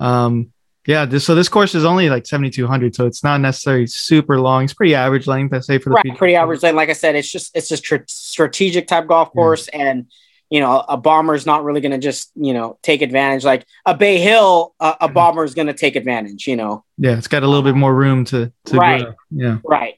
Um, 0.00 0.52
yeah. 0.86 1.04
This, 1.06 1.24
so 1.24 1.34
this 1.34 1.48
course 1.48 1.74
is 1.74 1.84
only 1.84 2.10
like 2.10 2.26
seventy 2.26 2.50
two 2.50 2.66
hundred, 2.66 2.94
so 2.94 3.06
it's 3.06 3.24
not 3.24 3.40
necessarily 3.40 3.86
super 3.86 4.38
long. 4.40 4.64
It's 4.64 4.74
pretty 4.74 4.94
average 4.94 5.26
length, 5.26 5.54
I 5.54 5.60
say, 5.60 5.78
for 5.78 5.90
the 5.90 5.94
right, 6.04 6.16
pretty 6.18 6.36
average 6.36 6.62
length. 6.62 6.76
Like 6.76 6.90
I 6.90 6.94
said, 6.94 7.14
it's 7.16 7.30
just 7.30 7.56
it's 7.56 7.68
just 7.68 7.82
tr- 7.82 8.04
strategic 8.06 8.86
type 8.86 9.06
golf 9.06 9.28
Yeah. 9.28 9.38
course, 9.40 9.68
and 9.68 10.06
you 10.50 10.60
know 10.60 10.84
a 10.88 10.96
bomber 10.96 11.34
is 11.34 11.44
not 11.46 11.64
really 11.64 11.80
going 11.80 11.92
to 11.92 11.98
just 11.98 12.30
you 12.36 12.52
know 12.52 12.78
take 12.82 13.02
advantage. 13.02 13.44
Like 13.44 13.64
a 13.84 13.96
Bay 13.96 14.18
Hill, 14.18 14.74
a, 14.78 14.94
a 15.02 15.08
bomber 15.08 15.44
is 15.44 15.54
going 15.54 15.66
to 15.68 15.74
take 15.74 15.96
advantage. 15.96 16.46
You 16.46 16.56
know, 16.56 16.84
Yeah, 16.98 17.16
it's 17.18 17.26
got 17.28 17.42
a 17.42 17.46
little 17.48 17.64
bit 17.64 17.74
more 17.74 17.94
room 17.94 18.24
to 18.26 18.52
to 18.66 18.76
Right. 18.76 19.02
grow. 19.02 19.14
Yeah. 19.30 19.58
right? 19.64 19.94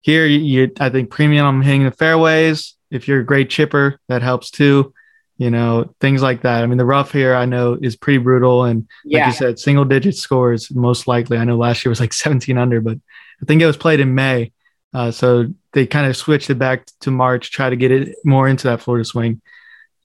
Here, 0.00 0.26
you, 0.26 0.70
I 0.80 0.90
think 0.90 1.10
premium 1.10 1.62
hitting 1.62 1.84
the 1.84 1.90
fairways. 1.90 2.76
If 2.90 3.08
you're 3.08 3.20
a 3.20 3.26
great 3.26 3.50
chipper, 3.50 3.98
that 4.08 4.22
helps 4.22 4.50
too. 4.50 4.94
You 5.36 5.50
know, 5.50 5.94
things 6.00 6.20
like 6.20 6.42
that. 6.42 6.64
I 6.64 6.66
mean, 6.66 6.78
the 6.78 6.84
rough 6.84 7.12
here 7.12 7.34
I 7.34 7.44
know 7.44 7.78
is 7.80 7.94
pretty 7.94 8.18
brutal, 8.18 8.64
and 8.64 8.80
like 8.80 8.88
Yeah, 9.04 9.26
you 9.28 9.32
said, 9.32 9.58
single 9.58 9.84
digit 9.84 10.16
scores 10.16 10.74
most 10.74 11.06
likely. 11.06 11.36
I 11.38 11.44
know 11.44 11.56
last 11.56 11.84
year 11.84 11.90
was 11.90 12.00
like 12.00 12.12
17 12.24 12.58
under, 12.58 12.80
but 12.80 12.98
I 13.40 13.44
think 13.44 13.62
it 13.62 13.66
was 13.66 13.76
played 13.76 14.00
in 14.00 14.14
May, 14.14 14.52
uh, 14.92 15.10
so 15.10 15.46
they 15.72 15.86
kind 15.86 16.06
of 16.06 16.16
switched 16.16 16.50
it 16.50 16.56
back 16.56 16.86
to 17.00 17.10
March, 17.10 17.50
try 17.50 17.70
to 17.70 17.76
get 17.76 17.92
it 17.92 18.16
more 18.24 18.48
into 18.48 18.68
that 18.68 18.80
Florida 18.80 19.04
swing. 19.04 19.40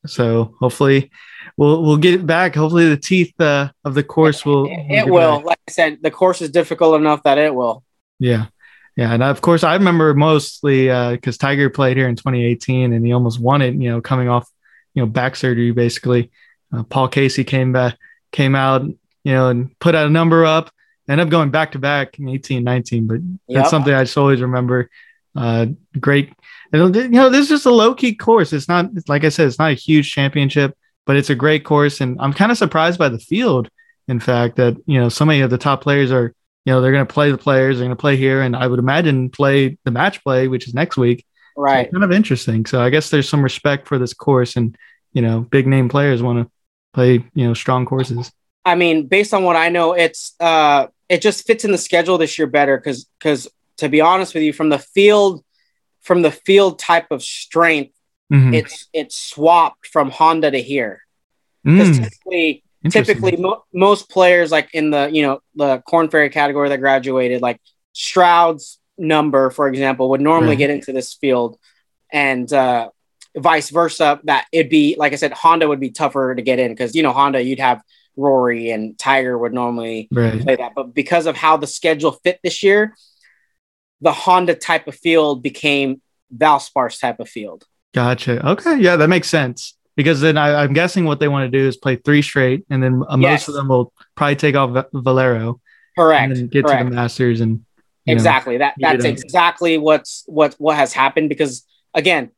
So 0.05 0.55
hopefully, 0.59 1.09
we'll 1.57 1.81
we'll 1.81 1.97
get 1.97 2.13
it 2.15 2.25
back. 2.25 2.55
Hopefully, 2.55 2.89
the 2.89 2.97
teeth 2.97 3.33
uh, 3.39 3.71
of 3.85 3.93
the 3.95 4.03
course 4.03 4.45
will. 4.45 4.65
it, 4.65 5.05
it 5.05 5.09
will. 5.09 5.37
back. 5.37 5.45
Like 5.45 5.59
I 5.67 5.71
said, 5.71 5.99
the 6.01 6.11
course 6.11 6.41
is 6.41 6.49
difficult 6.49 6.95
enough 6.99 7.23
that 7.23 7.37
it 7.37 7.55
will. 7.55 7.83
Yeah. 8.19 8.47
Yeah. 8.95 9.11
And 9.11 9.23
of 9.23 9.41
course, 9.41 9.63
I 9.63 9.73
remember 9.73 10.13
mostly 10.13 10.87
because 11.11 11.37
Tiger 11.37 11.69
played 11.69 11.97
here 11.97 12.07
in 12.07 12.15
2018 12.15 12.93
and 12.93 13.05
he 13.05 13.11
almost 13.11 13.39
won 13.39 13.61
it, 13.61 13.73
you 13.73 13.89
know, 13.89 14.01
coming 14.01 14.29
off, 14.29 14.49
you 14.93 15.01
know, 15.01 15.07
back 15.07 15.35
surgery 15.35 15.71
basically. 15.71 16.31
Uh, 16.71 16.83
Paul 16.83 17.07
Casey 17.07 17.43
came 17.43 17.71
back, 17.71 17.97
came 18.31 18.55
out, 18.55 18.83
you 18.83 19.33
know, 19.33 19.49
and 19.49 19.77
put 19.79 19.95
a 19.95 20.09
number 20.09 20.45
up, 20.45 20.71
ended 21.07 21.25
up 21.25 21.31
going 21.31 21.49
back 21.49 21.71
to 21.71 21.79
back 21.79 22.19
in 22.19 22.29
18, 22.29 22.63
19. 22.63 23.07
But 23.07 23.19
that's 23.47 23.69
something 23.69 23.93
I 23.93 24.03
just 24.03 24.17
always 24.17 24.41
remember. 24.41 24.89
Uh, 25.35 25.67
great. 25.99 26.31
And, 26.71 26.95
you 26.95 27.09
know, 27.09 27.29
this 27.29 27.43
is 27.43 27.49
just 27.49 27.65
a 27.65 27.71
low 27.71 27.93
key 27.93 28.15
course. 28.15 28.53
It's 28.53 28.67
not, 28.67 28.89
like 29.07 29.23
I 29.23 29.29
said, 29.29 29.47
it's 29.47 29.59
not 29.59 29.71
a 29.71 29.75
huge 29.75 30.11
championship, 30.11 30.75
but 31.05 31.15
it's 31.15 31.29
a 31.29 31.35
great 31.35 31.63
course. 31.63 32.01
And 32.01 32.17
I'm 32.19 32.33
kind 32.33 32.51
of 32.51 32.57
surprised 32.57 32.99
by 32.99 33.09
the 33.09 33.19
field, 33.19 33.69
in 34.07 34.19
fact, 34.19 34.57
that, 34.57 34.77
you 34.85 34.99
know, 34.99 35.09
so 35.09 35.25
many 35.25 35.41
of 35.41 35.49
the 35.49 35.57
top 35.57 35.81
players 35.81 36.11
are 36.11 36.33
you 36.65 36.71
know 36.73 36.81
they're 36.81 36.91
going 36.91 37.05
to 37.05 37.13
play 37.13 37.31
the 37.31 37.37
players 37.37 37.77
they're 37.77 37.85
going 37.87 37.95
to 37.95 37.99
play 37.99 38.15
here 38.15 38.41
and 38.41 38.55
i 38.55 38.65
would 38.67 38.79
imagine 38.79 39.29
play 39.29 39.77
the 39.83 39.91
match 39.91 40.23
play 40.23 40.47
which 40.47 40.67
is 40.67 40.73
next 40.73 40.97
week 40.97 41.25
Right. 41.55 41.85
it's 41.85 41.91
kind 41.93 42.03
of 42.03 42.11
interesting 42.11 42.65
so 42.65 42.81
i 42.81 42.89
guess 42.89 43.09
there's 43.09 43.29
some 43.29 43.43
respect 43.43 43.87
for 43.87 43.97
this 43.99 44.13
course 44.13 44.55
and 44.55 44.75
you 45.11 45.21
know 45.21 45.41
big 45.41 45.67
name 45.67 45.89
players 45.89 46.21
want 46.23 46.39
to 46.45 46.51
play 46.93 47.23
you 47.33 47.47
know 47.47 47.53
strong 47.53 47.85
courses 47.85 48.31
I 48.65 48.75
mean, 48.75 49.07
based 49.07 49.33
on 49.33 49.43
what 49.43 49.57
I 49.57 49.67
know, 49.67 49.91
it's 49.91 50.35
uh, 50.39 50.87
it 51.09 51.21
just 51.21 51.45
fits 51.45 51.65
in 51.65 51.73
the 51.73 51.77
schedule 51.77 52.17
this 52.17 52.37
year 52.37 52.47
better 52.47 52.77
because 52.77 53.03
because 53.19 53.49
to 53.75 53.89
be 53.89 53.99
honest 53.99 54.33
with 54.33 54.41
you, 54.43 54.53
from 54.53 54.69
the 54.69 54.79
field, 54.79 55.43
from 55.99 56.21
the 56.21 56.31
field 56.31 56.79
type 56.79 57.11
of 57.11 57.21
strength, 57.21 57.93
Mhm. 58.31 58.53
it's 58.55 58.87
it's 58.93 59.17
swapped 59.17 59.85
from 59.87 60.11
Honda 60.11 60.49
to 60.49 60.61
here. 60.61 61.01
Because 61.65 61.89
Mm, 61.89 62.03
typically. 62.05 62.62
Typically 62.91 63.35
mo- 63.37 63.63
most 63.73 64.09
players 64.09 64.51
like 64.51 64.69
in 64.73 64.89
the 64.91 65.09
you 65.11 65.21
know 65.23 65.39
the 65.55 65.79
Korn 65.87 66.09
Ferry 66.09 66.29
category 66.29 66.69
that 66.69 66.79
graduated 66.79 67.41
like 67.41 67.61
stroud's 67.93 68.79
number 68.97 69.49
for 69.49 69.67
example 69.67 70.09
would 70.09 70.21
normally 70.21 70.49
Right. 70.49 70.57
get 70.59 70.69
into 70.69 70.91
this 70.93 71.13
field 71.13 71.57
and 72.11 72.51
uh 72.51 72.89
vice 73.35 73.69
versa 73.71 74.19
that 74.25 74.45
it'd 74.51 74.69
be 74.69 74.95
like 74.99 75.13
i 75.13 75.15
said 75.15 75.31
honda 75.33 75.67
would 75.67 75.79
be 75.79 75.89
tougher 75.89 76.35
to 76.35 76.41
get 76.41 76.59
in 76.59 76.71
because 76.71 76.93
you 76.95 77.01
know 77.01 77.11
honda 77.13 77.41
you'd 77.41 77.59
have 77.59 77.81
Rory 78.15 78.69
and 78.69 78.95
Tiger 78.99 79.35
would 79.37 79.53
normally 79.53 80.07
Right. 80.11 80.39
play 80.39 80.55
that. 80.57 80.73
But 80.75 80.93
because 80.93 81.25
of 81.25 81.35
how 81.35 81.57
the 81.57 81.65
schedule 81.65 82.11
fit 82.23 82.39
this 82.43 82.61
year, 82.61 82.95
the 84.01 84.11
Honda 84.11 84.53
type 84.53 84.87
of 84.87 84.93
field 84.93 85.41
became 85.41 85.99
Valspar's 86.35 86.99
type 86.99 87.19
of 87.19 87.27
field. 87.27 87.63
Gotcha. 87.95 88.47
Okay. 88.51 88.77
Yeah, 88.77 88.97
that 88.97 89.07
makes 89.07 89.27
sense. 89.29 89.75
Because 89.95 90.21
then 90.21 90.37
I, 90.37 90.63
I'm 90.63 90.73
guessing 90.73 91.05
what 91.05 91.19
they 91.19 91.27
want 91.27 91.51
to 91.51 91.57
do 91.57 91.67
is 91.67 91.77
play 91.77 91.97
three 91.97 92.21
straight, 92.21 92.65
and 92.69 92.81
then 92.81 93.03
uh, 93.07 93.17
Yes. 93.19 93.41
most 93.41 93.49
of 93.49 93.53
them 93.55 93.67
will 93.67 93.93
probably 94.15 94.35
take 94.35 94.55
off 94.55 94.85
Valero 94.93 95.61
Correct. 95.97 96.23
and 96.23 96.35
then 96.35 96.47
get 96.47 96.65
correct. 96.65 96.79
to 96.83 96.89
the 96.89 96.95
Masters 96.95 97.41
and 97.41 97.63
you 98.05 98.15
know, 98.15 98.17
exactly 98.19 98.57
that. 98.57 98.73
That's 98.79 99.05
exactly 99.05 99.77
what's 99.77 100.23
what 100.25 100.55
what 100.57 100.75
has 100.75 100.93
happened 100.93 101.29
because 101.29 101.65
again 101.93 102.31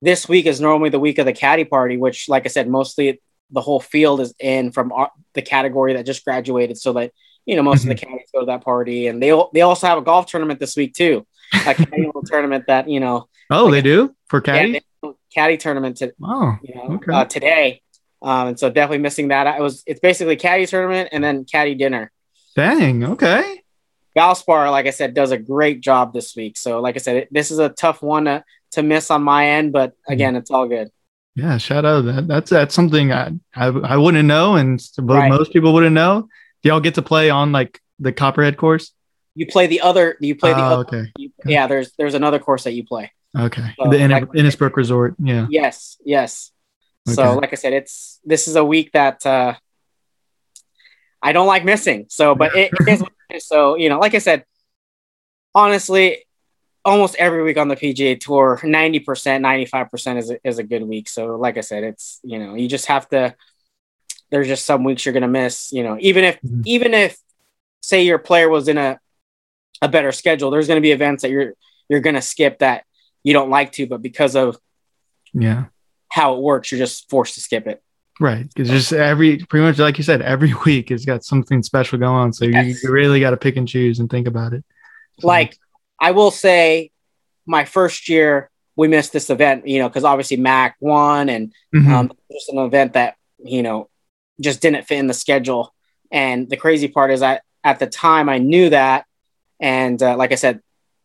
this 0.00 0.28
week 0.28 0.46
is 0.46 0.60
normally 0.60 0.90
the 0.90 0.98
week 0.98 1.18
of 1.18 1.26
the 1.26 1.32
caddy 1.32 1.64
party 1.64 1.96
which 1.96 2.28
like 2.28 2.44
i 2.44 2.48
said 2.48 2.68
mostly 2.68 3.20
the 3.50 3.60
whole 3.60 3.80
field 3.80 4.20
is 4.20 4.34
in 4.40 4.72
from 4.72 4.90
our, 4.92 5.10
the 5.34 5.42
category 5.42 5.94
that 5.94 6.06
just 6.06 6.24
graduated 6.24 6.78
so 6.78 6.92
that 6.94 7.12
you 7.46 7.56
know 7.56 7.62
most 7.62 7.82
of 7.82 7.88
the 7.88 7.94
caddies 8.06 8.28
go 8.32 8.40
to 8.40 8.46
that 8.46 8.64
party 8.64 9.06
and 9.06 9.22
they 9.22 9.38
they 9.52 9.60
also 9.60 9.86
have 9.86 9.98
a 9.98 10.02
golf 10.02 10.26
tournament 10.26 10.58
this 10.60 10.76
week 10.76 10.94
too 10.94 11.26
a 11.66 11.74
caddy 11.74 12.10
tournament 12.26 12.64
that 12.66 12.88
you 12.88 13.00
know 13.00 13.28
Oh, 13.50 13.70
they 13.70 13.82
do 13.82 14.14
for 14.28 14.42
yeah, 14.46 14.80
caddy. 15.34 15.56
they 15.56 15.56
have 15.56 15.56
a 15.56 15.56
caddy 15.56 15.56
tournament 15.56 15.96
to, 15.98 16.12
oh, 16.22 16.56
you 16.62 16.74
know 16.74 16.94
Okay. 16.94 17.12
uh, 17.12 17.24
today 17.24 17.82
um, 18.22 18.48
and 18.48 18.58
so 18.58 18.70
definitely 18.70 18.98
missing 18.98 19.28
that 19.28 19.58
it 19.58 19.62
was 19.62 19.82
it's 19.86 20.00
basically 20.00 20.36
caddy 20.36 20.66
tournament 20.66 21.08
and 21.12 21.22
then 21.24 21.44
caddy 21.44 21.74
dinner 21.74 22.10
dang. 22.54 23.04
Okay. 23.04 23.58
Valspar, 24.16 24.70
like 24.70 24.86
I 24.86 24.90
said, 24.90 25.14
does 25.14 25.30
a 25.30 25.38
great 25.38 25.80
job 25.80 26.12
this 26.12 26.36
week. 26.36 26.58
So, 26.58 26.80
like 26.82 26.96
I 26.96 26.98
said, 26.98 27.16
it, 27.16 27.28
this 27.30 27.50
is 27.50 27.58
a 27.58 27.70
tough 27.70 28.02
one 28.02 28.26
to, 28.26 28.44
to 28.72 28.82
miss 28.82 29.10
on 29.10 29.22
my 29.22 29.46
end, 29.48 29.72
but 29.72 29.94
again, 30.06 30.36
it's 30.36 30.50
all 30.50 30.68
good. 30.68 30.90
Yeah, 31.34 31.56
shout 31.56 31.86
out 31.86 32.04
that. 32.04 32.28
That's 32.28 32.50
that's 32.50 32.74
something 32.74 33.10
I 33.10 33.30
I, 33.54 33.68
I 33.68 33.96
wouldn't 33.96 34.28
know, 34.28 34.56
and 34.56 34.78
Right. 34.98 35.30
most 35.30 35.50
people 35.54 35.72
wouldn't 35.72 35.94
know. 35.94 36.28
Do 36.62 36.68
y'all 36.68 36.80
get 36.80 36.96
to 36.96 37.02
play 37.02 37.30
on 37.30 37.52
like 37.52 37.80
the 38.00 38.12
Copperhead 38.12 38.58
course? 38.58 38.92
You 39.34 39.46
play 39.46 39.66
the 39.66 39.80
other, 39.80 40.18
you 40.20 40.34
play 40.34 40.52
the 40.52 40.60
Oh, 40.60 40.64
other, 40.80 40.82
okay. 40.82 41.10
you, 41.16 41.30
yeah. 41.46 41.66
There's 41.66 41.92
there's 41.96 42.12
another 42.12 42.38
course 42.38 42.64
that 42.64 42.72
you 42.74 42.84
play. 42.84 43.10
Okay. 43.38 43.74
So, 43.78 43.90
the 43.90 43.98
like- 44.08 44.24
Innisbrook 44.28 44.76
Resort. 44.76 45.14
Yeah. 45.18 45.46
Yes, 45.50 45.96
yes. 46.04 46.50
So, 47.06 47.34
like 47.34 47.52
I 47.52 47.56
said, 47.56 47.72
it's 47.72 48.20
this 48.24 48.46
is 48.46 48.54
a 48.56 48.64
week 48.64 48.92
that 48.92 49.24
uh, 49.26 49.54
I 51.20 51.32
don't 51.32 51.46
like 51.46 51.64
missing. 51.64 52.06
So, 52.08 52.34
but 52.34 52.54
it, 52.54 52.70
it 52.78 52.88
is 52.88 53.00
what 53.00 53.12
it 53.30 53.36
is. 53.36 53.46
So, 53.46 53.76
you 53.76 53.88
know, 53.88 53.98
like 53.98 54.14
I 54.14 54.18
said, 54.18 54.44
honestly, 55.54 56.24
almost 56.84 57.14
every 57.16 57.42
week 57.42 57.56
on 57.58 57.68
the 57.68 57.76
PGA 57.76 58.18
Tour, 58.20 58.60
ninety 58.62 59.00
percent, 59.00 59.42
ninety 59.42 59.66
five 59.66 59.90
percent 59.90 60.18
is 60.18 60.30
a, 60.30 60.38
is 60.46 60.58
a 60.58 60.62
good 60.62 60.82
week. 60.82 61.08
So, 61.08 61.36
like 61.36 61.56
I 61.58 61.60
said, 61.62 61.82
it's 61.84 62.20
you 62.22 62.38
know, 62.38 62.54
you 62.54 62.68
just 62.68 62.86
have 62.86 63.08
to. 63.10 63.34
There's 64.30 64.46
just 64.48 64.64
some 64.64 64.82
weeks 64.84 65.04
you're 65.04 65.12
gonna 65.12 65.28
miss. 65.28 65.72
You 65.72 65.82
know, 65.82 65.96
even 66.00 66.24
if 66.24 66.40
Mhm. 66.40 66.62
even 66.66 66.94
if 66.94 67.18
say 67.82 68.04
your 68.04 68.18
player 68.18 68.48
was 68.48 68.68
in 68.68 68.78
a 68.78 68.98
a 69.80 69.88
better 69.88 70.12
schedule, 70.12 70.50
there's 70.50 70.68
gonna 70.68 70.80
be 70.80 70.92
events 70.92 71.22
that 71.22 71.30
you're 71.30 71.54
you're 71.88 72.00
gonna 72.00 72.22
skip 72.22 72.60
that 72.60 72.84
you 73.24 73.32
don't 73.32 73.50
like 73.50 73.72
to, 73.72 73.86
but 73.86 74.02
because 74.02 74.36
of 74.36 74.58
Yeah. 75.32 75.64
how 76.08 76.34
it 76.36 76.40
works, 76.42 76.70
you're 76.70 76.78
just 76.78 77.08
forced 77.08 77.34
to 77.34 77.40
skip 77.40 77.66
it. 77.66 77.82
Right. 78.20 78.46
Because 78.46 78.68
just 78.68 78.92
every 78.92 79.38
pretty 79.38 79.64
much 79.64 79.78
like 79.78 79.98
you 79.98 80.04
said, 80.04 80.22
every 80.22 80.52
week 80.66 80.90
has 80.90 81.04
got 81.04 81.24
something 81.24 81.62
special 81.62 81.98
going 81.98 82.14
on. 82.14 82.32
So 82.32 82.44
you, 82.44 82.52
Yes. 82.52 82.82
you 82.82 82.90
really 82.90 83.20
got 83.20 83.30
to 83.30 83.36
pick 83.36 83.56
and 83.56 83.66
choose 83.66 83.98
and 84.00 84.10
think 84.10 84.26
about 84.26 84.52
it. 84.52 84.64
So, 85.20 85.26
Like, 85.26 85.56
I 86.00 86.10
will 86.12 86.30
say, 86.30 86.90
my 87.46 87.64
first 87.64 88.08
year 88.08 88.50
we 88.76 88.88
missed 88.88 89.12
this 89.12 89.28
event, 89.30 89.66
you 89.66 89.78
know, 89.78 89.88
because 89.88 90.04
obviously 90.04 90.36
Mac 90.36 90.76
won, 90.80 91.28
and 91.28 91.52
mhm. 91.74 91.88
um, 91.88 92.12
just 92.30 92.48
an 92.48 92.58
event 92.58 92.94
that 92.94 93.16
you 93.38 93.62
know 93.62 93.88
just 94.40 94.60
didn't 94.62 94.86
fit 94.86 94.98
in 94.98 95.06
the 95.08 95.14
schedule. 95.14 95.74
And 96.10 96.48
the 96.48 96.56
crazy 96.56 96.88
part 96.88 97.10
is 97.10 97.20
that 97.20 97.42
at 97.64 97.78
the 97.78 97.86
time 97.86 98.28
I 98.28 98.38
knew 98.38 98.70
that, 98.70 99.06
and 99.60 100.02
uh, 100.02 100.16
like 100.16 100.32
I 100.32 100.36
said, 100.36 100.60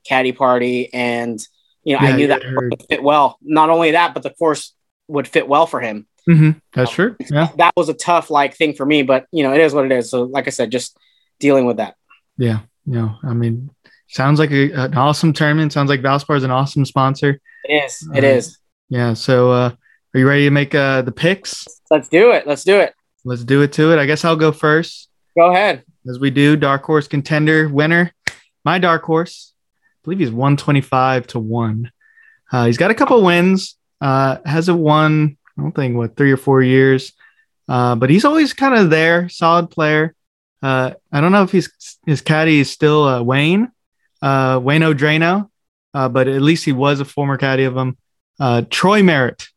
caddy 0.05 0.31
party, 0.31 0.93
and 0.93 1.39
you 1.87 1.95
know 1.95 2.01
Yeah, 2.03 2.13
I 2.13 2.17
knew 2.17 2.27
that 2.27 2.41
would 2.45 2.83
fit 2.89 3.01
well. 3.01 3.37
Not 3.41 3.69
only 3.69 3.91
that, 3.91 4.13
but 4.13 4.23
the 4.23 4.31
course 4.41 4.73
would 5.07 5.27
fit 5.27 5.47
well 5.47 5.65
for 5.71 5.79
him. 5.87 6.05
Mhm. 6.29 6.59
That's 6.73 6.91
true. 6.91 7.15
Yeah. 7.31 7.47
That 7.57 7.73
was 7.77 7.87
a 7.89 7.93
tough 7.93 8.29
like 8.29 8.55
thing 8.59 8.73
for 8.73 8.85
me, 8.85 9.03
but 9.11 9.25
you 9.31 9.43
know 9.43 9.53
it 9.53 9.61
is 9.61 9.73
what 9.73 9.85
it 9.85 9.91
is. 9.93 10.09
So 10.11 10.23
like 10.23 10.47
I 10.47 10.51
said, 10.51 10.71
just 10.71 10.97
dealing 11.39 11.65
with 11.65 11.77
that. 11.77 11.95
Yeah. 12.37 12.59
No, 12.85 13.15
I 13.23 13.33
mean, 13.33 13.69
sounds 14.07 14.39
like 14.39 14.51
a, 14.51 14.71
an 14.73 14.93
awesome 14.95 15.31
tournament. 15.33 15.71
Sounds 15.73 15.89
like 15.89 16.01
Valspar 16.01 16.35
is 16.37 16.43
an 16.43 16.51
awesome 16.51 16.85
sponsor. 16.85 17.39
It 17.65 17.83
is. 17.85 18.09
It 18.15 18.23
Uh, 18.23 18.27
is. 18.27 18.57
Yeah. 18.89 19.13
So, 19.13 19.51
uh, 19.51 19.69
are 20.13 20.19
you 20.19 20.27
ready 20.27 20.45
to 20.45 20.51
make 20.51 20.73
uh, 20.75 21.01
the 21.03 21.11
picks? 21.11 21.65
Let's 21.91 22.07
do 22.09 22.31
it. 22.31 22.47
Let's 22.47 22.63
do 22.63 22.77
it. 22.79 22.93
Let's 23.25 23.43
do 23.43 23.61
it 23.61 23.71
to 23.73 23.91
it. 23.93 23.99
I 23.99 24.05
guess 24.05 24.23
I'll 24.25 24.37
go 24.37 24.51
first. 24.51 25.09
Go 25.37 25.51
ahead. 25.51 25.83
as 26.09 26.19
we 26.19 26.29
do. 26.31 26.55
Dark 26.55 26.83
horse 26.83 27.07
contender 27.07 27.67
winner. 27.69 28.11
My 28.63 28.79
dark 28.79 29.03
horse, 29.03 29.53
believe 30.07 30.19
he's 30.19 30.31
125 30.31 31.27
to 31.27 31.39
1. 31.39 31.91
Uh, 32.49 32.65
he's 32.65 32.77
got 32.77 32.91
a 32.91 32.95
couple 32.95 33.21
wins. 33.21 33.75
Uh, 33.99 34.37
hasn't 34.45 34.77
won, 34.79 35.37
I 35.57 35.61
don't 35.61 35.75
think, 35.75 35.97
what, 35.97 36.15
three 36.15 36.31
or 36.31 36.37
four 36.37 36.61
years. 36.61 37.11
Uh, 37.67 37.93
but 37.95 38.09
he's 38.09 38.23
always 38.23 38.53
kind 38.53 38.73
of 38.73 38.89
there, 38.89 39.27
solid 39.27 39.69
player. 39.69 40.15
Uh, 40.63 40.93
I 41.11 41.19
don't 41.19 41.33
know 41.33 41.43
if 41.43 41.51
he's, 41.51 41.69
his 42.05 42.21
caddy 42.21 42.61
is 42.61 42.71
still 42.71 43.03
uh, 43.03 43.21
Wayne, 43.21 43.69
uh, 44.21 44.61
Wayne 44.63 44.83
O'Drano, 44.83 45.51
uh, 45.93 46.07
but 46.07 46.29
at 46.29 46.41
least 46.41 46.63
he 46.63 46.71
was 46.71 47.01
a 47.01 47.05
former 47.05 47.35
caddy 47.35 47.65
of 47.65 47.75
him. 47.75 47.97
Uh, 48.39 48.61
Troy 48.69 49.03
Merritt. 49.03 49.49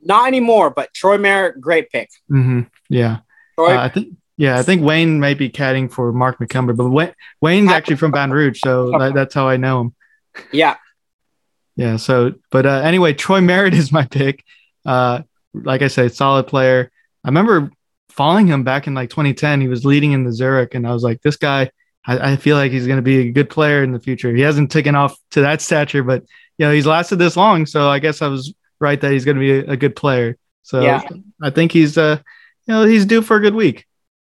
Not 0.00 0.28
anymore, 0.28 0.70
but 0.70 0.94
Troy 0.94 1.18
Merritt, 1.18 1.60
great 1.60 1.90
pick. 1.90 2.10
hmm 2.28 2.60
Yeah. 2.88 3.18
Troy, 3.58 3.76
I 3.76 3.88
think 3.88 4.16
yeah, 4.36 4.58
I 4.58 4.62
think 4.62 4.82
Wayne 4.82 5.18
might 5.18 5.38
be 5.38 5.48
caddying 5.48 5.90
for 5.90 6.12
Mark 6.12 6.38
McCumber, 6.38 6.76
but 6.76 7.14
Wayne's 7.40 7.70
actually 7.70 7.96
from 7.96 8.10
Baton 8.10 8.32
Rouge, 8.32 8.60
so 8.60 9.10
that's 9.12 9.34
how 9.34 9.48
I 9.48 9.56
know 9.56 9.80
him. 9.80 9.94
yeah, 10.52 10.76
Yeah. 11.74 11.96
So, 11.96 12.34
but 12.50 12.66
uh, 12.66 12.80
anyway, 12.84 13.14
Troy 13.14 13.40
Merritt 13.40 13.74
is 13.74 13.90
my 13.90 14.04
pick. 14.04 14.44
Uh, 14.84 15.22
like 15.54 15.80
I 15.80 15.88
said, 15.88 16.14
solid 16.14 16.46
player. 16.46 16.90
I 17.24 17.28
remember 17.28 17.70
following 18.10 18.46
him 18.46 18.62
back 18.62 18.86
in 18.86 18.94
like 18.94 19.08
2010. 19.08 19.62
He 19.62 19.68
was 19.68 19.84
leading 19.86 20.12
in 20.12 20.24
the 20.24 20.32
Zurich, 20.32 20.74
and 20.74 20.86
I 20.86 20.92
was 20.92 21.02
like, 21.02 21.22
this 21.22 21.36
guy. 21.36 21.70
I, 22.06 22.32
I 22.32 22.36
feel 22.36 22.56
like 22.56 22.70
he's 22.70 22.86
going 22.86 22.98
to 22.98 23.02
be 23.02 23.28
a 23.28 23.32
good 23.32 23.50
player 23.50 23.82
in 23.82 23.90
the 23.90 23.98
future. 23.98 24.32
He 24.32 24.42
hasn't 24.42 24.70
taken 24.70 24.94
off 24.94 25.16
to 25.32 25.40
that 25.40 25.60
stature, 25.60 26.04
but 26.04 26.22
you 26.58 26.66
know 26.66 26.72
he's 26.72 26.86
lasted 26.86 27.16
this 27.16 27.36
long, 27.36 27.66
so 27.66 27.88
I 27.88 27.98
guess 27.98 28.22
I 28.22 28.28
was 28.28 28.54
right 28.78 29.00
that 29.00 29.10
he's 29.10 29.24
going 29.24 29.36
to 29.36 29.40
be 29.40 29.52
a, 29.52 29.72
a 29.72 29.76
good 29.76 29.96
player. 29.96 30.36
So 30.62 30.82
Yeah. 30.82 31.02
I 31.42 31.50
think 31.50 31.72
he's 31.72 31.96
uh, 31.98 32.18
you 32.66 32.74
know, 32.74 32.84
he's 32.84 33.06
due 33.06 33.22
for 33.22 33.36
a 33.36 33.40
good 33.40 33.54
week. 33.54 33.86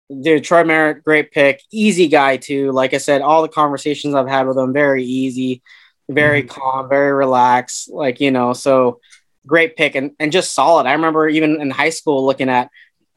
Dude, 0.10 0.44
Troy 0.44 0.64
Merritt, 0.64 1.04
great 1.04 1.32
pick. 1.32 1.62
Easy 1.72 2.08
guy 2.08 2.38
too. 2.38 2.72
Like 2.72 2.94
I 2.94 2.98
said, 2.98 3.22
all 3.22 3.42
the 3.42 3.48
conversations 3.48 4.16
I've 4.16 4.28
had 4.28 4.48
with 4.48 4.58
him, 4.58 4.74
very 4.74 5.04
easy, 5.04 5.62
very 6.10 6.44
calm, 6.44 6.90
very 6.90 7.14
relaxed. 7.14 7.90
Like 7.90 8.20
you 8.20 8.32
know, 8.32 8.54
so 8.54 9.00
great 9.46 9.76
pick 9.76 9.96
and 9.96 10.12
and 10.20 10.32
just 10.32 10.54
solid. 10.54 10.86
I 10.86 10.94
remember 10.94 11.28
even 11.28 11.62
in 11.62 11.70
high 11.70 11.90
school 11.90 12.26
looking 12.26 12.50
at, 12.50 12.70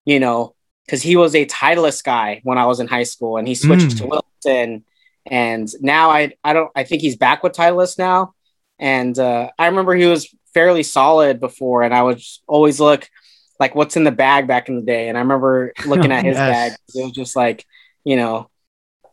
you 0.05 0.21
know, 0.21 0.55
because 0.87 1.03
he 1.03 1.17
was 1.17 1.35
a 1.35 1.47
Titleist 1.47 2.05
guy 2.05 2.41
when 2.45 2.59
I 2.59 2.67
was 2.67 2.81
in 2.81 2.89
high 2.89 3.05
school, 3.05 3.37
and 3.37 3.47
he 3.47 3.55
switched 3.55 3.89
Mm. 3.89 3.99
to 3.99 4.07
Wilson, 4.07 4.85
and 5.27 5.69
now 5.81 6.11
I 6.11 6.33
I 6.43 6.53
don't 6.53 6.71
I 6.75 6.85
think 6.85 7.03
he's 7.03 7.17
back 7.17 7.43
with 7.43 7.53
Titleist 7.53 7.99
now, 7.99 8.35
and 8.79 9.19
uh, 9.19 9.51
I 9.59 9.67
remember 9.67 9.95
he 9.95 10.07
was 10.07 10.35
fairly 10.53 10.83
solid 10.83 11.39
before, 11.39 11.83
and 11.83 11.95
I 11.95 12.03
would 12.03 12.21
always 12.49 12.81
look 12.81 13.09
like 13.61 13.75
what's 13.77 13.97
in 13.97 14.05
the 14.05 14.11
bag 14.11 14.49
back 14.49 14.69
in 14.69 14.77
the 14.77 14.83
day, 14.83 15.09
and 15.09 15.17
I 15.17 15.21
remember 15.21 15.73
looking 15.87 16.11
at 16.11 16.25
his 16.25 16.37
Yes. 16.37 16.49
bag. 16.49 16.73
It 16.95 17.05
was 17.05 17.13
just 17.13 17.37
like 17.37 17.65
you 18.05 18.17
know. 18.17 18.49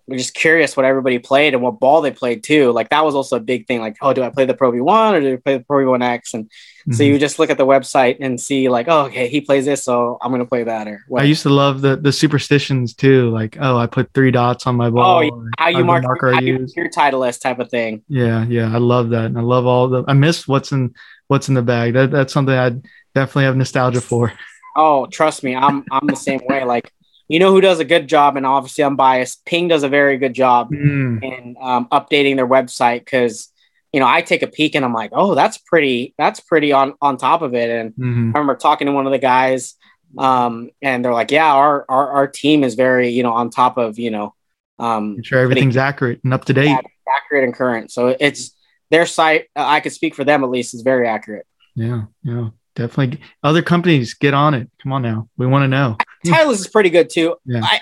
We're 0.09 0.17
just 0.17 0.33
curious 0.33 0.77
what 0.77 0.85
everybody 0.85 1.19
played 1.19 1.53
and 1.53 1.61
what 1.61 1.81
ball 1.81 1.99
they 2.01 2.11
played 2.11 2.41
too. 2.41 2.71
Like 2.71 2.91
that 2.91 3.03
was 3.03 3.13
also 3.13 3.35
a 3.35 3.41
big 3.41 3.67
thing. 3.67 3.81
Like, 3.81 3.97
oh, 4.01 4.13
do 4.13 4.23
I 4.23 4.29
play 4.29 4.45
the 4.45 4.53
Pro 4.53 4.71
V1 4.71 5.13
or 5.15 5.19
do 5.19 5.33
I 5.33 5.35
play 5.35 5.57
the 5.57 5.65
Pro 5.65 5.79
V1 5.85 6.01
X? 6.01 6.33
And 6.33 6.49
so 6.93 7.03
Mhm. 7.03 7.07
you 7.07 7.19
just 7.19 7.39
look 7.39 7.49
at 7.49 7.57
the 7.57 7.65
website 7.65 8.15
and 8.21 8.39
see 8.39 8.69
like, 8.69 8.85
oh, 8.87 9.07
okay, 9.07 9.27
he 9.27 9.41
plays 9.41 9.65
this, 9.65 9.83
so 9.83 10.17
I'm 10.21 10.31
gonna 10.31 10.45
play 10.45 10.63
that. 10.63 10.87
Or 10.87 11.01
I 11.17 11.23
used 11.23 11.41
to 11.43 11.49
love 11.49 11.81
the 11.81 11.97
the 11.97 12.13
superstitions 12.13 12.93
too. 12.93 13.29
Like, 13.31 13.57
oh, 13.59 13.75
I 13.75 13.85
put 13.85 14.13
three 14.13 14.31
dots 14.31 14.65
on 14.65 14.77
my 14.77 14.89
ball. 14.89 15.17
Oh, 15.17 15.19
yeah. 15.19 15.49
how 15.57 15.67
you 15.67 15.83
mark, 15.83 16.03
marker 16.03 16.31
how 16.31 16.39
you, 16.39 16.65
your 16.73 16.87
Titleist 16.89 17.41
type 17.41 17.59
of 17.59 17.69
thing. 17.69 18.01
Yeah, 18.07 18.45
yeah, 18.47 18.73
I 18.73 18.77
love 18.77 19.09
that. 19.09 19.25
And 19.25 19.37
I 19.37 19.41
love 19.41 19.65
all 19.65 19.89
the. 19.89 20.05
I 20.07 20.13
miss 20.13 20.47
what's 20.47 20.71
in 20.71 20.95
what's 21.27 21.49
in 21.49 21.53
the 21.55 21.61
bag. 21.61 21.95
That 21.95 22.11
that's 22.11 22.31
something 22.31 22.55
I 22.55 22.75
definitely 23.17 23.45
have 23.45 23.57
nostalgia 23.57 24.01
for. 24.01 24.31
Oh, 24.75 25.07
trust 25.07 25.43
me, 25.43 25.55
I'm 25.55 25.83
I'm 25.91 26.05
the 26.05 26.15
same 26.15 26.41
way. 26.47 26.63
Like, 26.63 26.91
you 27.27 27.39
know 27.39 27.51
who 27.51 27.61
does 27.61 27.79
a 27.79 27.85
good 27.85 28.07
job, 28.07 28.37
and 28.37 28.45
obviously 28.45 28.83
I'm 28.83 28.95
biased. 28.95 29.43
Ping 29.43 29.67
does 29.67 29.83
a 29.83 29.89
very 29.89 30.17
good 30.17 30.33
job 30.33 30.69
Mm, 30.71 31.23
in 31.23 31.55
um, 31.59 31.87
updating 31.89 32.35
their 32.35 32.47
website 32.47 32.99
because 32.99 33.51
you 33.91 33.99
know 33.99 34.07
I 34.07 34.21
take 34.21 34.43
a 34.43 34.47
peek 34.47 34.75
and 34.75 34.85
I'm 34.85 34.93
like, 34.93 35.11
oh, 35.13 35.33
that's 35.33 35.57
pretty, 35.57 36.13
that's 36.17 36.39
pretty 36.39 36.71
on 36.73 36.93
on 37.01 37.17
top 37.17 37.41
of 37.41 37.55
it. 37.55 37.69
And 37.69 37.93
mhm. 37.95 38.35
I 38.35 38.37
remember 38.37 38.55
talking 38.55 38.85
to 38.85 38.93
one 38.93 39.07
of 39.07 39.11
the 39.11 39.17
guys, 39.19 39.73
um, 40.17 40.69
and 40.81 41.03
they're 41.03 41.13
like, 41.13 41.31
yeah, 41.31 41.51
our 41.53 41.85
our 41.89 42.11
our 42.11 42.27
team 42.27 42.63
is 42.63 42.75
very 42.75 43.09
you 43.09 43.23
know 43.23 43.33
on 43.33 43.49
top 43.49 43.77
of 43.77 43.97
you 43.97 44.11
know. 44.11 44.35
Um, 44.79 45.23
sure 45.23 45.39
everything's 45.39 45.75
accurate 45.77 46.19
and 46.23 46.35
up 46.35 46.45
to 46.45 46.53
date. 46.53 46.67
Yeah. 46.67 46.81
accurate 47.17 47.45
and 47.45 47.53
current. 47.53 47.91
So 47.91 48.15
it's 48.19 48.55
their 48.91 49.07
site. 49.07 49.45
Uh, 49.55 49.65
I 49.65 49.79
could 49.79 49.91
speak 49.91 50.13
for 50.13 50.23
them 50.23 50.43
at 50.43 50.51
least. 50.51 50.75
Is 50.75 50.83
very 50.83 51.07
accurate. 51.07 51.47
Yeah, 51.75 52.03
yeah, 52.23 52.49
definitely. 52.77 53.19
Other 53.43 53.61
companies 53.61 54.13
get 54.13 54.33
on 54.33 54.53
it. 54.53 54.69
Come 54.81 54.93
on 54.93 55.01
now, 55.01 55.27
we 55.37 55.45
want 55.47 55.63
to 55.63 55.67
know. 55.67 55.97
Titleist 56.25 56.51
is 56.61 56.67
pretty 56.67 56.89
good 56.89 57.09
too. 57.09 57.35
Yeah. 57.45 57.61
I, 57.63 57.79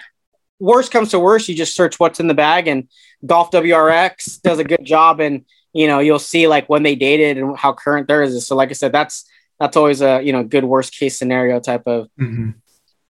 worst 0.60 0.92
comes 0.92 1.12
to 1.12 1.20
worst, 1.20 1.48
you 1.50 1.56
just 1.56 1.76
search 1.76 2.00
what's 2.00 2.20
in 2.20 2.28
the 2.28 2.34
bag, 2.34 2.68
and 2.68 2.88
Golf 3.26 3.52
WRX 3.52 4.42
does 4.42 4.60
a 4.60 4.64
good 4.64 4.84
job, 4.84 5.20
and 5.20 5.46
you 5.74 5.88
know 5.88 6.00
you'll 6.00 6.20
see 6.20 6.48
like 6.48 6.68
when 6.70 6.84
they 6.84 6.96
dated 6.96 7.38
and 7.38 7.58
how 7.58 7.74
current 7.74 8.08
theirs 8.08 8.34
is. 8.34 8.48
So, 8.48 8.56
like 8.56 8.70
I 8.70 8.74
said, 8.74 8.92
that's 8.92 9.26
that's 9.60 9.78
always 9.78 10.02
a 10.02 10.22
you 10.22 10.32
know 10.32 10.44
good 10.44 10.64
worst 10.64 10.98
case 10.98 11.18
scenario 11.20 11.60
type 11.60 11.84
of 11.88 12.08
Mhm. 12.20 12.56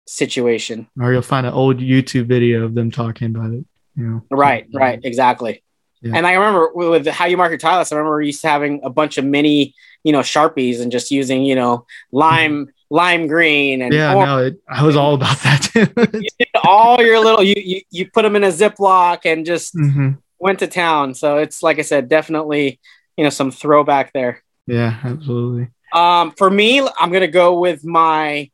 situation. 0.08 0.88
Or 1.00 1.12
you'll 1.14 1.22
find 1.22 1.46
an 1.46 1.54
old 1.54 1.78
YouTube 1.80 2.26
video 2.28 2.64
of 2.66 2.76
them 2.76 2.92
talking 2.92 3.36
about 3.36 3.52
it. 3.54 3.66
You 3.96 4.04
know. 4.04 4.22
Right, 4.32 4.66
right, 4.74 5.00
exactly. 5.04 5.64
Yeah. 6.04 6.18
And 6.18 6.28
I 6.28 6.34
remember 6.34 6.70
with 6.74 7.08
how 7.08 7.26
you 7.26 7.38
mark 7.38 7.50
your 7.52 7.58
tile 7.58 7.80
I 7.80 7.96
remember 7.96 8.18
we 8.18 8.26
used 8.28 8.42
to 8.42 8.50
having 8.50 8.82
a 8.84 8.90
bunch 8.90 9.18
of 9.18 9.24
mini, 9.24 9.74
you 10.04 10.12
know, 10.12 10.20
sharpies 10.20 10.82
and 10.82 10.92
just 10.92 11.12
using, 11.12 11.44
you 11.44 11.56
know, 11.56 11.86
lime, 12.12 12.68
lime 12.90 13.28
green 13.28 13.82
and 13.82 13.94
Yeah, 13.94 14.14
orange. 14.14 14.28
no, 14.28 14.38
it, 14.40 14.62
I 14.68 14.84
was 14.86 14.96
all 14.98 15.14
about 15.16 15.38
that. 15.40 15.70
You 16.14 16.30
did 16.38 16.48
all 16.64 17.02
your 17.02 17.20
little 17.20 17.42
you, 17.44 17.56
you 17.58 17.82
you 17.90 18.10
put 18.12 18.22
them 18.22 18.36
in 18.36 18.44
a 18.44 18.50
Ziploc 18.50 19.26
and 19.26 19.46
just 19.46 19.76
Mhm. 19.76 20.18
went 20.40 20.60
to 20.60 20.68
town. 20.68 21.14
So 21.16 21.38
it's 21.38 21.64
like 21.64 21.80
I 21.80 21.84
said, 21.84 22.08
definitely, 22.10 22.80
you 23.18 23.24
know, 23.24 23.30
some 23.30 23.50
throwback 23.52 24.12
there. 24.14 24.44
Yeah, 24.68 25.00
absolutely. 25.04 25.70
Um, 25.94 26.32
for 26.32 26.50
me, 26.50 26.80
I'm 27.00 27.12
gonna 27.12 27.28
go 27.28 27.60
with 27.60 27.84
my, 27.86 28.52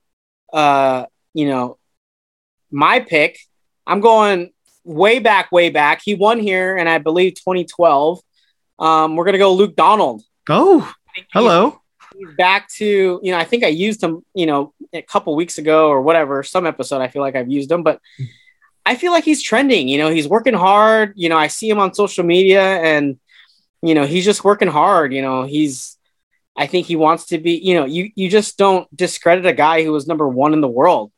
uh, 0.54 1.06
you 1.34 1.48
know, 1.48 1.78
my 2.72 3.00
pick. 3.00 3.40
I'm 3.88 4.00
going 4.02 4.52
way 4.84 5.20
back, 5.20 5.52
way 5.52 5.70
back. 5.70 6.02
He 6.04 6.16
won 6.16 6.40
here, 6.40 6.76
and 6.78 6.88
I 6.88 6.98
believe 6.98 7.36
2012. 7.36 8.22
Um, 8.80 9.16
we're 9.16 9.26
gonna 9.26 9.38
go 9.38 9.54
Luke 9.54 9.76
Donald. 9.76 10.24
Oh, 10.50 10.92
hello. 11.34 11.82
He's 12.18 12.36
back 12.36 12.70
to 12.78 13.20
you 13.22 13.32
know. 13.32 13.38
I 13.38 13.44
think 13.44 13.64
I 13.64 13.68
used 13.68 14.04
him, 14.04 14.26
you 14.34 14.46
know, 14.46 14.74
a 14.94 15.02
couple 15.02 15.36
weeks 15.36 15.58
ago 15.58 15.90
or 15.90 16.02
whatever. 16.02 16.44
Some 16.44 16.66
episode, 16.66 17.02
I 17.02 17.08
feel 17.08 17.22
like 17.22 17.36
I've 17.36 17.52
used 17.52 17.72
him, 17.72 17.84
but 17.84 18.00
I 18.86 18.96
feel 18.96 19.12
like 19.12 19.24
he's 19.24 19.44
trending. 19.44 19.88
You 19.88 20.00
know, 20.00 20.10
he's 20.10 20.28
working 20.28 20.54
hard. 20.54 21.14
You 21.16 21.30
know, 21.30 21.38
I 21.38 21.48
see 21.48 21.70
him 21.70 21.80
on 21.80 21.94
social 21.94 22.24
media, 22.24 22.62
and 22.62 23.20
you 23.82 23.94
know, 23.94 24.06
he's 24.06 24.26
just 24.26 24.44
working 24.44 24.68
hard. 24.68 25.14
You 25.14 25.22
know, 25.22 25.44
he's. 25.44 25.98
I 26.58 26.68
think 26.68 26.88
he 26.88 26.96
wants 26.96 27.28
to 27.28 27.38
be. 27.38 27.54
You 27.58 27.76
know, 27.76 27.86
you 27.86 28.12
you 28.16 28.30
just 28.30 28.58
don't 28.58 28.94
discredit 28.96 29.46
a 29.46 29.54
guy 29.54 29.84
who 29.84 29.92
was 29.92 30.08
number 30.08 30.28
one 30.28 30.54
in 30.54 30.62
the 30.62 30.68
world. 30.68 31.12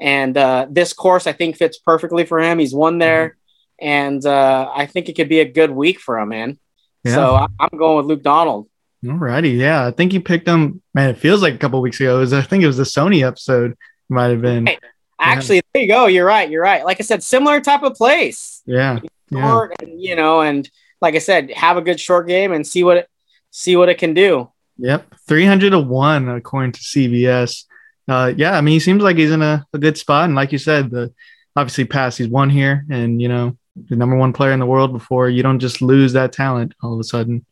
And 0.00 0.36
uh, 0.36 0.66
this 0.70 0.92
course, 0.92 1.26
I 1.26 1.32
think, 1.32 1.56
fits 1.56 1.78
perfectly 1.78 2.24
for 2.24 2.40
him. 2.40 2.58
He's 2.58 2.74
won 2.74 2.98
there, 2.98 3.36
and 3.80 4.24
uh, 4.24 4.70
I 4.74 4.86
think 4.86 5.08
it 5.08 5.12
could 5.14 5.28
be 5.28 5.40
a 5.40 5.44
good 5.44 5.70
week 5.70 6.00
for 6.00 6.18
him, 6.18 6.30
man. 6.30 6.58
Yeah. 7.04 7.14
So 7.14 7.34
I- 7.34 7.46
I'm 7.60 7.78
going 7.78 7.98
with 7.98 8.06
Luke 8.06 8.22
Donald. 8.22 8.68
Alrighty, 9.04 9.56
yeah. 9.58 9.86
I 9.86 9.90
think 9.92 10.12
you 10.12 10.20
picked 10.20 10.46
him. 10.46 10.82
Man, 10.94 11.08
it 11.10 11.18
feels 11.18 11.40
like 11.42 11.54
a 11.54 11.58
couple 11.58 11.80
weeks 11.80 12.00
ago. 12.00 12.16
It 12.16 12.20
was, 12.20 12.32
I 12.34 12.42
think 12.42 12.62
it 12.62 12.66
was 12.66 12.76
the 12.76 12.82
Sony 12.84 13.26
episode. 13.26 13.76
Might 14.08 14.28
have 14.28 14.42
been. 14.42 14.66
Hey. 14.66 14.78
Actually, 15.18 15.60
there 15.74 15.82
you 15.82 15.88
go. 15.88 16.06
You're 16.06 16.26
right. 16.26 16.48
You're 16.50 16.62
right. 16.62 16.84
Like 16.84 16.98
I 17.00 17.04
said, 17.04 17.22
similar 17.22 17.60
type 17.60 17.82
of 17.82 17.94
place. 17.94 18.62
Yeah, 18.66 19.00
yeah, 19.30 19.66
and, 19.80 20.00
you 20.00 20.16
know, 20.16 20.40
and 20.40 20.68
like 21.02 21.14
I 21.14 21.18
said, 21.18 21.50
have 21.50 21.76
a 21.76 21.82
good 21.82 22.00
short 22.00 22.26
game 22.26 22.52
and 22.52 22.66
see 22.66 22.84
what 22.84 22.96
it 22.98 23.08
see 23.50 23.76
what 23.76 23.88
it 23.90 23.98
can 23.98 24.14
do. 24.14 24.50
yep. 24.78 25.06
Three 25.28 25.44
hundred 25.44 25.70
to 25.70 25.78
one 25.78 26.28
according 26.28 26.72
to 26.72 26.80
CBS. 26.80 27.64
Uh, 28.10 28.34
yeah, 28.36 28.58
I 28.58 28.60
mean, 28.60 28.72
he 28.72 28.80
seems 28.80 29.04
like 29.04 29.16
he's 29.16 29.30
in 29.30 29.40
a, 29.40 29.64
a 29.72 29.78
good 29.78 29.96
spot, 29.96 30.24
and 30.24 30.34
like 30.34 30.50
you 30.50 30.58
said, 30.58 30.90
the 30.90 31.14
obviously 31.54 31.84
past 31.84 32.18
he's 32.18 32.26
won 32.26 32.50
here, 32.50 32.84
and 32.90 33.22
you 33.22 33.28
know, 33.28 33.56
the 33.88 33.94
number 33.94 34.16
one 34.16 34.32
player 34.32 34.50
in 34.50 34.58
the 34.58 34.66
world 34.66 34.92
before. 34.92 35.28
You 35.28 35.44
don't 35.44 35.60
just 35.60 35.80
lose 35.80 36.12
that 36.14 36.32
talent 36.32 36.74
all 36.82 36.92
of 36.92 36.98
a 36.98 37.04
sudden. 37.04 37.46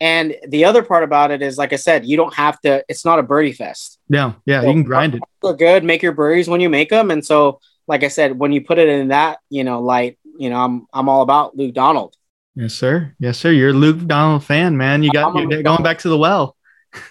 And 0.00 0.36
the 0.46 0.66
other 0.66 0.82
part 0.82 1.02
about 1.02 1.30
it 1.30 1.40
is, 1.40 1.56
like 1.56 1.72
I 1.72 1.76
said, 1.76 2.04
you 2.04 2.18
don't 2.18 2.34
have 2.34 2.60
to. 2.60 2.84
It's 2.90 3.06
not 3.06 3.18
a 3.18 3.22
birdie 3.22 3.52
fest. 3.52 3.98
Yeah, 4.10 4.34
yeah, 4.44 4.60
you 4.60 4.72
can 4.72 4.82
grind 4.82 5.14
it. 5.14 5.22
Look 5.42 5.58
good, 5.58 5.82
make 5.82 6.02
your 6.02 6.12
birdies 6.12 6.46
when 6.46 6.60
you 6.60 6.68
make 6.68 6.90
them. 6.90 7.10
And 7.10 7.24
so, 7.24 7.58
like 7.86 8.04
I 8.04 8.08
said, 8.08 8.38
when 8.38 8.52
you 8.52 8.60
put 8.60 8.76
it 8.76 8.90
in 8.90 9.08
that, 9.08 9.38
you 9.48 9.64
know, 9.64 9.80
light, 9.80 10.18
you 10.38 10.50
know, 10.50 10.60
I'm 10.60 10.86
I'm 10.92 11.08
all 11.08 11.22
about 11.22 11.56
Luke 11.56 11.72
Donald. 11.72 12.14
Yes, 12.54 12.74
sir. 12.74 13.14
Yes, 13.18 13.38
sir. 13.38 13.50
You're 13.50 13.70
a 13.70 13.72
Luke 13.72 14.06
Donald 14.06 14.44
fan, 14.44 14.76
man. 14.76 15.02
You 15.02 15.10
got 15.10 15.34
you're 15.34 15.62
going 15.62 15.82
back 15.82 16.00
to 16.00 16.10
the 16.10 16.18
well. 16.18 16.54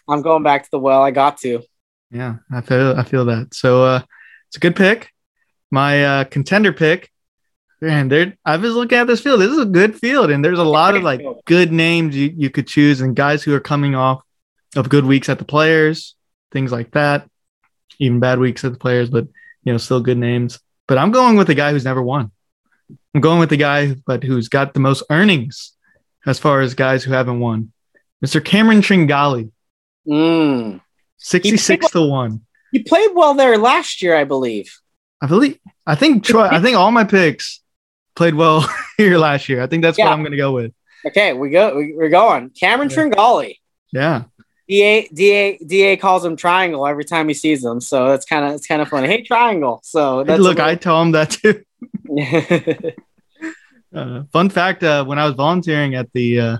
I'm 0.07 0.21
going 0.21 0.43
back 0.43 0.65
to 0.65 0.71
the 0.71 0.79
well. 0.79 1.01
I 1.01 1.09
got 1.09 1.39
to. 1.39 1.63
Yeah, 2.13 2.35
I 2.51 2.61
feel 2.61 2.95
I 2.97 3.03
feel 3.03 3.25
that. 3.25 3.53
So 3.53 3.83
uh 3.83 4.01
it's 4.47 4.57
a 4.57 4.59
good 4.59 4.75
pick. 4.75 5.11
My 5.71 6.05
uh 6.05 6.23
contender 6.25 6.71
pick. 6.73 7.11
Man, 7.81 8.07
there 8.07 8.37
I 8.45 8.55
was 8.57 8.75
looking 8.75 8.97
at 8.97 9.07
this 9.07 9.19
field. 9.21 9.41
This 9.41 9.51
is 9.51 9.57
a 9.59 9.65
good 9.65 9.95
field, 9.97 10.29
and 10.31 10.45
there's 10.45 10.59
a 10.59 10.63
lot 10.63 10.95
of 10.95 11.03
like 11.03 11.21
good 11.45 11.71
names 11.71 12.15
you, 12.15 12.33
you 12.37 12.49
could 12.49 12.67
choose 12.67 13.01
and 13.01 13.15
guys 13.15 13.43
who 13.43 13.53
are 13.53 13.59
coming 13.59 13.95
off 13.95 14.21
of 14.75 14.89
good 14.89 15.05
weeks 15.05 15.27
at 15.27 15.39
the 15.39 15.45
players, 15.45 16.15
things 16.51 16.71
like 16.71 16.91
that. 16.91 17.27
Even 17.99 18.19
bad 18.19 18.39
weeks 18.39 18.63
at 18.63 18.71
the 18.71 18.79
players, 18.79 19.09
but 19.09 19.27
you 19.63 19.71
know, 19.71 19.77
still 19.77 19.99
good 20.01 20.17
names. 20.17 20.59
But 20.87 20.97
I'm 20.97 21.11
going 21.11 21.35
with 21.35 21.47
the 21.47 21.55
guy 21.55 21.71
who's 21.71 21.83
never 21.85 22.01
won. 22.01 22.31
I'm 23.15 23.21
going 23.21 23.39
with 23.39 23.49
the 23.49 23.57
guy, 23.57 23.95
but 24.05 24.23
who's 24.23 24.49
got 24.49 24.73
the 24.73 24.79
most 24.79 25.03
earnings 25.09 25.73
as 26.25 26.39
far 26.39 26.61
as 26.61 26.73
guys 26.73 27.03
who 27.03 27.11
haven't 27.11 27.39
won. 27.39 27.71
Mr. 28.23 28.43
Cameron 28.43 28.81
Tringale, 28.81 29.51
Mm. 30.07 30.81
66 31.23 31.91
to 31.91 32.01
1. 32.05 32.41
You 32.71 32.83
played 32.83 33.09
well 33.13 33.33
there 33.33 33.57
last 33.57 34.01
year, 34.01 34.15
I 34.15 34.23
believe. 34.23 34.71
I 35.21 35.27
believe 35.27 35.57
I 35.87 35.95
think 35.95 36.23
Troy, 36.23 36.45
I 36.47 36.59
think 36.61 36.75
all 36.77 36.91
my 36.91 37.03
picks 37.03 37.61
played 38.15 38.35
well 38.35 38.67
here 38.97 39.17
last 39.17 39.47
year. 39.49 39.61
I 39.61 39.67
think 39.67 39.83
that's 39.83 39.97
Yeah. 39.97 40.05
what 40.05 40.13
I'm 40.13 40.23
gonna 40.23 40.37
go 40.37 40.51
with. 40.53 40.73
Okay, 41.05 41.33
we 41.33 41.49
go. 41.49 41.75
We, 41.75 41.93
we're 41.95 42.09
going. 42.09 42.49
Cameron 42.51 42.89
Yeah. 42.89 42.95
Tringale. 42.95 43.55
Yeah. 43.91 44.23
Da 44.67 45.07
Da 45.13 45.57
Da 45.67 45.97
calls 45.97 46.23
him 46.25 46.35
triangle 46.35 46.87
every 46.87 47.03
time 47.05 47.27
he 47.27 47.33
sees 47.33 47.63
him, 47.63 47.79
so 47.81 48.11
it's 48.13 48.25
kind 48.25 48.45
of 48.45 48.53
it's 48.53 48.65
kind 48.67 48.81
of 48.81 48.87
funny. 48.89 49.07
Hey, 49.07 49.21
triangle. 49.23 49.81
So 49.83 50.23
that's 50.23 50.41
Look, 50.41 50.59
I 50.59 50.75
tell 50.75 51.01
him 51.01 51.11
that 51.11 51.29
too. 51.31 51.63
Uh, 53.95 54.23
fun 54.31 54.49
fact: 54.49 54.81
uh, 54.83 55.05
when 55.05 55.19
I 55.19 55.25
was 55.27 55.35
volunteering 55.35 55.93
at 55.93 56.11
the 56.13 56.39
uh, 56.39 56.57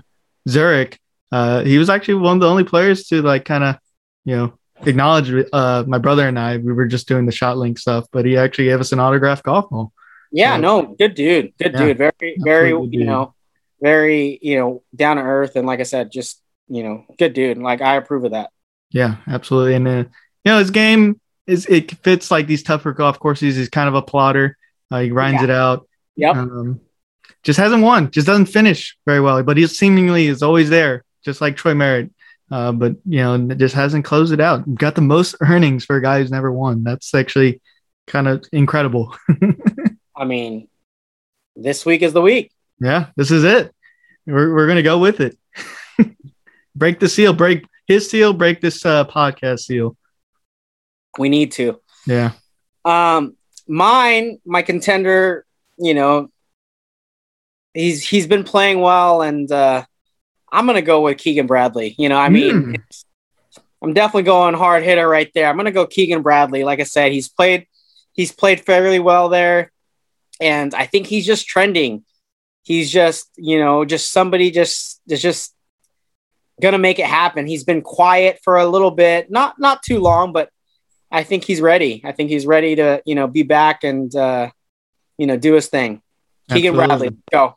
Zurich, 0.48 1.00
uh, 1.32 1.64
he 1.64 1.78
was 1.78 1.90
actually 1.90 2.14
one 2.14 2.36
of 2.36 2.40
the 2.40 2.48
only 2.48 2.62
players 2.62 3.08
to 3.08 3.22
like 3.22 3.44
kind 3.44 3.64
of, 3.64 3.76
you 4.24 4.36
know, 4.36 4.58
acknowledge 4.86 5.46
uh, 5.52 5.84
my 5.86 5.98
brother 5.98 6.26
and 6.28 6.38
I. 6.38 6.56
We 6.58 6.72
were 6.72 6.86
just 6.86 7.08
doing 7.08 7.26
the 7.26 7.32
shot 7.32 7.56
link 7.58 7.78
stuff, 7.78 8.06
but 8.12 8.24
he 8.24 8.36
actually 8.36 8.66
gave 8.66 8.80
us 8.80 8.92
an 8.92 9.00
autographed 9.00 9.44
golf 9.44 9.68
ball. 9.70 9.92
yeah, 10.32 10.56
So- 10.56 10.60
no, 10.60 10.82
good 10.98 11.14
dude, 11.14 11.52
good 11.58 11.72
Yeah, 11.72 11.78
dude, 11.86 11.98
very 11.98 12.36
very 12.38 12.70
you 12.70 12.86
dude. 12.90 13.06
know 13.06 13.34
very 13.80 14.38
you 14.42 14.56
know 14.58 14.82
down 14.94 15.16
to 15.16 15.22
earth 15.22 15.56
and 15.56 15.66
like 15.66 15.80
I 15.80 15.84
said, 15.84 16.10
just 16.10 16.40
you 16.68 16.82
know 16.82 17.04
good 17.18 17.32
dude. 17.34 17.58
Like 17.58 17.80
I 17.82 17.96
approve 17.96 18.24
of 18.24 18.32
that. 18.32 18.50
Yeah, 18.90 19.16
absolutely. 19.26 19.74
And 19.74 19.86
uh, 19.88 19.90
you 20.44 20.52
know, 20.52 20.58
his 20.58 20.70
game 20.70 21.20
is 21.46 21.66
it 21.66 21.90
fits 22.02 22.30
like 22.30 22.46
these 22.46 22.62
tougher 22.62 22.92
golf 22.92 23.18
courses. 23.18 23.56
He's 23.56 23.68
kind 23.68 23.88
of 23.88 23.94
a 23.94 24.02
plotter. 24.02 24.56
Uh, 24.90 25.00
he 25.00 25.08
grinds 25.08 25.40
Yeah. 25.42 25.44
it 25.44 25.50
out. 25.50 25.88
Yep. 26.16 26.36
Um, 26.36 26.80
just 27.42 27.58
hasn't 27.58 27.82
won. 27.82 28.10
Just 28.10 28.26
doesn't 28.26 28.46
finish 28.46 28.96
very 29.04 29.20
well. 29.20 29.42
But 29.42 29.56
he 29.56 29.66
seemingly 29.66 30.26
is 30.28 30.42
always 30.42 30.70
there, 30.70 31.04
just 31.24 31.40
like 31.40 31.56
Troy 31.56 31.74
Merritt. 31.74 32.10
Uh, 32.50 32.72
but 32.72 32.96
you 33.06 33.18
know, 33.18 33.34
it 33.34 33.58
just 33.58 33.74
hasn't 33.74 34.04
closed 34.04 34.32
it 34.32 34.40
out. 34.40 34.74
Got 34.74 34.94
the 34.94 35.00
most 35.00 35.34
earnings 35.40 35.84
for 35.84 35.96
a 35.96 36.02
guy 36.02 36.20
who's 36.20 36.30
never 36.30 36.52
won. 36.52 36.82
That's 36.84 37.14
actually 37.14 37.60
kind 38.06 38.28
of 38.28 38.44
incredible. 38.52 39.16
I 40.16 40.24
mean, 40.24 40.68
this 41.56 41.84
week 41.84 42.02
is 42.02 42.12
the 42.12 42.22
week. 42.22 42.52
yeah, 42.80 43.06
this 43.16 43.30
is 43.30 43.44
it. 43.44 43.74
We're 44.26 44.54
we're 44.54 44.66
gonna 44.66 44.82
go 44.82 44.98
with 44.98 45.20
it. 45.20 45.38
break 46.76 47.00
the 47.00 47.08
seal. 47.08 47.32
Break 47.32 47.64
his 47.86 48.08
seal. 48.08 48.32
Break 48.32 48.60
this 48.60 48.84
uh, 48.84 49.04
podcast 49.04 49.60
seal. 49.60 49.96
We 51.18 51.28
need 51.28 51.52
to. 51.52 51.80
Yeah. 52.06 52.32
Um, 52.84 53.36
mine, 53.66 54.38
my 54.44 54.62
contender, 54.62 55.46
you 55.78 55.94
know, 55.94 56.30
he's 57.72 58.06
he's 58.06 58.26
been 58.26 58.44
playing 58.44 58.80
well, 58.80 59.22
and 59.22 59.50
uh, 59.50 59.84
I'm 60.54 60.66
gonna 60.66 60.82
go 60.82 61.02
with 61.02 61.18
Keegan 61.18 61.46
Bradley. 61.46 61.94
You 61.98 62.08
know, 62.08 62.16
I 62.18 62.28
mean, 62.28 62.52
Mm. 62.52 62.82
I'm 63.82 63.92
definitely 63.92 64.22
going 64.22 64.54
hard 64.54 64.82
hitter 64.82 65.06
right 65.06 65.30
there. 65.34 65.48
I'm 65.48 65.56
gonna 65.56 65.70
go 65.72 65.86
Keegan 65.86 66.22
Bradley. 66.22 66.64
Like 66.64 66.80
I 66.80 66.84
said, 66.84 67.12
he's 67.12 67.28
played 67.28 67.66
he's 68.12 68.32
played 68.32 68.60
fairly 68.60 68.98
well 68.98 69.28
there, 69.28 69.72
and 70.40 70.74
I 70.74 70.86
think 70.86 71.06
he's 71.06 71.26
just 71.26 71.46
trending. 71.46 72.04
He's 72.62 72.90
just 72.90 73.28
you 73.36 73.58
know 73.58 73.84
just 73.84 74.10
somebody 74.10 74.50
just 74.50 75.02
is 75.08 75.20
just 75.20 75.54
gonna 76.62 76.78
make 76.78 76.98
it 76.98 77.06
happen. 77.06 77.46
He's 77.46 77.64
been 77.64 77.82
quiet 77.82 78.40
for 78.42 78.56
a 78.56 78.66
little 78.66 78.90
bit, 78.90 79.30
not 79.30 79.58
not 79.58 79.82
too 79.82 79.98
long, 79.98 80.32
but 80.32 80.48
I 81.10 81.22
think 81.22 81.44
he's 81.44 81.60
ready. 81.60 82.00
I 82.04 82.12
think 82.12 82.30
he's 82.30 82.46
ready 82.46 82.76
to, 82.76 83.00
you 83.04 83.14
know, 83.14 83.28
be 83.28 83.44
back 83.44 83.84
and, 83.84 84.12
uh, 84.16 84.50
you 85.16 85.28
know, 85.28 85.36
do 85.36 85.52
his 85.54 85.68
thing. 85.68 86.02
Keegan 86.50 86.74
Absolutely. 86.74 87.10
Bradley, 87.10 87.18
go. 87.30 87.54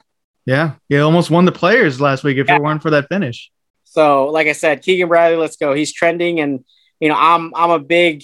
Yeah, 0.47 0.75
he 0.89 0.97
almost 0.97 1.29
won 1.29 1.43
the 1.45 1.51
players 1.51 1.99
last 2.01 2.23
week 2.23 2.37
if 2.37 2.47
Yeah. 2.47 2.55
it 2.55 2.61
weren't 2.63 2.81
for 2.81 2.89
that 2.91 3.09
finish. 3.09 3.51
So, 3.83 4.27
like 4.27 4.47
I 4.47 4.53
said, 4.53 4.81
Keegan 4.81 5.09
Bradley, 5.09 5.37
let's 5.37 5.57
go. 5.57 5.73
He's 5.73 5.91
trending, 5.93 6.39
and 6.39 6.63
you 6.99 7.09
know, 7.09 7.15
I'm 7.17 7.53
I'm 7.53 7.69
a 7.69 7.79
big, 7.79 8.23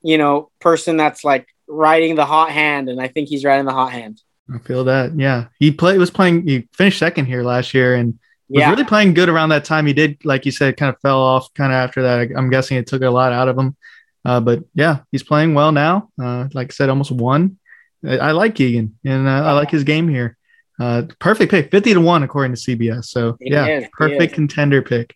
you 0.00 0.16
know, 0.16 0.50
person 0.60 0.96
that's 0.96 1.24
like 1.24 1.46
riding 1.66 2.14
the 2.14 2.24
hot 2.24 2.50
hand, 2.50 2.88
and 2.88 3.00
I 3.00 3.08
think 3.08 3.28
he's 3.28 3.44
riding 3.44 3.66
the 3.66 3.72
hot 3.72 3.90
hand. 3.92 4.20
I 4.54 4.58
feel 4.58 4.84
that. 4.84 5.18
Yeah, 5.18 5.46
he 5.58 5.70
played 5.72 5.98
was 5.98 6.10
playing. 6.10 6.46
He 6.46 6.68
finished 6.74 6.98
second 6.98 7.26
here 7.26 7.42
last 7.42 7.74
year 7.74 7.94
and 7.96 8.18
was 8.48 8.60
Yeah, 8.60 8.70
really 8.70 8.84
playing 8.84 9.14
good 9.14 9.28
around 9.28 9.48
that 9.48 9.64
time. 9.64 9.86
He 9.86 9.92
did, 9.94 10.24
like 10.24 10.44
you 10.46 10.52
said, 10.52 10.76
kind 10.76 10.94
of 10.94 11.00
fell 11.00 11.18
off 11.20 11.52
kind 11.54 11.72
of 11.72 11.76
after 11.76 12.02
that. 12.02 12.28
I'm 12.36 12.50
guessing 12.50 12.76
it 12.76 12.86
took 12.86 13.02
a 13.02 13.10
lot 13.10 13.32
out 13.32 13.48
of 13.48 13.58
him. 13.58 13.76
Uh, 14.24 14.40
but 14.40 14.62
yeah, 14.74 14.98
he's 15.10 15.22
playing 15.22 15.54
well 15.54 15.72
now. 15.72 16.10
Uh, 16.22 16.48
like 16.54 16.68
I 16.70 16.74
said, 16.74 16.88
almost 16.88 17.10
won. 17.10 17.58
I, 18.06 18.18
I 18.18 18.30
like 18.32 18.54
Keegan, 18.54 18.96
and 19.04 19.26
uh, 19.26 19.42
I 19.44 19.52
like 19.52 19.70
his 19.70 19.82
game 19.84 20.08
here. 20.08 20.36
Uh, 20.80 21.02
perfect 21.20 21.50
pick, 21.50 21.70
fifty 21.70 21.94
to 21.94 22.00
one 22.00 22.22
according 22.22 22.54
to 22.54 22.60
CBS. 22.60 23.04
So 23.06 23.36
He 23.40 23.50
yeah, 23.52 23.66
is, 23.66 23.88
perfect 23.92 24.34
contender 24.34 24.82
pick. 24.82 25.14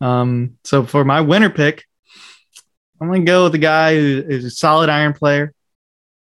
Um, 0.00 0.58
so 0.64 0.84
for 0.84 1.04
my 1.04 1.20
winner 1.22 1.50
pick, 1.50 1.84
I'm 3.00 3.08
gonna 3.08 3.24
go 3.24 3.44
with 3.44 3.52
the 3.52 3.58
guy 3.58 3.94
who 3.94 4.24
is 4.28 4.44
a 4.44 4.50
solid 4.50 4.90
iron 4.90 5.12
player. 5.14 5.54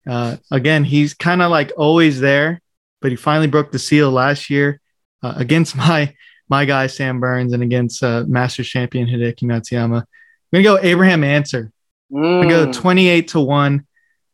Uh, 0.09 0.37
again, 0.51 0.85
he's 0.85 1.15
kind 1.15 1.43
of 1.43 1.51
like 1.51 1.73
always 1.77 2.21
there, 2.21 2.61
but 3.01 3.11
he 3.11 3.17
finally 3.17 3.49
broke 3.49 3.71
the 3.73 3.79
seal 3.79 4.11
last 4.11 4.51
year 4.51 4.81
uh, 5.23 5.35
against 5.37 5.77
my 5.77 6.15
my 6.49 6.65
guy 6.65 6.87
Sam 6.89 7.21
Burns 7.21 7.53
and 7.53 7.63
against 7.63 8.03
uh, 8.03 8.25
Masters 8.27 8.69
champion 8.69 9.07
Hideki 9.07 9.43
Matsuyama. 9.45 9.99
I'm 10.03 10.07
gonna 10.53 10.65
go 10.65 10.79
Abraham 10.81 11.23
Ancer. 11.25 11.71
I 12.13 12.45
go 12.47 12.67
Mm. 12.67 12.73
28 12.75 13.29
to 13.29 13.41
1. 13.41 13.87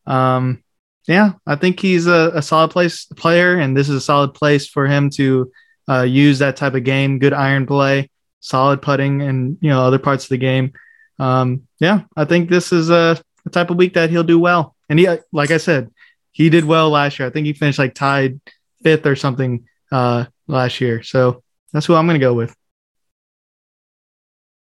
Um, 0.06 0.62
yeah, 1.06 1.32
I 1.46 1.56
think 1.56 1.80
he's 1.80 2.06
a, 2.06 2.32
a 2.34 2.42
solid 2.42 2.70
place 2.70 3.04
player, 3.04 3.58
and 3.58 3.76
this 3.76 3.88
is 3.88 3.96
a 3.96 4.00
solid 4.00 4.34
place 4.34 4.66
for 4.66 4.86
him 4.86 5.10
to 5.10 5.52
uh, 5.88 6.02
use 6.02 6.40
that 6.40 6.56
type 6.56 6.74
of 6.74 6.84
game. 6.84 7.18
Good 7.18 7.32
iron 7.32 7.66
play, 7.66 8.10
solid 8.40 8.82
putting, 8.82 9.22
and 9.22 9.56
you 9.60 9.70
know 9.70 9.82
other 9.82 9.98
parts 9.98 10.24
of 10.24 10.30
the 10.30 10.38
game. 10.38 10.72
Um, 11.18 11.66
yeah, 11.78 12.02
I 12.16 12.24
think 12.24 12.50
this 12.50 12.72
is 12.72 12.90
a, 12.90 13.20
a 13.44 13.50
type 13.50 13.70
of 13.70 13.76
week 13.76 13.94
that 13.94 14.10
he'll 14.10 14.24
do 14.24 14.38
well. 14.38 14.74
And 14.88 14.98
he, 14.98 15.08
like 15.32 15.50
I 15.50 15.58
said, 15.58 15.90
he 16.32 16.50
did 16.50 16.64
well 16.64 16.90
last 16.90 17.18
year. 17.18 17.28
I 17.28 17.30
think 17.30 17.46
he 17.46 17.52
finished 17.52 17.78
like 17.78 17.94
tied 17.94 18.40
fifth 18.82 19.06
or 19.06 19.16
something 19.16 19.66
uh, 19.92 20.26
last 20.48 20.80
year. 20.80 21.02
So 21.02 21.42
that's 21.72 21.86
who 21.86 21.94
I'm 21.94 22.06
going 22.06 22.20
to 22.20 22.24
go 22.24 22.34
with. 22.34 22.54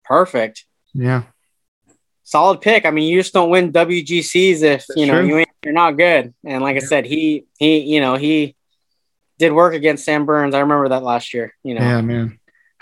Perfect. 0.05 0.65
Yeah, 0.93 1.23
Solid 2.27 2.59
pick. 2.59 2.85
I 2.85 2.91
mean, 2.91 3.09
you 3.09 3.21
just 3.21 3.33
don't 3.33 3.49
win 3.49 3.71
WGCs 3.71 4.61
if 4.61 4.85
you 4.97 5.05
know 5.05 5.19
true. 5.19 5.27
you 5.27 5.37
ain't, 5.37 5.46
you're 5.63 5.73
not 5.73 5.97
good. 5.97 6.33
And 6.45 6.63
like 6.63 6.75
I 6.77 6.79
said, 6.79 7.05
he 7.05 7.45
he 7.57 7.79
you 7.79 7.99
know 8.01 8.15
he 8.15 8.55
did 9.39 9.51
work 9.53 9.73
against 9.73 10.05
Sam 10.05 10.25
Burns. 10.25 10.55
I 10.55 10.59
remember 10.59 10.89
that 10.89 11.03
last 11.03 11.33
year. 11.33 11.53
You 11.63 11.75
know, 11.75 11.81
Yeah, 11.81 12.01
man. 12.01 12.39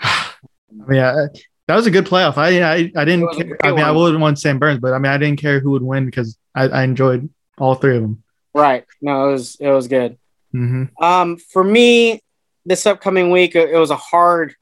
yeah, 0.90 1.26
that 1.68 1.76
was 1.76 1.86
a 1.86 1.90
good 1.90 2.06
playoff. 2.06 2.36
I 2.36 2.62
I, 2.62 2.74
I 2.96 3.04
didn't. 3.04 3.22
It 3.22 3.26
was 3.26 3.38
a 3.38 3.44
Care, 3.44 3.58
I 3.62 3.70
mean, 3.72 3.84
I 3.84 3.90
would 3.90 4.12
have 4.12 4.20
won 4.20 4.36
Sam 4.36 4.58
Burns, 4.58 4.80
but 4.80 4.92
I 4.92 4.98
mean, 4.98 5.12
I 5.12 5.18
didn't 5.18 5.40
care 5.40 5.60
who 5.60 5.70
would 5.72 5.82
win 5.82 6.06
because 6.06 6.38
I, 6.54 6.64
I 6.68 6.82
enjoyed 6.84 7.28
all 7.58 7.74
three 7.74 7.96
of 7.96 8.02
them. 8.02 8.22
right? 8.54 8.84
No, 9.00 9.28
it 9.28 9.32
was 9.32 9.56
it 9.60 9.70
was 9.70 9.88
good. 9.88 10.18
hmm 10.52 10.84
Um, 11.00 11.36
for 11.38 11.64
me, 11.64 12.20
this 12.64 12.86
upcoming 12.86 13.30
week, 13.30 13.54
it, 13.54 13.70
it 13.70 13.78
was 13.78 13.90
a 13.90 13.96
hard 13.96 14.54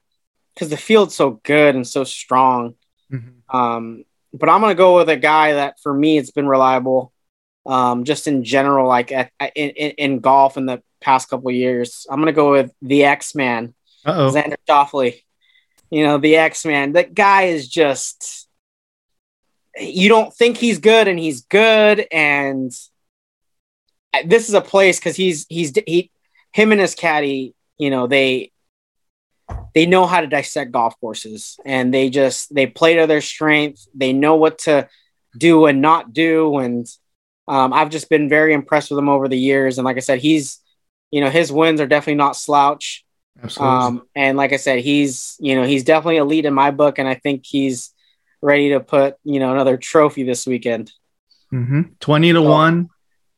because 0.53 0.69
the 0.69 0.77
field's 0.77 1.15
so 1.15 1.41
good 1.43 1.75
and 1.75 1.85
so 1.87 2.03
strong. 2.03 2.75
Um, 3.49 4.05
but 4.33 4.49
I'm 4.49 4.61
gonna 4.61 4.75
go 4.75 4.97
with 4.97 5.09
a 5.09 5.17
guy 5.17 5.53
that 5.53 5.79
for 5.79 5.93
me 5.93 6.17
it's 6.17 6.31
been 6.31 6.47
reliable. 6.47 7.13
Um, 7.65 8.03
just 8.03 8.27
in 8.27 8.43
general, 8.43 8.87
like 8.87 9.11
at, 9.11 9.31
at- 9.39 9.53
in, 9.55 9.69
in, 9.69 10.19
golf 10.19 10.55
in 10.57 10.65
the 10.67 10.83
past 11.01 11.29
couple 11.29 11.49
of 11.49 11.55
years, 11.55 12.05
I'm 12.09 12.19
gonna 12.19 12.31
go 12.31 12.51
with 12.51 12.71
the 12.81 13.05
X 13.05 13.33
Man. 13.35 13.73
Xander 14.29 14.55
Schauffele. 14.69 15.21
You 15.89 16.03
know, 16.03 16.17
the 16.19 16.35
X 16.35 16.65
Man. 16.65 16.93
That 16.93 17.13
guy 17.13 17.43
is 17.43 17.67
just. 17.67 18.47
You 19.77 20.07
don't 20.09 20.33
think 20.33 20.57
he's 20.57 20.79
good, 20.79 21.07
and 21.07 21.19
he's 21.19 21.41
good, 21.41 22.05
and 22.11 22.71
this 24.25 24.47
is 24.47 24.53
a 24.53 24.61
place 24.61 24.99
because 24.99 25.15
he's 25.15 25.45
he's 25.49 25.73
he 25.85 26.11
him 26.53 26.71
and 26.71 26.79
his 26.79 26.95
caddy. 26.95 27.53
You 27.77 27.89
know 27.89 28.07
they 28.07 28.51
they 29.73 29.85
know 29.85 30.05
how 30.05 30.21
to 30.21 30.27
dissect 30.27 30.71
golf 30.71 30.97
courses, 30.99 31.59
and 31.65 31.93
they 31.93 32.09
just 32.09 32.53
they 32.53 32.67
play 32.67 32.95
to 32.95 33.07
their 33.07 33.21
strength. 33.21 33.85
They 33.93 34.13
know 34.13 34.35
what 34.35 34.59
to 34.59 34.87
do 35.37 35.65
and 35.65 35.81
not 35.81 36.13
do, 36.13 36.57
and 36.57 36.87
um, 37.47 37.73
I've 37.73 37.89
just 37.89 38.09
been 38.09 38.27
very 38.29 38.53
impressed 38.53 38.89
with 38.89 38.97
him 38.99 39.09
over 39.09 39.27
the 39.27 39.37
years. 39.37 39.77
And 39.77 39.85
like 39.85 39.97
I 39.97 40.01
said, 40.01 40.19
he's 40.19 40.59
you 41.11 41.21
know 41.21 41.29
his 41.29 41.51
wins 41.51 41.79
are 41.81 41.87
definitely 41.87 42.15
not 42.15 42.35
slouch. 42.35 43.03
Absolutely. 43.41 43.77
Um, 43.85 44.07
and 44.15 44.37
like 44.37 44.53
I 44.53 44.57
said, 44.57 44.79
he's 44.79 45.35
you 45.39 45.55
know 45.55 45.63
he's 45.63 45.83
definitely 45.83 46.17
a 46.17 46.25
lead 46.25 46.45
in 46.45 46.53
my 46.53 46.71
book, 46.71 46.99
and 46.99 47.07
I 47.07 47.15
think 47.15 47.45
he's 47.45 47.91
ready 48.41 48.69
to 48.69 48.79
put 48.79 49.15
you 49.23 49.39
know 49.39 49.51
another 49.51 49.77
trophy 49.77 50.23
this 50.23 50.45
weekend. 50.47 50.91
hmm 51.49 51.81
Twenty 51.99 52.31
to 52.33 52.39
So- 52.39 52.49
one, 52.49 52.89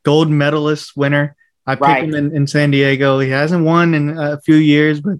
gold 0.03 0.29
medalist 0.29 0.95
winner. 0.95 1.35
I 1.65 1.75
picked 1.75 1.81
Right. 1.81 2.03
him 2.05 2.13
in, 2.15 2.33
in 2.33 2.47
San 2.47 2.71
Diego. 2.71 3.19
He 3.19 3.29
hasn't 3.29 3.65
won 3.65 3.93
in 3.93 4.17
a 4.17 4.39
few 4.39 4.55
years, 4.55 5.01
but 5.01 5.17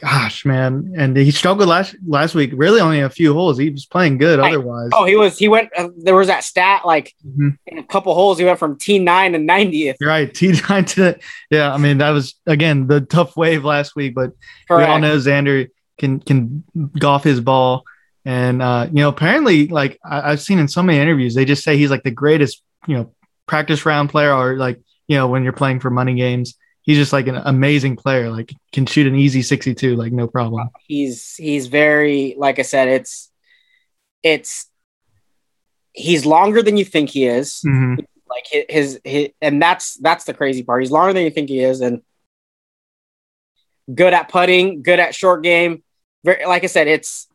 gosh, 0.00 0.44
man, 0.44 0.94
and 0.96 1.16
he 1.16 1.30
struggled 1.30 1.68
last 1.68 1.94
last 2.06 2.34
week. 2.34 2.52
Really, 2.54 2.80
only 2.80 3.00
a 3.00 3.10
few 3.10 3.32
holes. 3.34 3.58
He 3.58 3.70
was 3.70 3.86
playing 3.86 4.18
good 4.18 4.38
Right. 4.38 4.48
otherwise. 4.54 4.90
Oh, 4.92 5.04
he 5.04 5.16
was 5.16 5.38
he 5.38 5.48
went. 5.48 5.68
Uh, 5.76 5.88
there 5.98 6.14
was 6.16 6.28
that 6.28 6.44
stat 6.44 6.82
like 6.84 7.14
Mhm. 7.26 7.56
in 7.66 7.78
a 7.78 7.82
couple 7.84 8.14
holes 8.14 8.38
he 8.38 8.44
went 8.44 8.58
from 8.58 8.78
T 8.78 8.98
nine 8.98 9.32
to 9.32 9.38
ninetieth. 9.38 9.96
Right. 10.00 10.32
T 10.32 10.54
nine 10.68 10.84
to 10.86 11.18
yeah. 11.50 11.72
I 11.72 11.76
mean, 11.76 11.98
that 11.98 12.10
was 12.10 12.34
again 12.46 12.86
the 12.86 13.00
tough 13.00 13.36
wave 13.36 13.64
last 13.64 13.94
week, 13.96 14.14
but 14.14 14.32
we 14.68 14.76
all 14.82 14.98
know 14.98 15.16
Xander 15.16 15.68
can 15.98 16.20
can 16.20 16.64
golf 16.98 17.22
his 17.24 17.40
ball, 17.40 17.84
and 18.24 18.62
uh, 18.62 18.86
you 18.88 19.00
know 19.02 19.08
apparently 19.08 19.68
like 19.68 19.98
I, 20.04 20.32
I've 20.32 20.40
seen 20.40 20.58
in 20.58 20.68
so 20.68 20.82
many 20.82 20.98
interviews 20.98 21.34
they 21.34 21.44
just 21.44 21.62
say 21.62 21.76
he's 21.76 21.90
like 21.90 22.02
the 22.04 22.10
greatest 22.10 22.62
you 22.86 22.96
know 22.96 23.12
practice 23.46 23.84
round 23.84 24.08
player 24.10 24.32
or 24.32 24.56
like 24.56 24.80
you 25.08 25.16
know 25.16 25.26
when 25.28 25.42
you're 25.44 25.52
playing 25.52 25.80
for 25.80 25.90
money 25.90 26.14
games 26.14 26.54
he's 26.82 26.96
just 26.96 27.12
like 27.12 27.26
an 27.26 27.36
amazing 27.36 27.96
player 27.96 28.30
like 28.30 28.54
can 28.72 28.86
shoot 28.86 29.06
an 29.06 29.14
easy 29.14 29.42
62 29.42 29.96
like 29.96 30.12
no 30.12 30.26
problem. 30.26 30.68
He's 30.86 31.34
he's 31.36 31.66
very 31.66 32.34
like 32.38 32.58
I 32.58 32.62
said. 32.62 32.88
It's 32.88 33.30
it's 34.22 34.66
he's 35.92 36.26
longer 36.26 36.62
than 36.62 36.76
you 36.76 36.84
think 36.84 37.10
he 37.10 37.26
is. 37.26 37.62
Mhm. 37.66 38.04
Like 38.28 38.44
his, 38.50 38.64
his 38.68 39.00
his 39.04 39.28
and 39.40 39.60
that's 39.60 39.94
that's 39.94 40.24
the 40.24 40.34
crazy 40.34 40.62
part. 40.62 40.82
He's 40.82 40.92
longer 40.92 41.12
than 41.12 41.24
you 41.24 41.30
think 41.30 41.48
he 41.48 41.60
is, 41.60 41.80
and 41.80 42.02
good 43.92 44.14
at 44.14 44.28
putting, 44.28 44.82
good 44.82 45.00
at 45.00 45.14
short 45.14 45.42
game. 45.42 45.82
Very 46.24 46.46
like 46.46 46.64
I 46.64 46.68
said, 46.68 46.86
it's. 46.86 47.26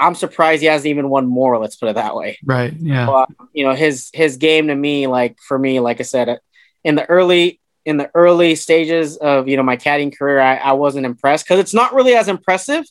I'm 0.00 0.16
surprised 0.16 0.62
he 0.62 0.66
hasn't 0.66 0.88
even 0.88 1.08
won 1.10 1.28
more. 1.28 1.58
Let's 1.58 1.76
put 1.76 1.88
it 1.88 1.94
that 1.94 2.16
way. 2.16 2.36
Right. 2.44 2.72
Yeah. 2.76 3.06
Well, 3.06 3.26
you 3.52 3.64
know 3.64 3.74
his 3.74 4.10
his 4.12 4.36
game 4.36 4.68
to 4.68 4.74
me 4.74 5.06
like 5.06 5.36
for 5.46 5.58
me 5.58 5.80
like 5.80 6.00
i 6.00 6.02
said 6.02 6.40
in 6.84 6.94
the 6.94 7.04
early 7.08 7.60
in 7.84 7.96
the 7.96 8.10
early 8.14 8.54
stages 8.54 9.16
of 9.16 9.48
you 9.48 9.56
know 9.56 9.62
my 9.62 9.76
caddying 9.76 10.16
career 10.16 10.40
i, 10.40 10.56
I 10.56 10.72
wasn't 10.72 11.06
impressed 11.06 11.44
because 11.44 11.58
it's 11.60 11.74
not 11.74 11.94
really 11.94 12.14
as 12.14 12.28
impressive 12.28 12.84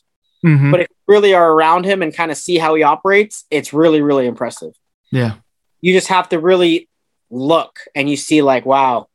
Mhm. 0.44 0.72
but 0.72 0.80
if 0.80 0.88
you 0.90 0.96
really 1.06 1.34
are 1.34 1.52
around 1.52 1.84
him 1.84 2.02
and 2.02 2.12
kind 2.12 2.32
of 2.32 2.36
see 2.36 2.58
how 2.58 2.74
he 2.74 2.82
operates 2.82 3.44
it's 3.50 3.72
really 3.72 4.02
really 4.02 4.26
impressive 4.26 4.72
yeah. 5.12 5.34
you 5.80 5.92
just 5.92 6.08
have 6.08 6.28
to 6.30 6.40
really 6.40 6.88
look 7.30 7.78
and 7.94 8.10
you 8.10 8.16
see 8.16 8.42
like 8.42 8.66
wow 8.66 9.06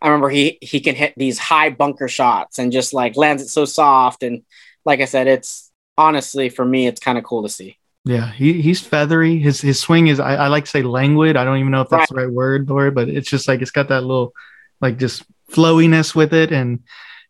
i 0.00 0.08
remember 0.08 0.30
he 0.30 0.56
he 0.62 0.80
can 0.80 0.94
hit 0.94 1.12
these 1.18 1.38
high 1.38 1.68
bunker 1.68 2.08
shots 2.08 2.58
and 2.58 2.72
just 2.72 2.94
like 2.94 3.14
lands 3.16 3.42
it 3.42 3.48
so 3.48 3.66
soft 3.66 4.22
and 4.22 4.42
like 4.86 5.00
i 5.00 5.04
said 5.04 5.26
it's 5.26 5.70
honestly 5.98 6.48
for 6.48 6.64
me 6.64 6.86
it's 6.86 7.00
kind 7.00 7.18
of 7.18 7.24
cool 7.24 7.42
to 7.42 7.48
see 7.50 7.76
Yeah, 8.04 8.30
he 8.32 8.62
he's 8.62 8.80
feathery. 8.80 9.38
His 9.38 9.60
his 9.60 9.78
swing 9.78 10.06
is 10.06 10.20
I, 10.20 10.34
I 10.36 10.48
like 10.48 10.64
to 10.64 10.70
say 10.70 10.82
languid. 10.82 11.36
I 11.36 11.44
don't 11.44 11.58
even 11.58 11.70
know 11.70 11.82
if 11.82 11.88
that's 11.90 12.08
the 12.10 12.16
right 12.16 12.30
word 12.30 12.66
for 12.66 12.86
it, 12.86 12.94
but 12.94 13.08
it's 13.08 13.28
just 13.28 13.46
like 13.46 13.60
it's 13.60 13.70
got 13.70 13.88
that 13.88 14.00
little 14.02 14.32
like 14.80 14.96
just 14.98 15.24
flowiness 15.50 16.14
with 16.14 16.32
it, 16.32 16.50
and 16.52 16.80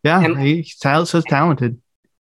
yeah, 0.03 0.23
And- 0.23 0.39
he's 0.39 0.75
so 0.77 1.03
talented. 1.21 1.79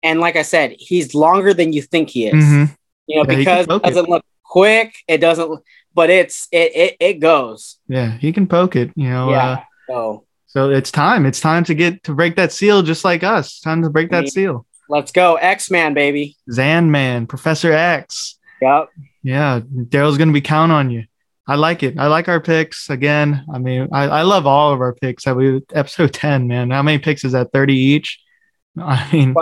and 0.03 0.21
like 0.21 0.37
i 0.37 0.43
said 0.43 0.75
he's 0.79 1.15
longer 1.15 1.55
than 1.55 1.73
you 1.73 1.81
think 1.83 2.11
he 2.11 2.27
is 2.27 2.35
Mhm. 2.45 2.77
you 3.07 3.17
know, 3.17 3.25
Yeah, 3.31 3.37
because 3.37 3.67
it 3.67 3.83
doesn't 3.83 4.09
look 4.09 4.25
quick. 4.45 4.95
It 5.09 5.19
doesn't, 5.19 5.63
but 5.95 6.11
it's 6.11 6.47
it 6.53 6.73
it, 6.77 6.97
it 7.01 7.15
goes. 7.21 7.79
Yeah, 7.89 8.19
he 8.19 8.33
can 8.33 8.47
poke 8.47 8.77
it. 8.77 8.91
You 8.97 9.09
know. 9.09 9.31
Yeah. 9.31 9.49
Uh, 9.49 9.61
So 9.89 10.25
so 10.47 10.71
it's 10.71 10.91
time. 10.93 11.25
It's 11.27 11.41
time 11.41 11.65
to 11.65 11.75
get 11.75 12.03
to 12.05 12.13
break 12.15 12.37
that 12.37 12.53
seal, 12.53 12.83
just 12.83 13.05
like 13.05 13.23
us. 13.25 13.61
Time 13.61 13.83
to 13.83 13.89
break 13.91 14.11
that 14.11 14.25
Yeah. 14.25 14.31
seal. 14.37 14.67
Let's 14.89 15.13
go, 15.13 15.37
X 15.37 15.71
Man, 15.71 15.95
baby. 15.95 16.37
Zan 16.51 16.91
Man, 16.91 17.27
Professor 17.27 17.73
X. 17.73 18.39
Yep. 18.63 18.89
Yeah, 19.23 19.61
Daryl's 19.61 20.19
gonna 20.19 20.33
be 20.33 20.41
count 20.41 20.73
on 20.73 20.91
you. 20.91 21.05
I 21.49 21.55
like 21.57 21.83
it. 21.83 21.99
I 21.99 22.07
like 22.09 22.29
our 22.29 22.41
picks 22.41 22.91
again. 22.91 23.45
I 23.53 23.59
mean, 23.59 23.89
I, 23.93 24.05
I 24.05 24.23
love 24.23 24.47
all 24.47 24.73
of 24.73 24.81
our 24.81 24.95
picks. 24.95 25.25
That 25.25 25.37
we 25.37 25.63
episode 25.75 26.13
ten, 26.13 26.47
man. 26.49 26.71
How 26.71 26.83
many 26.83 26.99
picks 26.99 27.25
is 27.25 27.33
that? 27.33 27.53
Thirty 27.53 27.75
each. 27.77 28.21
I 28.79 29.09
mean, 29.13 29.35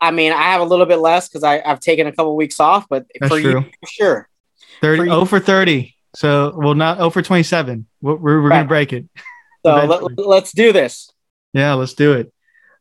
I 0.00 0.10
mean, 0.10 0.32
I 0.32 0.42
have 0.52 0.60
a 0.60 0.64
little 0.64 0.86
bit 0.86 0.96
less 0.98 1.28
because 1.28 1.44
I've 1.44 1.80
taken 1.80 2.06
a 2.06 2.12
couple 2.12 2.34
weeks 2.36 2.58
off, 2.60 2.86
but 2.88 3.06
for 3.20 3.28
true. 3.28 3.38
you, 3.40 3.60
for 3.62 3.86
sure. 3.86 4.28
30, 4.80 4.96
For 4.98 5.04
you- 5.04 5.10
0 5.12 5.24
for 5.26 5.38
30. 5.40 5.94
So, 6.16 6.52
well, 6.56 6.74
not 6.74 6.98
0 6.98 7.08
for 7.10 7.22
27. 7.22 7.86
We're, 8.00 8.16
we're, 8.16 8.42
we're 8.42 8.48
going 8.48 8.50
Right. 8.50 8.62
to 8.62 8.68
break 8.68 8.92
it. 8.92 9.06
So 9.64 9.74
let, 9.86 10.18
let's 10.18 10.52
do 10.52 10.72
this. 10.72 11.10
Yeah, 11.52 11.74
let's 11.74 11.94
do 11.94 12.14
it. 12.14 12.32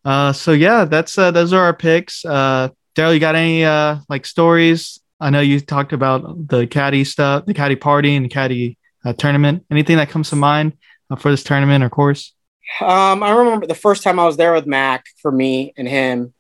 Uh, 0.04 0.34
so, 0.34 0.52
yeah, 0.52 0.86
that's 0.86 1.18
uh, 1.18 1.32
those 1.32 1.54
are 1.54 1.64
our 1.64 1.74
picks. 1.74 2.26
Uh, 2.26 2.70
Daryl, 2.96 3.14
you 3.14 3.20
got 3.20 3.36
any 3.36 3.64
uh, 3.64 3.98
like 4.10 4.26
stories? 4.26 5.00
I 5.20 5.30
know 5.30 5.40
you 5.40 5.60
talked 5.60 5.94
about 5.94 6.48
the 6.48 6.66
caddy 6.68 7.04
stuff, 7.04 7.46
the 7.46 7.54
caddy 7.54 7.76
party 7.76 8.16
and 8.16 8.26
the 8.26 8.30
caddy 8.30 8.78
uh, 9.06 9.14
tournament. 9.14 9.66
Anything 9.70 9.98
that 9.98 10.10
comes 10.10 10.30
to 10.32 10.36
mind 10.36 10.74
uh, 11.10 11.16
for 11.16 11.30
this 11.30 11.44
tournament 11.44 11.84
or 11.84 11.90
course? 11.90 12.34
Um, 12.80 13.22
I 13.22 13.32
remember 13.32 13.68
the 13.68 13.76
first 13.76 14.02
time 14.02 14.20
I 14.20 14.26
was 14.26 14.38
there 14.38 14.54
with 14.54 14.66
Mac 14.66 15.06
for 15.22 15.32
me 15.32 15.74
and 15.78 15.88
him. 15.88 16.34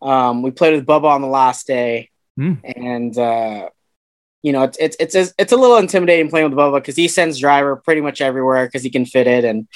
Um, 0.00 0.42
we 0.42 0.50
played 0.52 0.74
with 0.74 0.86
Bubba 0.86 1.04
on 1.04 1.20
the 1.22 1.28
last 1.28 1.66
day, 1.66 2.10
Mm. 2.38 2.60
and 2.76 3.18
uh, 3.18 3.68
you 4.42 4.52
know, 4.52 4.62
it's 4.62 4.78
it's 4.78 4.96
it's 5.00 5.14
a, 5.16 5.34
it's 5.36 5.52
a 5.52 5.56
little 5.56 5.76
intimidating 5.78 6.30
playing 6.30 6.48
with 6.48 6.56
Bubba 6.58 6.76
because 6.76 6.94
he 6.94 7.08
sends 7.08 7.40
driver 7.40 7.74
pretty 7.74 8.00
much 8.00 8.20
everywhere 8.20 8.66
because 8.66 8.84
he 8.84 8.90
can 8.90 9.04
fit 9.04 9.26
it. 9.26 9.44
And 9.44 9.66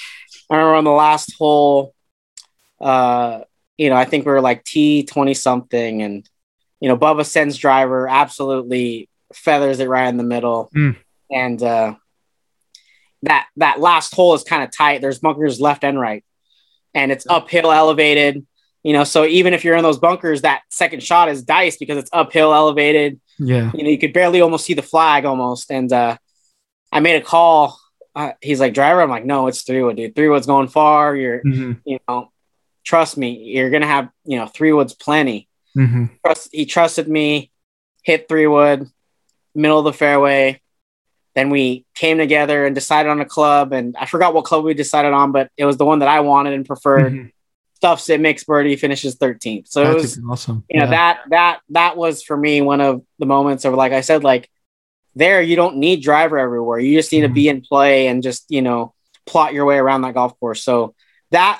I 0.49 0.55
remember 0.55 0.75
on 0.75 0.83
the 0.85 0.91
last 0.91 1.33
hole, 1.37 1.93
uh, 2.83 3.43
you 3.77 3.89
know, 3.89 3.95
I 3.95 4.05
think 4.05 4.25
we 4.25 4.31
were 4.31 4.41
like 4.41 4.63
T 4.63 5.03
twenty 5.03 5.33
something, 5.33 6.01
and 6.01 6.29
you 6.79 6.89
know, 6.89 6.97
Bubba 6.97 7.25
sends 7.25 7.57
driver 7.57 8.07
absolutely 8.09 9.09
feathers 9.33 9.79
it 9.79 9.87
right 9.89 10.07
in 10.07 10.17
the 10.17 10.23
middle, 10.23 10.69
Mm. 10.75 10.95
and 11.31 11.63
uh, 11.63 11.95
that 13.23 13.47
that 13.57 13.79
last 13.79 14.13
hole 14.13 14.33
is 14.33 14.43
kind 14.43 14.63
of 14.63 14.71
tight. 14.71 15.01
There's 15.01 15.19
bunkers 15.19 15.59
left 15.61 15.83
and 15.83 15.99
right, 15.99 16.23
and 16.93 17.11
it's 17.11 17.25
uphill 17.29 17.71
elevated. 17.71 18.45
You 18.83 18.91
know, 18.91 19.05
so 19.05 19.25
even 19.25 19.53
if 19.53 19.63
you're 19.63 19.77
in 19.77 19.83
those 19.83 19.97
bunkers, 19.97 20.41
that 20.41 20.63
second 20.69 21.01
shot 21.01 21.29
is 21.29 21.41
diced 21.41 21.79
because 21.79 21.97
it's 21.97 22.09
uphill 22.11 22.53
elevated 22.53 23.21
Yeah. 23.39 23.71
you 23.73 23.81
know, 23.81 23.89
you 23.89 23.97
could 23.97 24.11
barely 24.11 24.41
almost 24.41 24.65
see 24.65 24.73
the 24.73 24.81
flag 24.81 25.23
almost. 25.23 25.71
And 25.71 25.89
uh, 25.93 26.17
I 26.91 26.99
made 26.99 27.15
a 27.15 27.21
call. 27.21 27.79
Uh, 28.13 28.33
he's 28.41 28.59
like, 28.59 28.73
driver. 28.73 29.01
I'm 29.01 29.09
like, 29.09 29.23
no, 29.23 29.47
it's 29.47 29.61
three 29.61 29.81
wood, 29.81 29.95
dude. 29.95 30.13
Three 30.17 30.27
wood's 30.27 30.47
going 30.47 30.67
far. 30.67 31.15
You're, 31.15 31.39
hmm 31.39 31.71
you 31.85 31.97
know, 32.09 32.32
trust 32.83 33.17
me, 33.17 33.31
you're 33.55 33.69
gonna 33.69 33.87
have, 33.87 34.09
you 34.25 34.37
know, 34.37 34.47
three 34.47 34.71
wood's 34.73 34.93
plenty. 34.93 35.47
hmm 35.75 36.05
Trust, 36.25 36.49
he 36.51 36.65
trusted 36.65 37.07
me. 37.07 37.51
Hit 38.03 38.27
three 38.27 38.47
wood, 38.47 38.87
middle 39.55 39.79
of 39.79 39.85
the 39.85 39.93
fairway. 39.93 40.61
Then 41.35 41.49
we 41.49 41.85
came 41.95 42.17
together 42.17 42.65
and 42.65 42.75
decided 42.75 43.09
on 43.09 43.19
a 43.21 43.25
club, 43.25 43.73
and 43.73 43.95
I 43.97 44.05
forgot 44.05 44.33
what 44.33 44.45
club 44.45 44.63
we 44.65 44.73
decided 44.73 45.13
on, 45.13 45.31
but 45.31 45.49
it 45.57 45.65
was 45.65 45.77
the 45.77 45.85
one 45.85 45.99
that 45.99 46.07
I 46.09 46.19
wanted 46.19 46.53
and 46.53 46.65
preferred. 46.65 47.13
Mhm. 47.13 47.31
Stuffs 47.75 48.09
it, 48.09 48.21
makes 48.21 48.43
birdie, 48.45 48.75
finishes 48.77 49.15
13th. 49.15 49.67
So 49.69 49.89
it 49.91 49.95
was 49.95 50.19
awesome. 50.29 50.63
you 50.69 50.79
know 50.79 50.85
Yeah. 50.85 50.91
that 50.91 51.19
that 51.29 51.59
that 51.69 51.97
was 51.97 52.23
for 52.23 52.37
me 52.37 52.61
one 52.61 52.79
of 52.81 53.01
the 53.19 53.25
moments 53.25 53.65
of 53.65 53.73
like 53.73 53.91
i 53.91 53.99
said 54.01 54.23
like 54.23 54.49
there 55.15 55.41
you 55.41 55.55
don't 55.57 55.75
need 55.77 56.01
driver 56.01 56.39
everywhere 56.39 56.79
you 56.79 56.97
just 56.97 57.11
need 57.11 57.21
to 57.21 57.27
be 57.29 57.49
in 57.49 57.59
play 57.61 58.07
and 58.07 58.23
just 58.23 58.45
you 58.49 58.61
know 58.61 58.93
plot 59.25 59.53
your 59.53 59.65
way 59.65 59.77
around 59.77 60.01
that 60.03 60.13
golf 60.13 60.39
course 60.39 60.63
so 60.63 60.95
that 61.31 61.59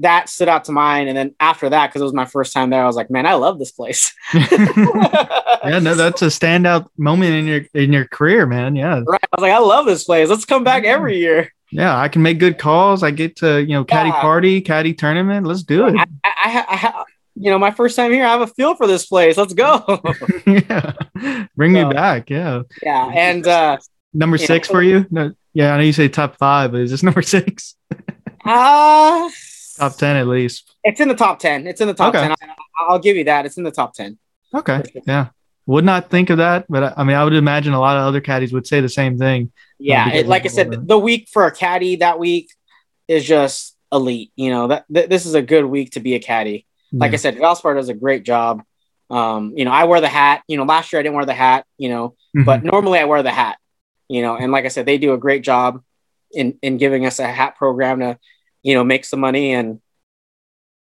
that 0.00 0.28
stood 0.28 0.48
out 0.48 0.64
to 0.64 0.72
mine 0.72 1.08
and 1.08 1.16
then 1.16 1.34
after 1.40 1.68
that 1.68 1.88
because 1.88 2.00
it 2.00 2.04
was 2.04 2.12
my 2.12 2.24
first 2.24 2.52
time 2.52 2.70
there 2.70 2.82
i 2.82 2.86
was 2.86 2.96
like 2.96 3.10
man 3.10 3.26
i 3.26 3.34
love 3.34 3.58
this 3.58 3.70
place 3.72 4.12
yeah, 4.34 5.78
no, 5.80 5.94
that's 5.94 6.22
a 6.22 6.26
standout 6.26 6.86
moment 6.96 7.32
in 7.34 7.46
your 7.46 7.60
in 7.74 7.92
your 7.92 8.06
career, 8.06 8.46
man. 8.46 8.76
Yeah, 8.76 9.02
right 9.06 9.20
i 9.22 9.36
was 9.36 9.42
like 9.42 9.52
i 9.52 9.58
love 9.58 9.86
this 9.86 10.04
place 10.04 10.28
let's 10.28 10.44
come 10.44 10.64
back 10.64 10.84
every 10.84 11.18
year 11.18 11.52
yeah. 11.72 11.96
I 11.96 12.08
can 12.08 12.22
make 12.22 12.40
good 12.40 12.58
calls. 12.58 13.04
I 13.04 13.12
get 13.12 13.36
to 13.36 13.60
you 13.62 13.74
know 13.74 13.84
caddy 13.84 14.08
Yeah. 14.08 14.20
party, 14.20 14.60
caddy 14.60 14.92
tournament. 14.92 15.46
Let's 15.46 15.62
do 15.62 15.86
it. 15.86 15.94
I, 15.96 16.04
I, 16.24 16.50
ha- 16.50 16.66
I 16.68 17.04
you 17.36 17.48
know 17.48 17.60
my 17.60 17.70
first 17.70 17.94
time 17.94 18.10
here 18.12 18.24
i 18.26 18.28
have 18.28 18.40
a 18.40 18.48
feel 18.48 18.74
for 18.74 18.88
this 18.88 19.06
place 19.06 19.36
let's 19.36 19.54
go 19.54 19.84
yeah, 20.46 20.92
bring 21.56 21.72
me 21.72 21.84
back. 21.84 22.28
Yeah, 22.28 22.62
yeah 22.82 23.06
and 23.14 23.46
uh 23.46 23.76
number 24.12 24.36
Yeah. 24.36 24.46
six 24.46 24.66
for 24.68 24.82
you. 24.82 25.06
No, 25.10 25.32
yeah, 25.52 25.72
I 25.72 25.76
know 25.76 25.84
you 25.84 25.92
say 25.92 26.08
top 26.08 26.36
five, 26.38 26.72
but 26.72 26.80
is 26.80 26.90
this 26.90 27.02
number 27.08 27.22
six? 27.22 27.76
uh 28.44 29.30
Top 29.80 29.96
ten 29.96 30.16
at 30.16 30.26
least. 30.28 30.76
it's 30.84 31.00
in 31.00 31.08
the 31.08 31.14
top 31.14 31.38
10 31.40 31.66
it's 31.66 31.80
in 31.80 31.88
the 31.88 31.94
top 31.94 32.14
Okay. 32.14 32.20
10 32.22 32.32
I, 32.32 32.36
i'll 32.88 32.98
give 32.98 33.16
you 33.16 33.24
that 33.24 33.46
it's 33.46 33.56
in 33.56 33.64
the 33.64 33.70
top 33.70 33.94
10 33.94 34.18
Okay, 34.54 34.82
yeah. 35.06 35.28
Would 35.66 35.84
not 35.84 36.10
think 36.10 36.30
of 36.30 36.38
that, 36.38 36.66
but 36.68 36.82
I- 36.82 36.94
I 36.96 37.04
mean, 37.04 37.16
I 37.16 37.22
would 37.22 37.32
imagine 37.34 37.72
a 37.72 37.78
lot 37.80 37.96
of 37.96 38.02
other 38.04 38.20
caddies 38.20 38.52
would 38.52 38.66
say 38.66 38.80
the 38.80 38.88
same 38.88 39.16
thing. 39.16 39.52
Yeah, 39.78 40.08
it, 40.12 40.26
like 40.26 40.44
I 40.44 40.48
said, 40.48 40.88
the 40.88 40.98
week 40.98 41.28
for 41.32 41.46
a 41.46 41.52
caddy 41.52 41.96
that 41.96 42.18
week 42.18 42.50
is 43.06 43.24
just 43.24 43.76
elite. 43.92 44.32
You 44.34 44.50
know 44.50 44.66
that 44.68 44.84
th- 44.92 45.08
this 45.08 45.24
is 45.26 45.34
a 45.34 45.42
good 45.42 45.64
week 45.64 45.92
to 45.92 46.00
be 46.00 46.14
a 46.14 46.18
caddy. 46.18 46.66
Like 46.92 47.12
I 47.12 47.16
said, 47.16 47.36
Valspar 47.36 47.76
does 47.76 47.88
a 47.88 47.94
great 47.94 48.24
job. 48.24 48.62
Um, 49.10 49.52
you 49.56 49.64
know, 49.64 49.70
I 49.70 49.84
wear 49.84 50.00
the 50.00 50.08
hat. 50.08 50.42
You 50.48 50.56
know, 50.56 50.64
last 50.64 50.92
year 50.92 50.98
I 50.98 51.02
didn't 51.04 51.14
wear 51.14 51.26
the 51.26 51.34
hat. 51.34 51.64
You 51.78 51.90
know, 51.90 52.16
Mhm. 52.36 52.44
but 52.44 52.64
normally 52.64 52.98
I 52.98 53.04
wear 53.04 53.22
the 53.22 53.30
hat. 53.30 53.58
You 54.08 54.22
know, 54.22 54.36
and 54.36 54.50
like 54.50 54.64
I 54.64 54.68
said, 54.68 54.86
they 54.86 54.98
do 54.98 55.12
a 55.12 55.18
great 55.18 55.42
job 55.44 55.80
in 56.32 56.58
in 56.62 56.76
giving 56.78 57.06
us 57.06 57.20
a 57.20 57.26
hat 57.28 57.54
program 57.56 58.00
to, 58.00 58.18
you 58.62 58.74
know, 58.74 58.84
make 58.84 59.04
some 59.04 59.20
money. 59.20 59.52
And 59.52 59.80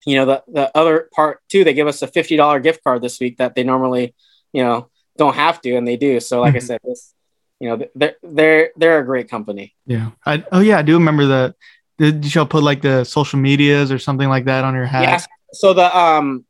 you 0.07 0.17
know, 0.17 0.27
the 0.27 0.43
the 0.49 0.77
other 0.77 1.09
part 1.15 1.41
too, 1.49 1.65
they 1.65 1.75
give 1.75 1.87
us 1.87 2.03
a 2.03 2.07
fifty 2.07 2.37
dollar 2.37 2.61
gift 2.61 2.83
card 2.85 3.03
this 3.03 3.19
week 3.21 3.39
that 3.39 3.55
they 3.55 3.63
normally, 3.65 4.15
you 4.53 4.63
know, 4.63 4.91
don't 5.17 5.35
have 5.35 5.61
to, 5.63 5.75
and 5.77 5.87
they 5.89 5.97
do. 5.97 6.21
So, 6.21 6.41
like 6.41 6.55
I 6.55 6.59
Mhm. 6.59 6.67
said, 6.67 6.81
this, 6.85 7.15
you 7.61 7.69
know, 7.69 7.87
they're 7.95 8.17
they're 8.23 8.71
they're 8.77 8.99
a 8.99 9.05
great 9.05 9.29
company. 9.31 9.75
yeah. 9.87 10.11
I, 10.27 10.45
oh 10.53 10.61
yeah, 10.61 10.79
I 10.79 10.83
do 10.83 10.95
remember 10.95 11.27
the. 11.27 11.55
Did 11.97 12.25
you 12.25 12.31
should 12.31 12.51
put 12.51 12.65
like 12.65 12.83
the 12.83 13.05
social 13.05 13.39
medias 13.39 13.93
or 13.93 14.01
something 14.01 14.29
like 14.29 14.47
that 14.47 14.65
on 14.65 14.75
your 14.75 14.85
hat? 14.85 15.03
Yes. 15.03 15.27
So 15.53 15.73
the 15.73 15.97
um 15.97 16.45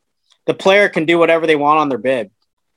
the 0.47 0.55
player 0.55 0.89
can 0.89 1.05
do 1.05 1.19
whatever 1.19 1.47
they 1.47 1.57
want 1.57 1.79
on 1.81 1.89
their 1.91 1.99
bib. 1.99 2.31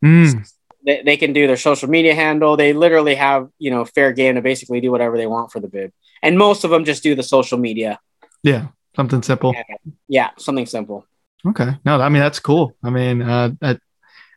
Mm, 0.03 0.45
They, 0.85 1.01
they 1.01 1.17
can 1.17 1.31
do 1.33 1.47
their 1.47 1.57
social 1.57 1.89
media 1.89 2.13
handle. 2.13 2.57
They 2.57 2.73
literally 2.73 3.15
have 3.15 3.49
you 3.57 3.71
know 3.71 3.85
fair 3.85 4.11
game 4.11 4.35
to 4.35 4.41
basically 4.41 4.81
do 4.81 4.91
whatever 4.91 5.17
they 5.17 5.27
want 5.27 5.51
for 5.51 5.61
the 5.61 5.69
bib. 5.69 5.91
And 6.21 6.37
most 6.37 6.65
of 6.65 6.69
them 6.71 6.83
just 6.83 7.03
do 7.03 7.15
the 7.15 7.23
social 7.23 7.57
media. 7.57 7.99
Yeah, 8.43 8.67
something 8.95 9.21
simple. 9.21 9.55
Yeah, 10.07 10.29
something 10.37 10.65
simple. 10.65 11.05
Okay. 11.45 11.77
No, 11.85 12.01
I 12.01 12.09
mean 12.09 12.21
that's 12.21 12.39
cool. 12.39 12.75
I 12.83 12.89
mean, 12.89 13.21
uh, 13.21 13.51
that, 13.61 13.79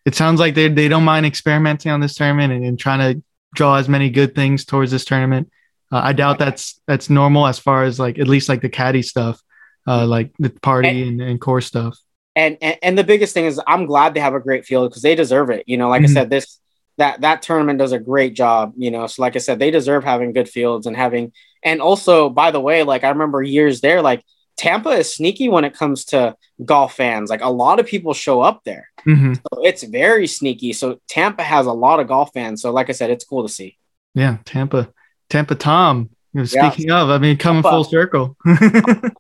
it 0.05 0.15
sounds 0.15 0.41
like 0.41 0.55
they 0.55 0.69
they 0.69 0.89
don't 0.89 1.05
mind 1.05 1.27
experimenting 1.27 1.93
on 1.93 2.01
this 2.01 2.15
tournament 2.15 2.53
and, 2.53 2.65
and 2.65 2.79
trying 2.79 3.01
to 3.15 3.23
draw 3.55 3.77
as 3.77 3.89
many 3.89 4.11
good 4.11 4.35
things 4.35 4.65
towards 4.65 4.91
this 4.91 5.05
tournament. 5.05 5.51
Uh, 5.91 6.01
I 6.05 6.13
doubt 6.13 6.39
that's 6.39 6.81
that's 6.87 7.11
normal 7.11 7.47
as 7.47 7.59
far 7.59 7.85
as 7.85 7.99
like 7.99 8.19
at 8.19 8.29
least 8.29 8.49
like 8.49 8.63
the 8.63 8.69
caddy 8.69 9.03
stuff, 9.03 9.41
uh, 9.89 10.07
like 10.07 10.33
the 10.39 10.51
party 10.51 11.09
and, 11.09 11.21
and 11.21 11.41
core 11.41 11.61
stuff. 11.61 11.99
And, 12.37 12.57
and 12.63 12.77
and 12.81 12.97
the 12.97 13.03
biggest 13.03 13.35
thing 13.35 13.47
is 13.47 13.61
I'm 13.67 13.87
glad 13.87 14.15
they 14.15 14.21
have 14.21 14.35
a 14.35 14.41
great 14.41 14.65
field 14.65 14.91
because 14.91 15.03
they 15.03 15.17
deserve 15.17 15.51
it. 15.51 15.65
You 15.67 15.77
know, 15.77 15.89
like 15.89 16.03
Mhm. 16.03 16.11
I 16.11 16.13
said, 16.13 16.31
this 16.31 16.60
that 17.01 17.21
that 17.23 17.43
tournament 17.43 17.79
does 17.79 17.93
a 17.93 17.99
great 17.99 18.35
job. 18.35 18.73
You 18.77 18.91
know, 18.91 19.07
so 19.07 19.23
like 19.23 19.37
I 19.37 19.41
said, 19.41 19.59
they 19.59 19.71
deserve 19.71 20.05
having 20.05 20.33
good 20.33 20.49
fields 20.49 20.87
and 20.87 20.97
having 20.97 21.33
and 21.65 21.81
also 21.83 22.31
by 22.31 22.51
the 22.53 22.61
way, 22.61 22.83
like 22.85 23.05
I 23.05 23.09
remember 23.11 23.43
years 23.43 23.81
there, 23.81 24.01
like 24.03 24.23
Tampa 24.57 24.91
is 24.91 25.15
sneaky 25.15 25.49
when 25.49 25.65
it 25.65 25.75
comes 25.75 26.05
to 26.07 26.37
golf 26.65 26.95
fans. 26.95 27.31
Like 27.31 27.43
a 27.43 27.51
lot 27.51 27.81
of 27.81 27.87
people 27.87 28.13
show 28.15 28.41
up 28.43 28.63
there. 28.65 28.89
hmm 29.05 29.33
So 29.35 29.65
it's 29.65 29.83
very 29.83 30.27
sneaky. 30.27 30.73
So 30.75 31.01
Tampa 31.09 31.43
has 31.43 31.67
a 31.67 31.73
lot 31.73 32.01
of 32.01 32.09
golf 32.09 32.31
fans. 32.35 32.61
So 32.63 32.71
like 32.71 32.89
I 32.91 32.93
said, 32.93 33.11
it's 33.11 33.25
cool 33.25 33.47
to 33.47 33.53
see. 33.53 33.77
Yeah, 34.15 34.39
Tampa, 34.45 34.91
Tampa 35.29 35.55
Tom. 35.55 36.11
You 36.35 36.41
know, 36.43 36.47
Yeah. 36.53 36.71
Speaking 36.71 36.91
of, 36.91 37.09
I 37.11 37.19
mean, 37.19 37.37
coming 37.39 37.63
Tampa. 37.63 37.77
full 37.77 37.85
circle. 37.85 38.37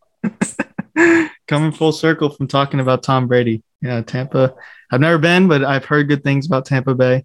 coming 1.49 1.73
full 1.73 1.93
circle 1.93 2.31
from 2.31 2.47
talking 2.47 2.81
about 2.81 3.03
Tom 3.03 3.27
Brady. 3.27 3.63
Yeah, 3.81 4.03
Tampa. 4.03 4.55
I've 4.93 5.01
never 5.01 5.19
been, 5.19 5.49
but 5.49 5.65
I've 5.65 5.85
heard 5.85 6.09
good 6.09 6.23
things 6.23 6.47
about 6.47 6.67
Tampa 6.67 6.95
Bay. 6.95 7.25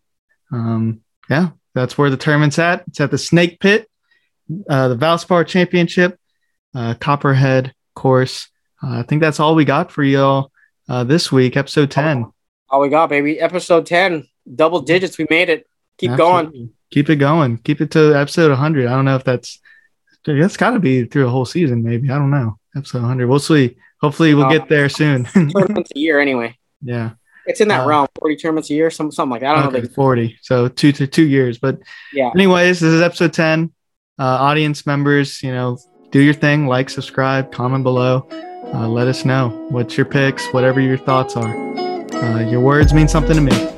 Um, 0.52 1.02
yeah, 1.30 1.50
that's 1.74 1.98
where 1.98 2.10
the 2.10 2.18
tournament's 2.18 2.60
at. 2.60 2.84
It's 2.88 3.02
at 3.02 3.12
the 3.12 3.18
Snake 3.18 3.60
Pit, 3.60 3.90
uh, 4.70 4.90
the 4.90 4.96
Valspar 4.98 5.46
Championship, 5.48 6.20
uh, 6.74 6.96
Copperhead 6.96 7.74
course. 7.96 8.48
Uh, 8.84 9.00
I 9.00 9.04
think 9.04 9.22
that's 9.22 9.40
all 9.40 9.56
we 9.56 9.66
got 9.66 9.92
for 9.92 10.04
y'all 10.04 10.52
uh, 10.88 11.04
this 11.04 11.32
week, 11.32 11.58
episode 11.58 11.92
10. 11.92 12.32
All 12.70 12.82
we 12.82 12.90
got, 12.90 13.10
baby. 13.10 13.40
Episode 13.40 13.86
10, 13.86 14.28
double 14.56 14.82
digits. 14.82 15.18
We 15.18 15.28
made 15.30 15.50
it. 15.50 15.68
Keep 15.98 16.18
going. 16.18 16.72
Keep 16.92 17.10
it 17.10 17.16
going. 17.18 17.58
Keep 17.60 17.82
it 17.82 17.92
to 17.92 18.14
episode 18.14 18.50
100. 18.50 18.88
I 18.88 18.92
don't 18.92 19.06
know 19.06 19.16
if 19.16 19.24
that's 19.24 19.60
that's 20.26 20.58
got 20.58 20.72
to 20.72 20.80
be 20.80 21.06
through 21.06 21.28
a 21.28 21.30
whole 21.30 21.46
season, 21.46 21.84
maybe. 21.84 22.10
I 22.10 22.18
don't 22.18 22.32
know. 22.32 22.58
Episode 22.76 23.00
100. 23.00 23.28
We'll 23.28 23.40
see. 23.40 23.78
Hopefully, 24.02 24.34
we'll 24.34 24.50
get 24.50 24.68
there 24.68 24.90
soon. 24.90 25.28
A 25.36 25.84
year 25.96 26.20
anyway. 26.20 26.58
yeah. 26.82 27.12
It's 27.48 27.62
in 27.62 27.68
that 27.70 27.82
Uh, 27.86 27.88
realm. 27.88 28.08
40 28.20 28.36
tournaments 28.38 28.70
a 28.70 28.74
year, 28.74 28.90
some, 28.90 29.12
something 29.12 29.32
like 29.32 29.42
that. 29.42 29.56
I 29.56 29.62
don't 29.62 29.72
know. 29.74 29.78
Okay, 29.80 29.88
They, 29.88 29.94
40. 29.94 30.38
So 30.42 30.68
two 30.68 30.92
to 30.94 31.08
two 31.08 31.26
years. 31.28 31.58
But 31.58 31.80
yeah. 32.14 32.32
anyways, 32.34 32.80
this 32.80 32.92
is 32.94 33.02
episode 33.02 33.34
10. 33.34 33.72
Uh, 34.18 34.24
audience 34.24 34.86
members, 34.86 35.44
you 35.44 35.52
know, 35.52 35.78
do 36.12 36.22
your 36.22 36.34
thing, 36.34 36.68
like, 36.68 36.90
subscribe, 36.90 37.52
comment 37.52 37.84
below. 37.84 38.28
Uh, 38.74 38.88
let 38.88 39.08
us 39.08 39.26
know 39.26 39.50
what's 39.70 39.98
your 39.98 40.06
picks, 40.06 40.46
whatever 40.54 40.80
your 40.80 40.98
thoughts 40.98 41.36
are. 41.36 41.54
Uh, 42.16 42.40
your 42.50 42.62
words 42.62 42.94
mean 42.94 43.08
something 43.08 43.36
to 43.36 43.42
me. 43.42 43.75